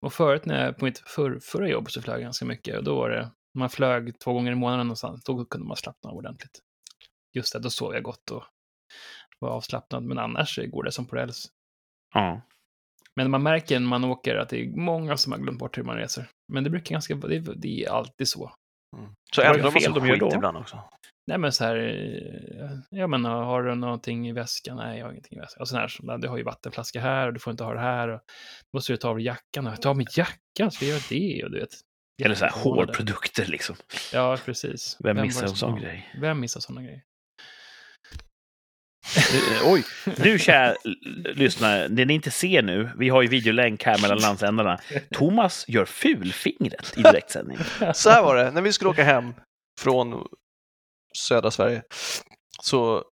[0.00, 2.78] och förut när jag, på mitt för, förra jobb så flög jag ganska mycket.
[2.78, 6.10] Och då var det, man flög två gånger i månaden någonstans, då kunde man slappna
[6.10, 6.60] av ordentligt.
[7.36, 8.44] Just det, då sov jag gott och
[9.40, 10.02] var avslappnad.
[10.02, 11.46] Men annars går det som på räls.
[12.14, 12.40] Ja.
[13.16, 15.82] Men man märker när man åker att det är många som har glömt bort hur
[15.82, 16.28] man reser.
[16.52, 18.52] Men det brukar ganska, det, är- det är alltid så.
[18.96, 19.10] Mm.
[19.32, 20.36] Så Vad är det ändrar man fel sig de gör skit då?
[20.36, 20.80] ibland också.
[21.30, 24.76] Nej men så här, eh, ja men har du någonting i väskan?
[24.76, 25.60] Nej, jag har ingenting i väskan.
[25.60, 27.80] Och så här, så, du har ju vattenflaska här och du får inte ha det
[27.80, 28.08] här.
[28.08, 28.20] Och,
[28.72, 29.66] då måste du ta av dig jackan.
[29.66, 31.44] Och, ta av mig jackan, ska jag göra det?
[31.44, 31.70] Och du vet.
[32.24, 33.76] Eller så här hårprodukter liksom.
[34.12, 34.96] Ja, precis.
[35.00, 36.12] Vem var missar en som- sån grej?
[36.20, 37.02] Vem missar sådana grejer?
[39.52, 39.84] Eh, Oj,
[40.18, 40.74] nu kära
[41.34, 44.80] lyssnare, det ni inte ser nu, vi har ju videolänk här mellan landsändarna.
[45.12, 47.58] Thomas gör fulfingret i direktsändning.
[47.94, 49.34] Så här var det, när vi skulle åka hem
[49.80, 50.26] från
[51.28, 51.82] södra Sverige.
[52.62, 53.04] Så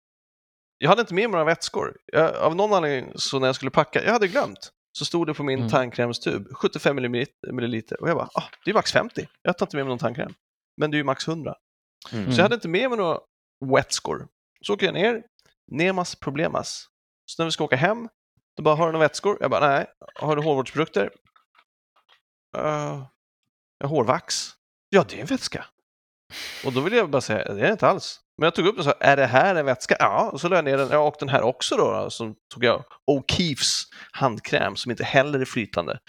[0.77, 1.97] jag hade inte med mig några vätskor.
[2.05, 4.71] Jag, av någon anledning, så när jag skulle packa, jag hade glömt.
[4.97, 5.69] Så stod det på min Mm.
[5.69, 6.95] tandkrämstub 75
[7.51, 9.27] milliliter och jag bara, ah, det är max 50.
[9.41, 10.33] Jag tar inte med mig någon tandkräm.
[10.77, 11.55] Men det är ju max 100.
[12.13, 12.31] Mm.
[12.31, 13.19] Så jag hade inte med mig några
[13.65, 14.27] vätskor.
[14.61, 15.23] Så åker jag ner,
[15.71, 16.87] nemas problemas.
[17.25, 18.09] Så när vi ska åka hem,
[18.57, 19.37] då bara, har du några vätskor?
[19.41, 19.85] Jag bara, nej.
[20.15, 21.03] Har du hårvårdsprodukter?
[22.57, 23.05] Uh,
[23.77, 24.49] jag har hårvax.
[24.89, 25.65] Ja, det är en vätska.
[26.65, 28.19] Och då vill jag bara säga, det är det inte alls.
[28.37, 29.95] Men jag tog upp den och sa, är det här en vätska?
[29.99, 30.89] Ja, och så la jag ner den.
[30.91, 32.09] Ja, och den här också då.
[32.09, 35.99] Så tog jag O'Keeffes handkräm som inte heller är flytande.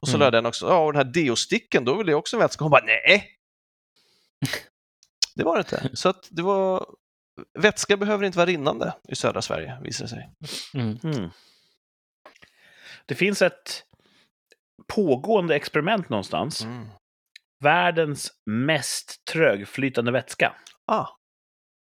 [0.00, 0.20] Och så Mm.
[0.20, 0.66] la jag den också.
[0.68, 2.64] Ja, och den här deosticken, då vill jag också en vätska.
[2.64, 3.28] Hon bara, nej!
[5.34, 5.90] Det var det inte.
[5.96, 6.86] Så att det var...
[7.58, 10.30] Vätska behöver inte vara rinnande i södra Sverige, visar det sig.
[10.74, 10.98] Mm.
[11.04, 11.30] Mm.
[13.06, 13.82] Det finns ett
[14.94, 16.64] pågående experiment någonstans.
[16.64, 16.88] Mm.
[17.64, 20.54] Världens mest trögflytande vätska.
[20.86, 21.06] Ah,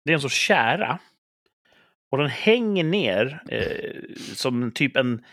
[0.08, 0.98] Det är en sorts kära.
[2.10, 5.24] Och den hänger ner eh, som typ en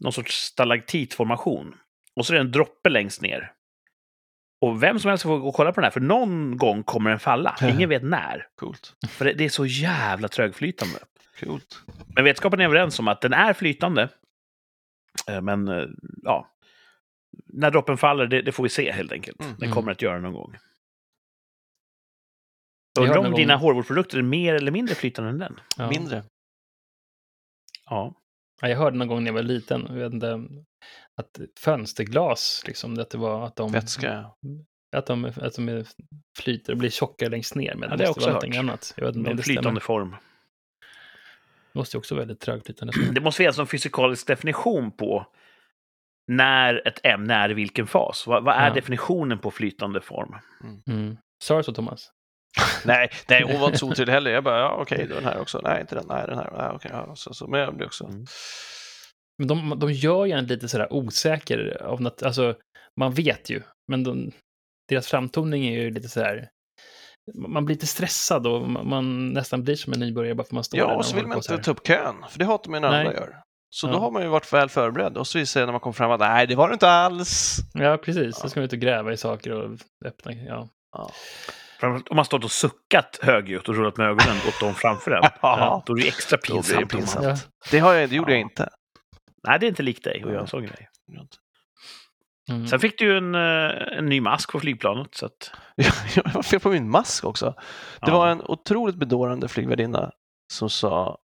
[0.00, 1.74] någon sorts stalaktitformation.
[2.16, 3.52] Och så är det en droppe längst ner.
[4.60, 7.10] Och vem som helst får gå och kolla på den här, för någon gång kommer
[7.10, 7.56] den falla.
[7.62, 8.46] Ingen vet när.
[8.56, 8.94] coolt.
[9.08, 10.98] För det, det är så jävla trögflytande.
[11.40, 11.82] Coolt.
[12.14, 14.08] Men vetenskapen är överens om att den är flytande.
[15.28, 15.84] Eh, Men eh,
[16.22, 16.50] ja,
[17.46, 19.40] när droppen faller, det, det får vi se helt enkelt.
[19.40, 19.54] Mm.
[19.58, 20.56] Den kommer att göra någon gång.
[22.94, 25.60] Jag Undrar om någon dina hårvårdsprodukter är mer eller mindre flytande än den?
[25.76, 25.88] Ja.
[25.90, 26.24] Mindre.
[27.90, 28.14] Ja.
[28.62, 30.40] Ja, jag hörde någon gång när jag var liten, jag vet inte,
[31.20, 34.30] att fönsterglas, liksom, att det var att de, Vätska.
[34.96, 35.84] att de, att de
[36.38, 37.74] flyter och blir tjockare längst ner.
[37.74, 38.58] Men Ja, det har jag också någonting hört.
[38.64, 38.94] annat.
[38.96, 39.80] Jag vet inte om det flytande stämmer.
[39.80, 40.16] form.
[41.72, 42.92] Det måste ju också vara väldigt trögflytande.
[43.12, 45.26] Det måste finnas någon fysikalisk definition på
[46.32, 48.26] när ett ämne är i vilken fas.
[48.26, 48.74] Vad, vad är Ja.
[48.74, 50.36] definitionen på flytande form?
[50.86, 51.16] Mm.
[51.44, 52.10] Sa du så, Thomas?
[52.84, 54.30] Nej, nej, hon var inte så otydlig heller.
[54.30, 55.60] Jag bara, ja okej, då den här också.
[55.64, 56.04] Nej, inte den.
[56.08, 56.50] Nej, den här.
[56.56, 57.46] Nej, okej, ja, så, så.
[57.46, 58.04] Men jag blir också...
[58.04, 58.24] Mm.
[59.38, 62.54] Men de, de gör ju en lite sådär osäker av något, alltså
[63.00, 64.30] man vet ju, men de,
[64.88, 66.48] deras framtoning är ju lite sådär,
[67.48, 70.64] man blir lite stressad och man, man nästan blir som en nybörjare bara för man
[70.64, 72.70] står där Ja, och så vill man så inte ta upp kön, för det hatar
[72.70, 73.36] man ju när andra gör.
[73.70, 73.92] Så Ja.
[73.92, 76.10] då har man ju varit väl förberedd och så visar det när man kommer fram
[76.10, 77.56] att nej, det var det inte alls.
[77.74, 78.34] Ja, precis.
[78.36, 78.42] Ja.
[78.42, 80.68] Då ska man ut och gräva i saker och öppna, ja.
[80.92, 81.10] Ja.
[81.82, 85.22] Om man stått och suckat högljutt och rullat med ögonen åt dem framför en.
[85.42, 85.82] Ja.
[85.86, 86.90] Då är det extra blir det pinsamt.
[86.90, 87.24] pinsamt.
[87.26, 87.36] Ja.
[87.70, 88.42] Det, har jag, det gjorde jag Ja.
[88.42, 88.68] inte.
[89.48, 90.88] Nej, det är inte likt dig att göra en sån grej.
[92.50, 92.66] Mm.
[92.66, 95.14] Sen fick du ju en, eh, en ny mask på flygplanet.
[95.14, 95.52] Så att,
[96.16, 97.54] Jag var fel på min mask också.
[98.00, 98.18] Det ja.
[98.18, 100.10] var en otroligt bedårande flygvärdinna
[100.52, 101.18] som sa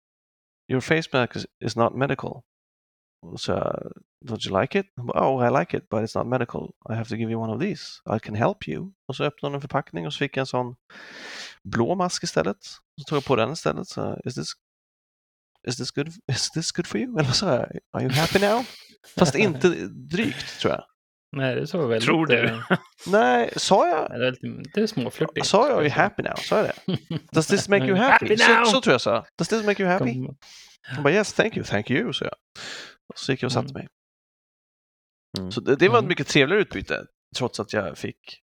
[0.72, 2.42] Your face mask is not medical.
[3.36, 3.92] Så jag,
[4.24, 4.86] Don't you like it?
[5.14, 6.74] Oh, I like it, but it's not medical.
[6.90, 8.00] I have to give you one of these.
[8.06, 8.92] I can help you.
[9.08, 10.74] Och så öppnade hon en förpackning och så fick jag en sån
[11.64, 12.56] blå mask istället.
[13.00, 13.88] Så tog jag på den istället.
[13.88, 14.48] Så, is this,
[15.68, 17.18] is this, good, is this good for you?
[17.18, 17.68] Eller sa jag?
[17.92, 18.64] Are you happy now?
[19.16, 20.84] Fast inte drygt, tror jag.
[21.36, 22.06] Nej, det såg väldigt...
[22.06, 22.44] Tror du?
[22.44, 22.60] eh,
[23.06, 24.20] Nej, sa jag?
[24.20, 25.46] det är lite, det är småflörtigt.
[25.46, 26.34] Sa jag are you happy now?
[26.36, 26.98] Sa jag det?
[27.32, 28.28] Does this make you happy?
[28.28, 28.64] Happy now!
[28.64, 29.24] Så, så tror jag sa.
[29.38, 30.28] Does this make you happy?
[30.94, 32.34] Hon bara yes, thank you, thank you, så jag.
[33.14, 33.74] Så gick jag och satte Mm.
[33.74, 33.88] mig.
[35.38, 35.52] Mm.
[35.52, 36.08] Så det, det var ett Mm.
[36.08, 37.06] mycket trevligare utbyte,
[37.36, 38.40] trots att jag fick...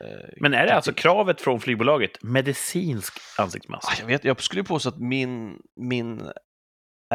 [0.00, 3.88] Eh, Men är det alltså kravet från flygbolaget medicinsk ansiktsmask?
[3.92, 6.30] Ah, jag, vet, jag skulle påstå att min, min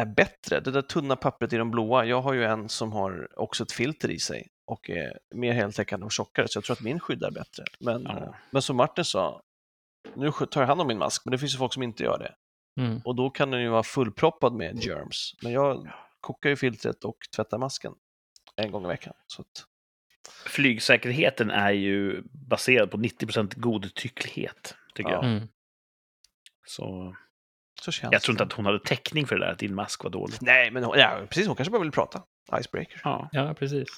[0.00, 0.60] är bättre.
[0.60, 3.72] Det där tunna pappret i de blåa, jag har ju en som har också ett
[3.72, 7.30] filter i sig och är mer heltäckande och tjockare, så jag tror att min skyddar
[7.30, 7.64] bättre.
[7.80, 8.18] Men, Ja.
[8.18, 9.42] eh, men som Martin sa,
[10.16, 12.18] nu tar jag hand om min mask, men det finns ju folk som inte gör
[12.18, 12.34] det.
[12.82, 13.00] Mm.
[13.04, 15.34] Och då kan den ju vara fullproppad med germs.
[15.42, 17.92] Men jag kokar ju filtret och tvättar masken
[18.56, 19.14] en gång i veckan.
[19.26, 19.64] Så att,
[20.46, 25.16] Flygsäkerheten är ju baserad på 90 godtycklighet, tycker Ja.
[25.16, 25.24] jag.
[25.24, 25.48] Mm.
[26.66, 27.16] Så
[27.80, 28.46] så känns jag tror inte det.
[28.46, 30.36] att hon hade täckning för det där, att din mask var dålig.
[30.40, 32.22] Nej, men hon, ja, precis, hon kanske bara vill prata.
[32.60, 33.00] Icebreaker.
[33.04, 33.28] Ja.
[33.32, 33.88] Ja, precis.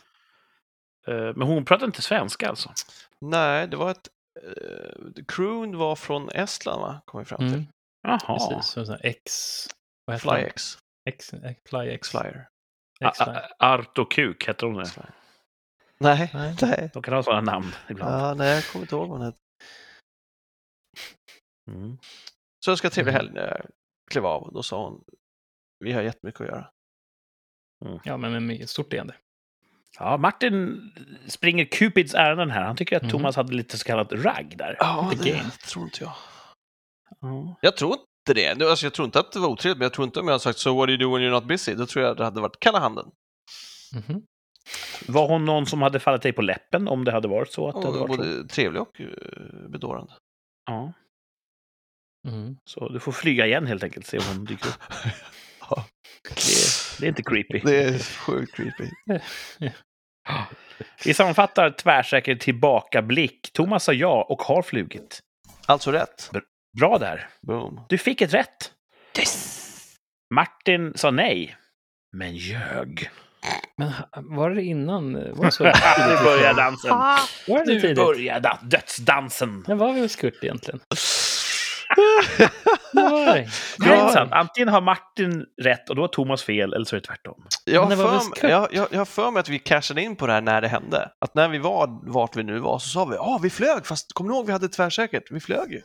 [1.06, 2.72] Eh, Men hon pratar inte svenska alltså?
[3.20, 4.08] Nej, det var ett...
[4.46, 7.00] Uh, crewn var från Estland, va?
[7.04, 7.48] Kom vi fram till.
[7.48, 7.66] Mm.
[8.02, 8.18] Jaha.
[8.50, 8.70] Precis.
[8.72, 9.06] Så, så här
[11.08, 11.32] X...
[11.32, 11.94] Heter Fly X.
[11.94, 12.48] X-Flyer.
[13.00, 13.24] X A-
[13.58, 14.82] A- Art och Kuk, heter hon det?
[14.82, 15.10] X-Flyer.
[15.98, 16.56] Nej, Nej.
[16.62, 16.90] nej.
[16.92, 18.14] De kan ha sådana namn ibland.
[18.14, 19.38] Ja, nej, jag kommer inte ihåg vad hon hette.
[21.70, 21.98] Mm.
[22.64, 23.20] Så jag ska trevlig Mm.
[23.26, 23.66] helg när jag
[24.10, 24.52] klev av.
[24.52, 25.04] Då sa hon,
[25.78, 26.70] vi har jättemycket att göra.
[28.04, 29.14] Ja, men med mycket stort leende.
[29.98, 30.80] Ja, Martin
[31.28, 32.62] springer Cupids ärenden här.
[32.62, 33.10] Han tycker att Mhm.
[33.10, 34.76] Thomas hade lite så kallat ragg där.
[34.80, 35.50] Ja, det game.
[35.50, 36.12] tror inte jag.
[37.20, 37.56] Ja.
[37.60, 37.96] Jag tror
[38.28, 38.54] inte det.
[38.58, 40.32] Nu, Alltså, jag tror inte att det var otrevligt, men jag tror inte om jag
[40.32, 41.74] hade sagt so what do you do when you're not busy?
[41.74, 43.10] Då tror jag det hade varit kalla handen.
[43.94, 44.22] Mhm.
[45.08, 47.68] Var hon någon som hade fallit dig på läppen om det hade varit så?
[47.68, 48.26] Att det hade Och varit så?
[48.26, 50.12] både trevlig och uh, bedårande.
[50.66, 50.92] Ja,
[52.28, 52.56] Mm.
[52.64, 54.74] så du får flyga igen helt enkelt, se om hon dyker upp.
[55.70, 55.84] Ja.
[56.22, 57.58] Det, det är inte creepy.
[57.64, 58.90] Det är sjukt creepy.
[61.04, 63.50] Vi sammanfattar tvärsäker tillbakablick.
[63.52, 65.20] Thomas sa ja och har flugit.
[65.66, 66.30] Alltså rätt.
[66.78, 67.28] Bra där.
[67.46, 67.80] Boom.
[67.88, 68.72] Du fick ett rätt.
[70.34, 71.56] Martin sa nej,
[72.12, 73.10] men ljög.
[73.76, 75.12] Men var det innan?
[75.36, 75.64] Var det så?
[76.08, 76.90] Nu börjar dansen.
[76.90, 77.96] Var det Nu tidigt?
[77.96, 79.64] börjar da- dödsdansen.
[79.68, 80.80] Men var vi hos Kurt egentligen?
[83.84, 84.32] Är intressant.
[84.32, 87.44] Antingen har Martin rätt och då har Thomas fel, eller så är det tvärtom.
[87.64, 90.40] Jag har, för, jag, jag, jag för mig att vi cashade in på det här
[90.40, 91.10] när det hände.
[91.20, 94.12] Att när vi var vart vi nu var så sa vi ja, vi flög, fast
[94.12, 95.30] kom ni ihåg vi hade tvärsäkert?
[95.30, 95.80] Vi flög ju.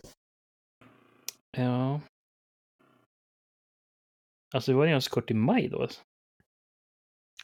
[1.58, 2.02] Ja.
[4.56, 5.88] Alltså, det var ju hos Kurt i maj då.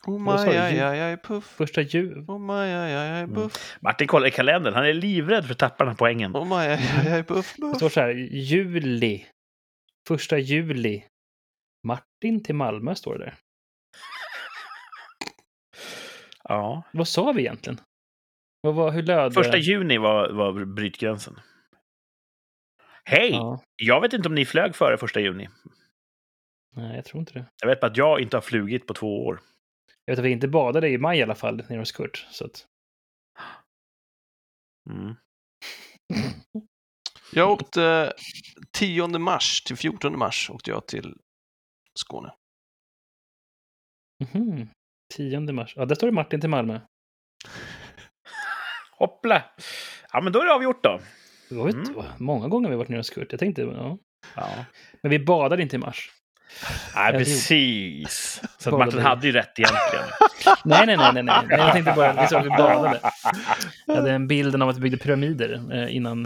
[0.07, 1.45] Oh Vad sa my, aj, aj, aj, puff.
[1.45, 2.25] Första jul.
[2.27, 3.77] Oh my, aj, aj, aj, puff.
[3.81, 4.73] Martin kollar i kalendern.
[4.73, 6.35] Han är livrädd för att tappa den här poängen.
[6.35, 7.75] Oh my, aj, aj, aj, puff, Det puff.
[7.75, 9.25] står så här, juli.
[10.07, 11.03] Första juli.
[11.87, 13.35] Martin till Malmö står det där.
[16.43, 16.83] Ja.
[16.91, 17.79] Vad sa vi egentligen?
[18.61, 19.59] Vad var, hur löd Första det?
[19.59, 21.39] juni var, var brytgränsen.
[23.03, 23.31] Hej!
[23.31, 23.63] Ja.
[23.75, 25.49] Jag vet inte om ni flög före första juni.
[26.75, 27.45] Nej, jag tror inte det.
[27.61, 29.39] Jag vet bara att jag inte har flugit på två år.
[30.05, 32.27] Jag vet att vi inte badade i maj i alla fall, nere hos Kurt.
[32.31, 32.67] Så att...
[34.89, 35.15] Mm.
[37.35, 38.13] Jag åkte
[38.71, 41.17] 10 mars till 14 mars åkte jag till
[41.93, 42.33] Skåne.
[44.19, 44.69] Mhm.
[45.15, 45.73] 10 mars.
[45.75, 46.79] Ja, där står det Martin till Malmö.
[48.91, 49.43] Hoppla!
[50.11, 50.99] Ja, men då är det avgjort då.
[51.49, 51.83] Det var Mm.
[51.83, 52.05] mm.
[52.17, 53.27] många gånger vi varit nere hos Kurt.
[53.31, 53.97] Jag tänkte, ja.
[54.35, 54.49] Ja.
[55.01, 56.11] Men vi badade inte i mars.
[56.95, 58.41] Nej, det- precis.
[58.57, 60.05] Så att Badade Martin hade ju rätt egentligen.
[60.65, 61.45] Nej, nej, nej, nej, nej.
[61.49, 62.99] jag tänkte bara, att vi badade.
[63.87, 66.21] Jag hade en bilden av att vi byggde pyramider eh, innan,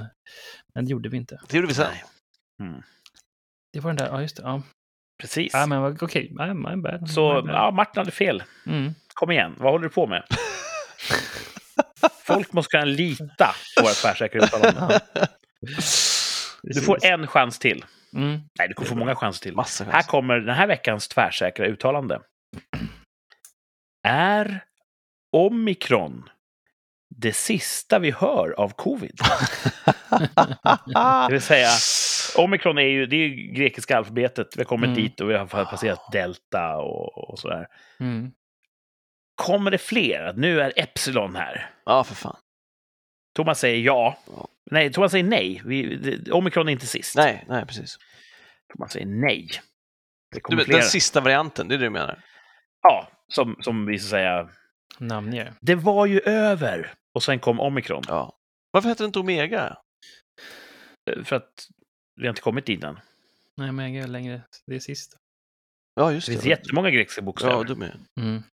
[0.75, 1.39] men det gjorde vi inte.
[1.49, 1.87] Det gjorde vi sen.
[3.73, 4.43] Det var den där, ja just det.
[4.43, 4.61] Ja,
[5.21, 5.53] Precis.
[5.53, 6.53] ja men okej, okay.
[6.53, 7.09] my bad.
[7.09, 7.55] Så my bad.
[7.55, 8.43] ja, Martin hade fel.
[8.65, 8.93] Mm.
[9.13, 10.23] Kom igen, vad håller du på med?
[12.25, 14.99] Folk måste kunna lita på våra tvärsäkra uttalanden.
[16.63, 17.85] Du får en chans till.
[18.13, 18.39] Mm.
[18.59, 19.55] Nej, du kommer få många chanser till.
[19.55, 22.21] Massa Här kommer den här veckans tvärsäkra uttalande.
[24.07, 24.63] Är
[25.31, 26.29] omikron
[27.15, 29.19] det sista vi hör av covid?
[31.27, 31.69] Det vill säga,
[32.37, 34.47] omikron är ju det är grekiska alfabetet.
[34.55, 35.01] Vi har kommit Mm.
[35.01, 37.67] dit och vi har passerat delta och, och sådär.
[37.99, 38.31] Mm.
[39.37, 40.21] Kommer det fler?
[40.23, 41.69] Att Nu är Epsilon här.
[41.85, 42.37] Ja, för fan.
[43.35, 44.17] Thomas säger ja.
[44.27, 44.47] Ja.
[44.71, 45.61] Nej, Thomas säger nej.
[45.65, 47.15] Vi, det, omikron är inte sist.
[47.15, 47.97] Nej, nej, precis.
[48.73, 49.49] Thomas säger nej.
[50.31, 52.23] Det Du, kommer vet, den sista varianten, det är det du menar?
[52.81, 54.49] Ja, som, som vi så säga.
[54.99, 55.53] Namnger.
[55.61, 56.93] Det var ju över.
[57.13, 58.03] Och sen kom omikron.
[58.07, 58.37] Ja.
[58.71, 59.77] Varför heter det inte Omega?
[61.11, 61.67] Eh, För att
[62.15, 62.99] vi har inte kommit dit än.
[63.57, 64.41] Nej, jag är längre.
[64.67, 65.17] Det är sist.
[65.95, 66.35] Ja, just Det det.
[66.35, 67.53] finns jättemånga grekiska bokstäver.
[67.53, 67.99] Ja, du med.
[68.19, 68.43] Mm.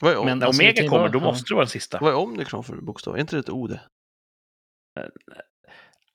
[0.00, 1.22] Vad är, om, Men- Alltså, omega kommer, vara- då ja.
[1.24, 1.98] måste det vara den sista.
[2.00, 3.14] vad är omikron för bokstav?
[3.16, 3.80] Är inte det ett O det?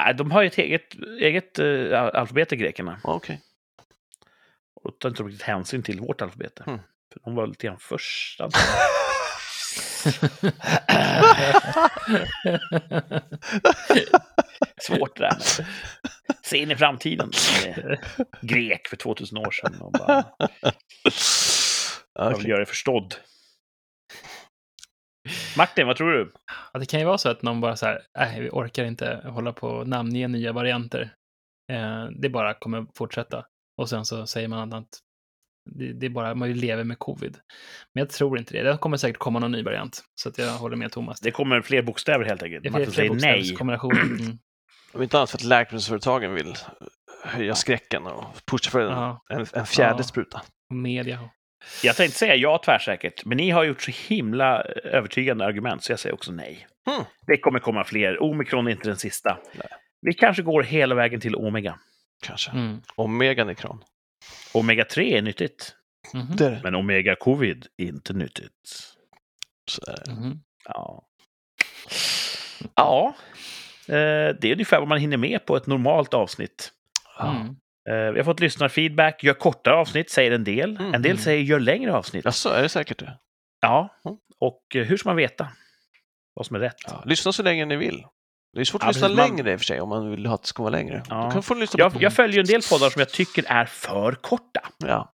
[0.03, 2.99] Nej, de har ju ett eget, eget uh, alfabet i grekerna.
[3.03, 3.41] Okej.
[4.83, 6.59] Och tar inte riktigt hänsyn till vårt alfabet.
[6.67, 6.79] Mm.
[7.23, 8.41] De var lite grann först.
[14.81, 15.31] Svårt det där.
[15.57, 15.67] med-
[16.43, 17.31] Se in i framtiden.
[18.41, 19.81] Grek för 2000 år sedan.
[19.81, 20.23] Och bara,
[22.13, 23.15] Ja, jag vill göra det förstådd.
[25.57, 26.31] Martin, vad tror du?
[26.73, 29.21] Ja, det kan ju vara så att någon bara så här, nej, vi orkar inte
[29.25, 31.13] hålla på och namnge nya varianter.
[31.71, 33.45] Eh, det bara kommer fortsätta.
[33.77, 34.87] Och sen så säger man att
[35.69, 37.37] det, det är bara, man lever med covid.
[37.93, 38.63] Men jag tror inte det.
[38.71, 40.03] Det kommer säkert komma någon ny variant.
[40.21, 41.19] Så att jag håller med Thomas.
[41.19, 42.63] Det kommer fler bokstäver helt enkelt.
[42.63, 43.37] Det är Martin fler säger nej.
[43.39, 44.01] bokstavskombinationer.
[44.01, 44.37] Mm.
[44.93, 46.53] Om inte annat för att läkemedelsföretagen vill
[47.25, 50.03] höja skräcken och pusha för en, Ja, en, en fjärde Ja.
[50.03, 50.41] spruta.
[50.73, 51.29] media.
[51.83, 55.99] Jag tänkte säga ja tvärsäkert, men ni har gjort så himla övertygande argument så jag
[55.99, 56.67] säger också nej.
[56.85, 57.05] Hmm.
[57.27, 58.23] Det kommer komma fler.
[58.23, 59.37] Omikron är inte den sista.
[59.53, 59.67] Nej.
[60.01, 61.79] Vi kanske går hela vägen till omega.
[62.23, 62.51] Kanske.
[62.51, 62.81] Mm.
[62.95, 63.83] Omeganikron.
[64.53, 65.75] Omega 3 är nyttigt.
[66.37, 66.59] Det är det.
[66.63, 68.93] men omega covid är inte nyttigt.
[69.67, 70.11] Så är det.
[70.11, 70.39] Mhm.
[70.65, 71.07] Ja.
[72.75, 73.15] Ja,
[73.87, 76.71] eh, det är ungefär vad man hinner med på ett normalt avsnitt.
[77.19, 77.55] Mm.
[77.89, 79.23] Eh, Vi har fått lyssnarfeedback.
[79.23, 80.77] Gör kortare avsnitt, säger en del.
[80.77, 80.93] Mm.
[80.93, 82.25] En del säger gör längre avsnitt.
[82.25, 83.17] Jaså, är det säkert det?
[83.61, 84.17] Ja, Mm.
[84.39, 85.47] och eh, hur ska man veta
[86.33, 86.75] vad som är rätt?
[86.87, 87.03] Ja.
[87.05, 88.05] Lyssna så länge ni vill.
[88.53, 89.07] Det är svårt att Ja, lyssna.
[89.07, 91.03] Man- längre i och för sig, om man vill att det ska vara längre.
[91.09, 91.23] Ja.
[91.25, 92.01] Då kan få lyssna Jag, på...
[92.01, 94.69] jag följer en del poddar som jag tycker är för korta.
[94.77, 95.13] Ja.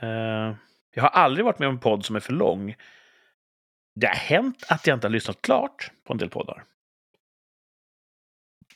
[0.00, 0.54] Eh,
[0.94, 2.74] jag har aldrig varit med om en podd som är för lång.
[4.00, 6.64] Det har hänt att jag inte har lyssnat klart på en del poddar.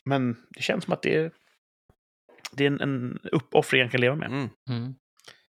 [0.05, 1.31] Men det känns som att det är,
[2.53, 4.29] det är en, en uppoffring jag kan leva med.
[4.29, 4.49] Mm.
[4.69, 4.95] Mm.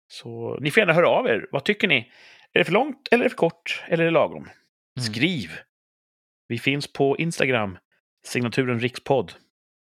[0.08, 1.48] Så ni får gärna höra av er.
[1.52, 2.12] Vad tycker ni?
[2.54, 3.84] Är det för långt eller är det för kort?
[3.88, 4.44] Eller är det lagom?
[4.44, 4.54] Mm.
[5.00, 5.52] Skriv!
[6.48, 7.78] Vi finns på Instagram,
[8.26, 9.34] signaturen rikspodd.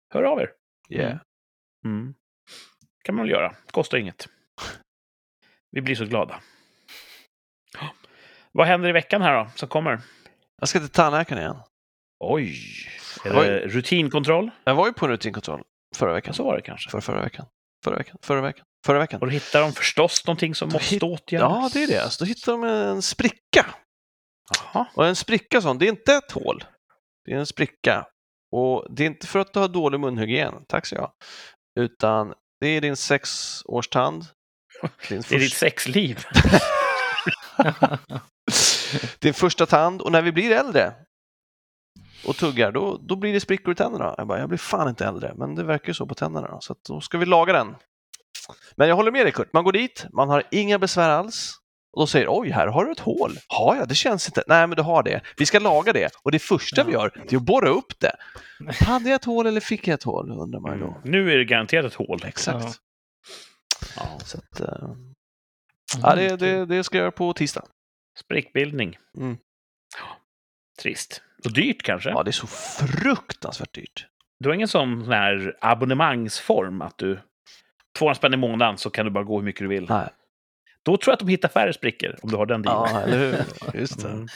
[0.10, 0.52] Hör av er.
[0.90, 1.20] Yeah.
[1.86, 2.14] Mm.
[3.04, 3.56] kan man väl göra.
[3.72, 4.30] Kostar inget.
[5.72, 6.42] Vi blir så glada.
[8.52, 10.02] Vad händer i veckan här då, som kommer?
[10.60, 11.58] Jag ska till tandläkaren igen.
[12.20, 12.56] Oj!
[13.26, 13.48] Är Oj.
[13.48, 14.52] det rutinkontroll?
[14.64, 15.64] Jag var ju på en rutinkontroll
[15.94, 16.34] förra veckan.
[16.34, 16.90] Så var det kanske.
[16.90, 17.46] För förra veckan.
[17.84, 18.18] Förra veckan.
[18.24, 18.66] Förra veckan.
[18.86, 19.20] Förra veckan.
[19.20, 21.52] Och då hittar de förstås någonting som Då måste åtgärdas.
[21.52, 22.04] Ja, det är det.
[22.04, 23.66] Alltså, då hittar de en spricka.
[24.74, 24.86] Jaha.
[24.96, 26.64] Och en spricka sån, det är inte ett hål.
[27.26, 28.08] Det är en spricka.
[28.52, 31.12] Och det är inte för att du har dålig munhygien, tack så jag.
[31.80, 34.26] Utan det är din sexårstand.
[35.10, 36.26] Din, Det är ditt sexliv.
[39.20, 40.02] din första tand.
[40.02, 40.94] Och när vi blir äldre
[42.28, 44.16] och tuggar, då, då blir det sprickor i tänderna.
[44.18, 46.58] Jag bara, jag blir fan inte äldre, men det verkar ju så på tänderna.
[46.62, 47.76] Så då ska vi laga den.
[48.76, 51.52] Men jag håller med dig Kurt, man går dit, man har inga besvär alls.
[51.94, 53.32] Och då säger oj, här har du ett hål.
[53.48, 53.88] Har jag?
[53.88, 54.44] Det känns inte.
[54.48, 55.22] Nej, men du har det.
[55.38, 56.10] Vi ska laga det.
[56.24, 58.16] Och det första vi gör, det är att borra upp det.
[58.86, 60.86] Hade jag ett hål eller fick jag ett hål, undrar man då.
[60.88, 61.02] Mm.
[61.04, 62.20] Nu är det garanterat ett hål.
[62.26, 62.66] Exakt.
[62.66, 62.74] Ja.
[63.96, 64.20] Ja.
[64.26, 64.60] Så att,
[65.96, 66.02] Mm.
[66.02, 67.64] ja, det, det, det ska jag göra på tisdag.
[68.20, 68.98] Sprickbildning.
[69.18, 69.38] Mm.
[70.82, 71.22] Trist.
[71.46, 72.10] Och dyrt kanske?
[72.10, 74.08] Ja, det är så fruktansvärt dyrt.
[74.40, 77.20] Du har ingen sån här abonnemangsform att du...
[78.00, 79.86] 200 spänn i månaden så kan du bara gå hur mycket du vill.
[79.90, 80.10] Nej.
[80.86, 82.96] Då tror jag att de hittar färre sprickor om du har den dealen.
[82.96, 83.46] Ja, eller hur?
[83.80, 84.10] Just det.
[84.10, 84.28] Mm.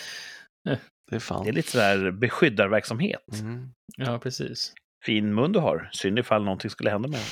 [1.09, 1.43] Det är fan.
[1.43, 3.27] Det är lite sådär beskyddarverksamhet.
[3.33, 3.69] Mm.
[3.97, 4.73] Ja, precis.
[5.05, 5.89] Fin mun du har.
[5.91, 7.27] Synd ifall någonting skulle hända med den.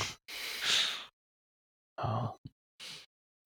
[2.01, 2.37] Ja.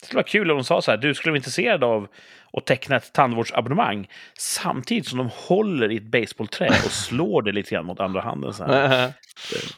[0.10, 2.08] Det skulle vara kul om de sa så här, du skulle vara intresserad av
[2.54, 7.70] att teckna ett tandvårdsabonnemang samtidigt som de håller i ett baseballträ och slår det lite
[7.70, 9.12] grann mot andra handen så här eh,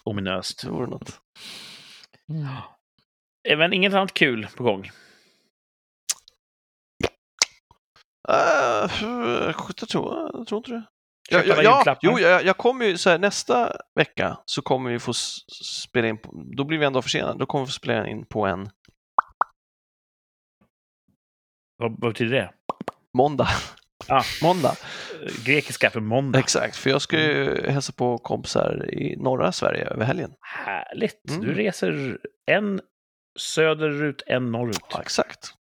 [0.04, 0.64] ominöst.
[0.64, 1.20] Det vore något.
[2.30, 2.48] Mm.
[3.48, 4.90] Även inget annat kul på gång.
[8.30, 8.92] Uh,
[9.78, 10.84] jag, tror, jag tror inte det.
[11.30, 15.00] Ja, ja, ja, jo, jag, jag kommer ju så här, nästa vecka så kommer vi
[15.00, 15.14] få
[15.64, 18.46] spela in, på, då blir vi ändå försenade, då kommer vi få spela in på
[18.46, 18.70] en
[21.82, 22.52] Vad, vad betyder det?
[23.14, 23.48] måndag.
[24.08, 24.24] Ah.
[24.44, 24.76] måndag,
[25.24, 26.40] Eh, Grekiska för måndag.
[26.40, 30.32] exakt, för jag ska ju hälsa på kompisar i norra Sverige över helgen.
[30.42, 31.30] Härligt!
[31.30, 31.42] Mm.
[31.42, 32.82] Du reser en
[33.40, 34.80] söderut, en norrut.
[34.94, 35.54] Ja, exakt.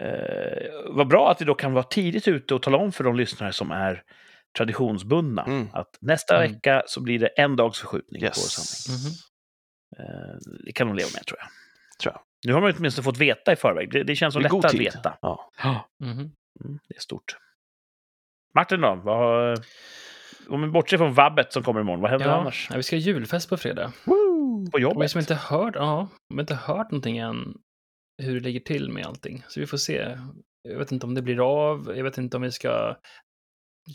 [0.00, 3.16] Eh, vad bra att vi då kan vara tidigt ute och tala om för de
[3.16, 4.02] lyssnare som är
[4.56, 5.68] traditionsbundna Mm.
[5.72, 6.52] att nästa Mm.
[6.52, 8.82] vecka så blir det en dags förskjutning på vår Yes.
[8.84, 9.12] sändning.
[9.98, 10.36] Eh,
[10.66, 11.48] det kan de leva med, tror jag.
[12.02, 12.22] Tror jag.
[12.46, 13.92] Nu har man åtminstone fått veta i förväg.
[13.92, 15.18] Det, det känns som lättare att veta.
[15.22, 15.50] Ja.
[16.00, 16.10] Mhm.
[16.64, 17.36] Mm, det är stort.
[18.54, 19.00] Martin då?
[19.04, 19.64] Vad,
[20.48, 22.66] om vi bortser från vabbet som kommer imorgon, vad händer Ja, annars?
[22.70, 23.92] ja, vi ska ha julfest på fredag.
[24.04, 24.12] På
[24.72, 25.10] Och vi jobbet?
[25.10, 27.54] som inte hört, ja, vi har inte hört någonting än
[28.22, 29.44] hur det ligger till med allting.
[29.48, 30.18] Så vi får se.
[30.62, 31.92] Jag vet inte om det blir av.
[31.96, 32.96] Jag vet inte om vi ska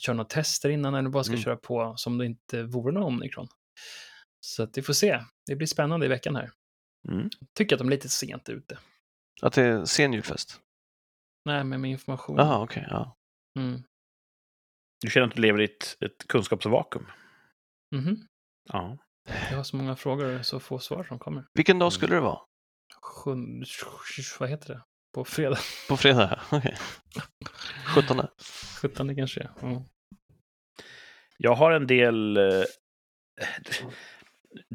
[0.02, 1.44] köra några tester innan eller bara ska Mm.
[1.44, 3.48] köra på som det inte vore någon omikron.
[4.40, 5.20] Så att vi får se.
[5.48, 6.50] Det blir spännande i veckan här.
[7.10, 7.30] Mm.
[7.54, 8.80] Tycker att de är lite sent ute.
[9.42, 10.60] Att det är sen julfest?
[11.46, 12.38] Nej, men med information.
[12.38, 12.88] Jaha, okej.
[12.90, 13.18] ja.
[13.60, 13.84] Mm.
[15.02, 17.06] Du känner att du lever i ett, ett kunskapsvakuum?
[17.92, 18.28] Mhm.
[18.74, 18.98] Ja.
[19.50, 21.46] Jag har så många frågor och så få svar som kommer.
[21.54, 22.40] Vilken dag skulle det vara?
[23.02, 23.66] Sjun...
[24.40, 24.82] Vad heter det?
[25.14, 25.58] På fredag.
[25.88, 26.42] På fredag?
[26.52, 26.78] Okej.
[27.96, 28.22] 17.
[28.82, 29.50] 17 kanske.
[29.62, 29.82] Mm.
[31.38, 32.38] Jag har en del...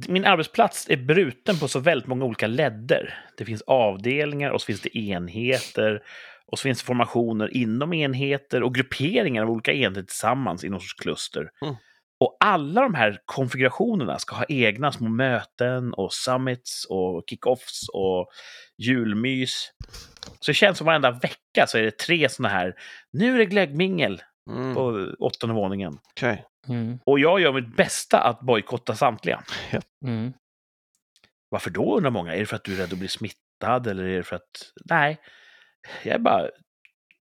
[0.08, 3.14] Min arbetsplats är bruten på så väldigt många olika ledder.
[3.36, 6.02] Det finns avdelningar och så finns det enheter.
[6.46, 10.80] Och så finns det formationer inom enheter och grupperingar av olika enheter tillsammans i någon
[10.80, 11.50] sorts kluster.
[11.62, 11.74] Mm.
[12.20, 18.28] Och alla de här konfigurationerna ska ha egna små möten och summits och kickoffs och
[18.78, 19.72] julmys.
[20.40, 22.74] Så det känns som varenda vecka så är det tre såna här,
[23.12, 24.74] nu är det glöggmingel Mm.
[24.74, 25.98] på åttonde våningen.
[26.10, 26.44] Okej.
[26.68, 26.98] Mm.
[27.06, 29.42] Och jag gör mitt bästa att bojkotta samtliga.
[30.06, 30.32] Mm.
[31.48, 32.34] Varför då undrar många?
[32.34, 34.72] Är det för att du är rädd att bli smittad eller är det för att...
[34.84, 35.20] Nej,
[36.04, 36.48] jag är bara...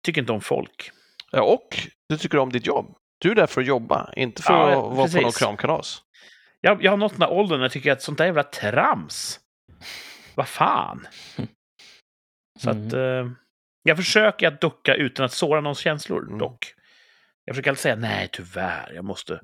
[0.03, 0.91] Tycker inte om folk.
[1.31, 1.77] Ja, och
[2.09, 2.95] du tycker om ditt jobb.
[3.19, 5.21] Du är där för att jobba, inte för Ja, att vara på precis.
[5.21, 6.01] någon kramkalas.
[6.61, 9.39] Jag, jag har nått den här åldern när jag tycker att sånt där jävla trams.
[10.35, 11.07] Vad fan?
[12.59, 12.93] Så att...
[12.93, 13.31] Eh,
[13.83, 16.37] jag försöker att ducka utan att såra någons känslor, Mm.
[16.39, 16.73] dock.
[17.47, 19.39] Jag försöker alltid säga nej, tyvärr, jag måste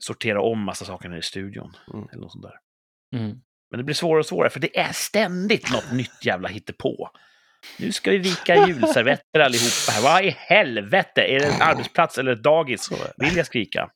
[0.00, 1.76] sortera om massa saker här i studion.
[1.94, 2.08] Mm.
[2.12, 2.58] Eller något sånt där.
[3.18, 3.40] Mm.
[3.70, 7.10] Men det blir svårare och svårare, för det är ständigt något nytt jävla hittepå.
[7.78, 10.02] Nu ska vi vika julservetter allihopa här.
[10.02, 11.22] Vad i helvete?
[11.22, 12.90] Är det en arbetsplats eller ett dagis?
[13.16, 13.90] Vill jag skrika?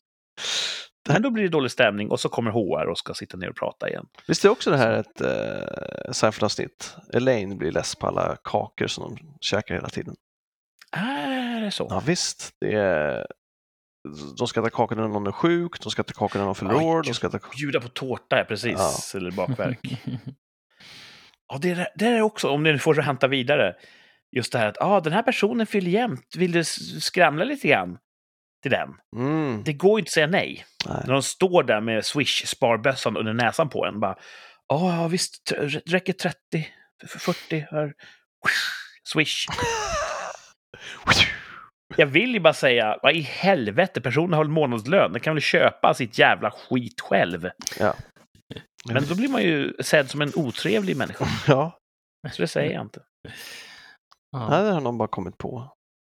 [1.08, 3.56] Men då blir det dålig stämning och så kommer HR och ska sitta ner och
[3.56, 4.06] prata igen.
[4.26, 6.96] Visst är också det här ett uh, Seinfeld-avsnitt?
[7.12, 10.14] Elaine blir less på alla kakor som de käkar hela tiden.
[10.92, 11.86] Är det så?
[11.90, 13.26] Ja visst, det är...
[14.38, 16.84] De ska äta kakor när någon är sjuk, de ska äta kakor när någon Oj,
[16.84, 17.38] år, de ska äta...
[17.56, 18.74] Bjuda på tårta, ja, precis.
[18.78, 19.18] Ja.
[19.18, 19.80] Eller bakverk.
[21.52, 23.74] Ja, det är, det är också, om ni får ranta vidare,
[24.36, 26.34] just det här att ah, den här personen fyller jämt.
[26.36, 26.64] Vill du
[27.00, 27.98] skramla lite grann
[28.62, 28.88] till den?
[29.16, 30.64] Mm, Det går ju inte att säga nej.
[30.88, 31.02] nej.
[31.06, 34.00] När de står där med Swish-sparbössan under näsan på en.
[34.00, 34.16] Bara,
[34.68, 35.52] "Ja, ja visst,
[35.86, 36.36] räcker 30,
[37.04, 37.92] f- 40 här.
[39.12, 39.46] Swish.
[41.96, 45.12] Jag vill ju bara säga, vad i helvete, personen har en månadslön.
[45.12, 47.50] Den kan väl köpa sitt jävla skit själv.
[47.78, 47.94] Ja.
[48.88, 51.24] Men då blir man ju sedd som en otrevlig människa.
[51.46, 51.78] Ja,
[52.32, 53.02] Så det säger jag inte.
[54.30, 54.48] Ja.
[54.48, 55.72] nej, det har någon bara kommit på.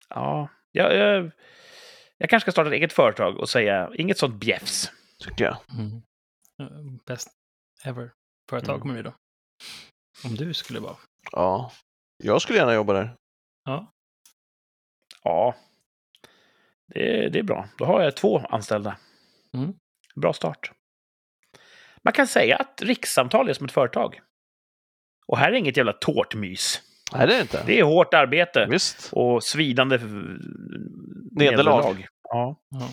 [0.10, 1.32] Ja, jag, jag,
[2.18, 4.92] jag kanske ska starta ett eget företag och säga inget sånt bjäfs.
[5.20, 5.58] Tycker jag.
[5.80, 6.02] Mm.
[6.62, 7.30] Eh, Best
[7.86, 8.12] ever
[8.50, 8.82] företag Mm.
[8.82, 9.14] kommer vi då.
[10.26, 10.96] Om du skulle vara.
[11.32, 11.72] Ja.
[12.24, 13.16] Jag skulle gärna jobba där.
[13.66, 13.92] Ja.
[15.24, 15.56] Ja,
[16.94, 17.68] det, det är bra.
[17.78, 18.98] Då har jag två anställda.
[19.54, 19.74] Mm.
[20.16, 20.72] Bra start.
[22.04, 24.20] Man kan säga att rikssamtal är som ett företag.
[25.28, 26.82] Och här är inget jävla tårtmys.
[27.14, 27.64] Nej, det är det inte.
[27.66, 29.10] Det är hårt arbete Visst.
[29.14, 30.02] och svidande f-
[31.32, 32.08] Nederlag.
[32.30, 32.90] Ja, ja.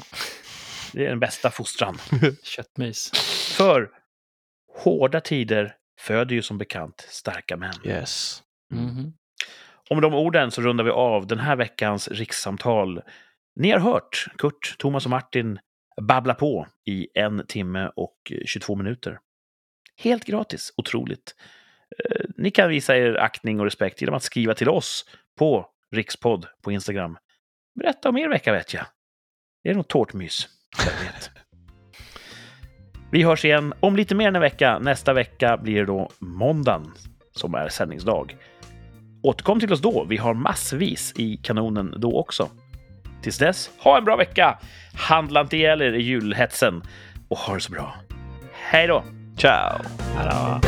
[0.93, 1.99] det är den bästa fostran.
[2.43, 3.11] Köttmys.
[3.57, 3.91] För
[4.85, 7.75] hårda tider föder ju som bekant starka män.
[7.85, 8.43] Yes.
[8.75, 9.07] Mhm.
[9.09, 9.13] Och
[9.97, 13.03] med de orden så rundar vi av den här veckans rikssamtal.
[13.57, 15.59] Ni har hört Kurt, Thomas och Martin
[16.01, 19.19] babbla på i en timme och 22 minuter.
[19.97, 21.35] Helt gratis, otroligt.
[21.99, 25.05] Eh, ni kan visa er aktning och respekt genom att skriva till oss
[25.39, 27.19] på Rikspodd på Instagram.
[27.75, 28.85] Berätta om er vecka vet jag.
[29.63, 30.49] Det är något tårtmys.
[33.13, 34.79] Vi hörs igen om lite mer än en vecka.
[34.79, 36.93] Nästa vecka blir det då måndagen
[37.33, 38.37] som är sändningsdag.
[39.23, 40.05] Återkom till oss då.
[40.05, 42.49] Vi har massvis i kanonen då också.
[43.23, 44.59] Tills dess, ha en bra vecka!
[44.95, 46.83] Handla inte ihjäl er i julhetsen
[47.29, 47.95] och ha det så bra.
[48.53, 49.05] Hej då!
[49.37, 49.79] Ciao!
[50.17, 50.61] Hallå.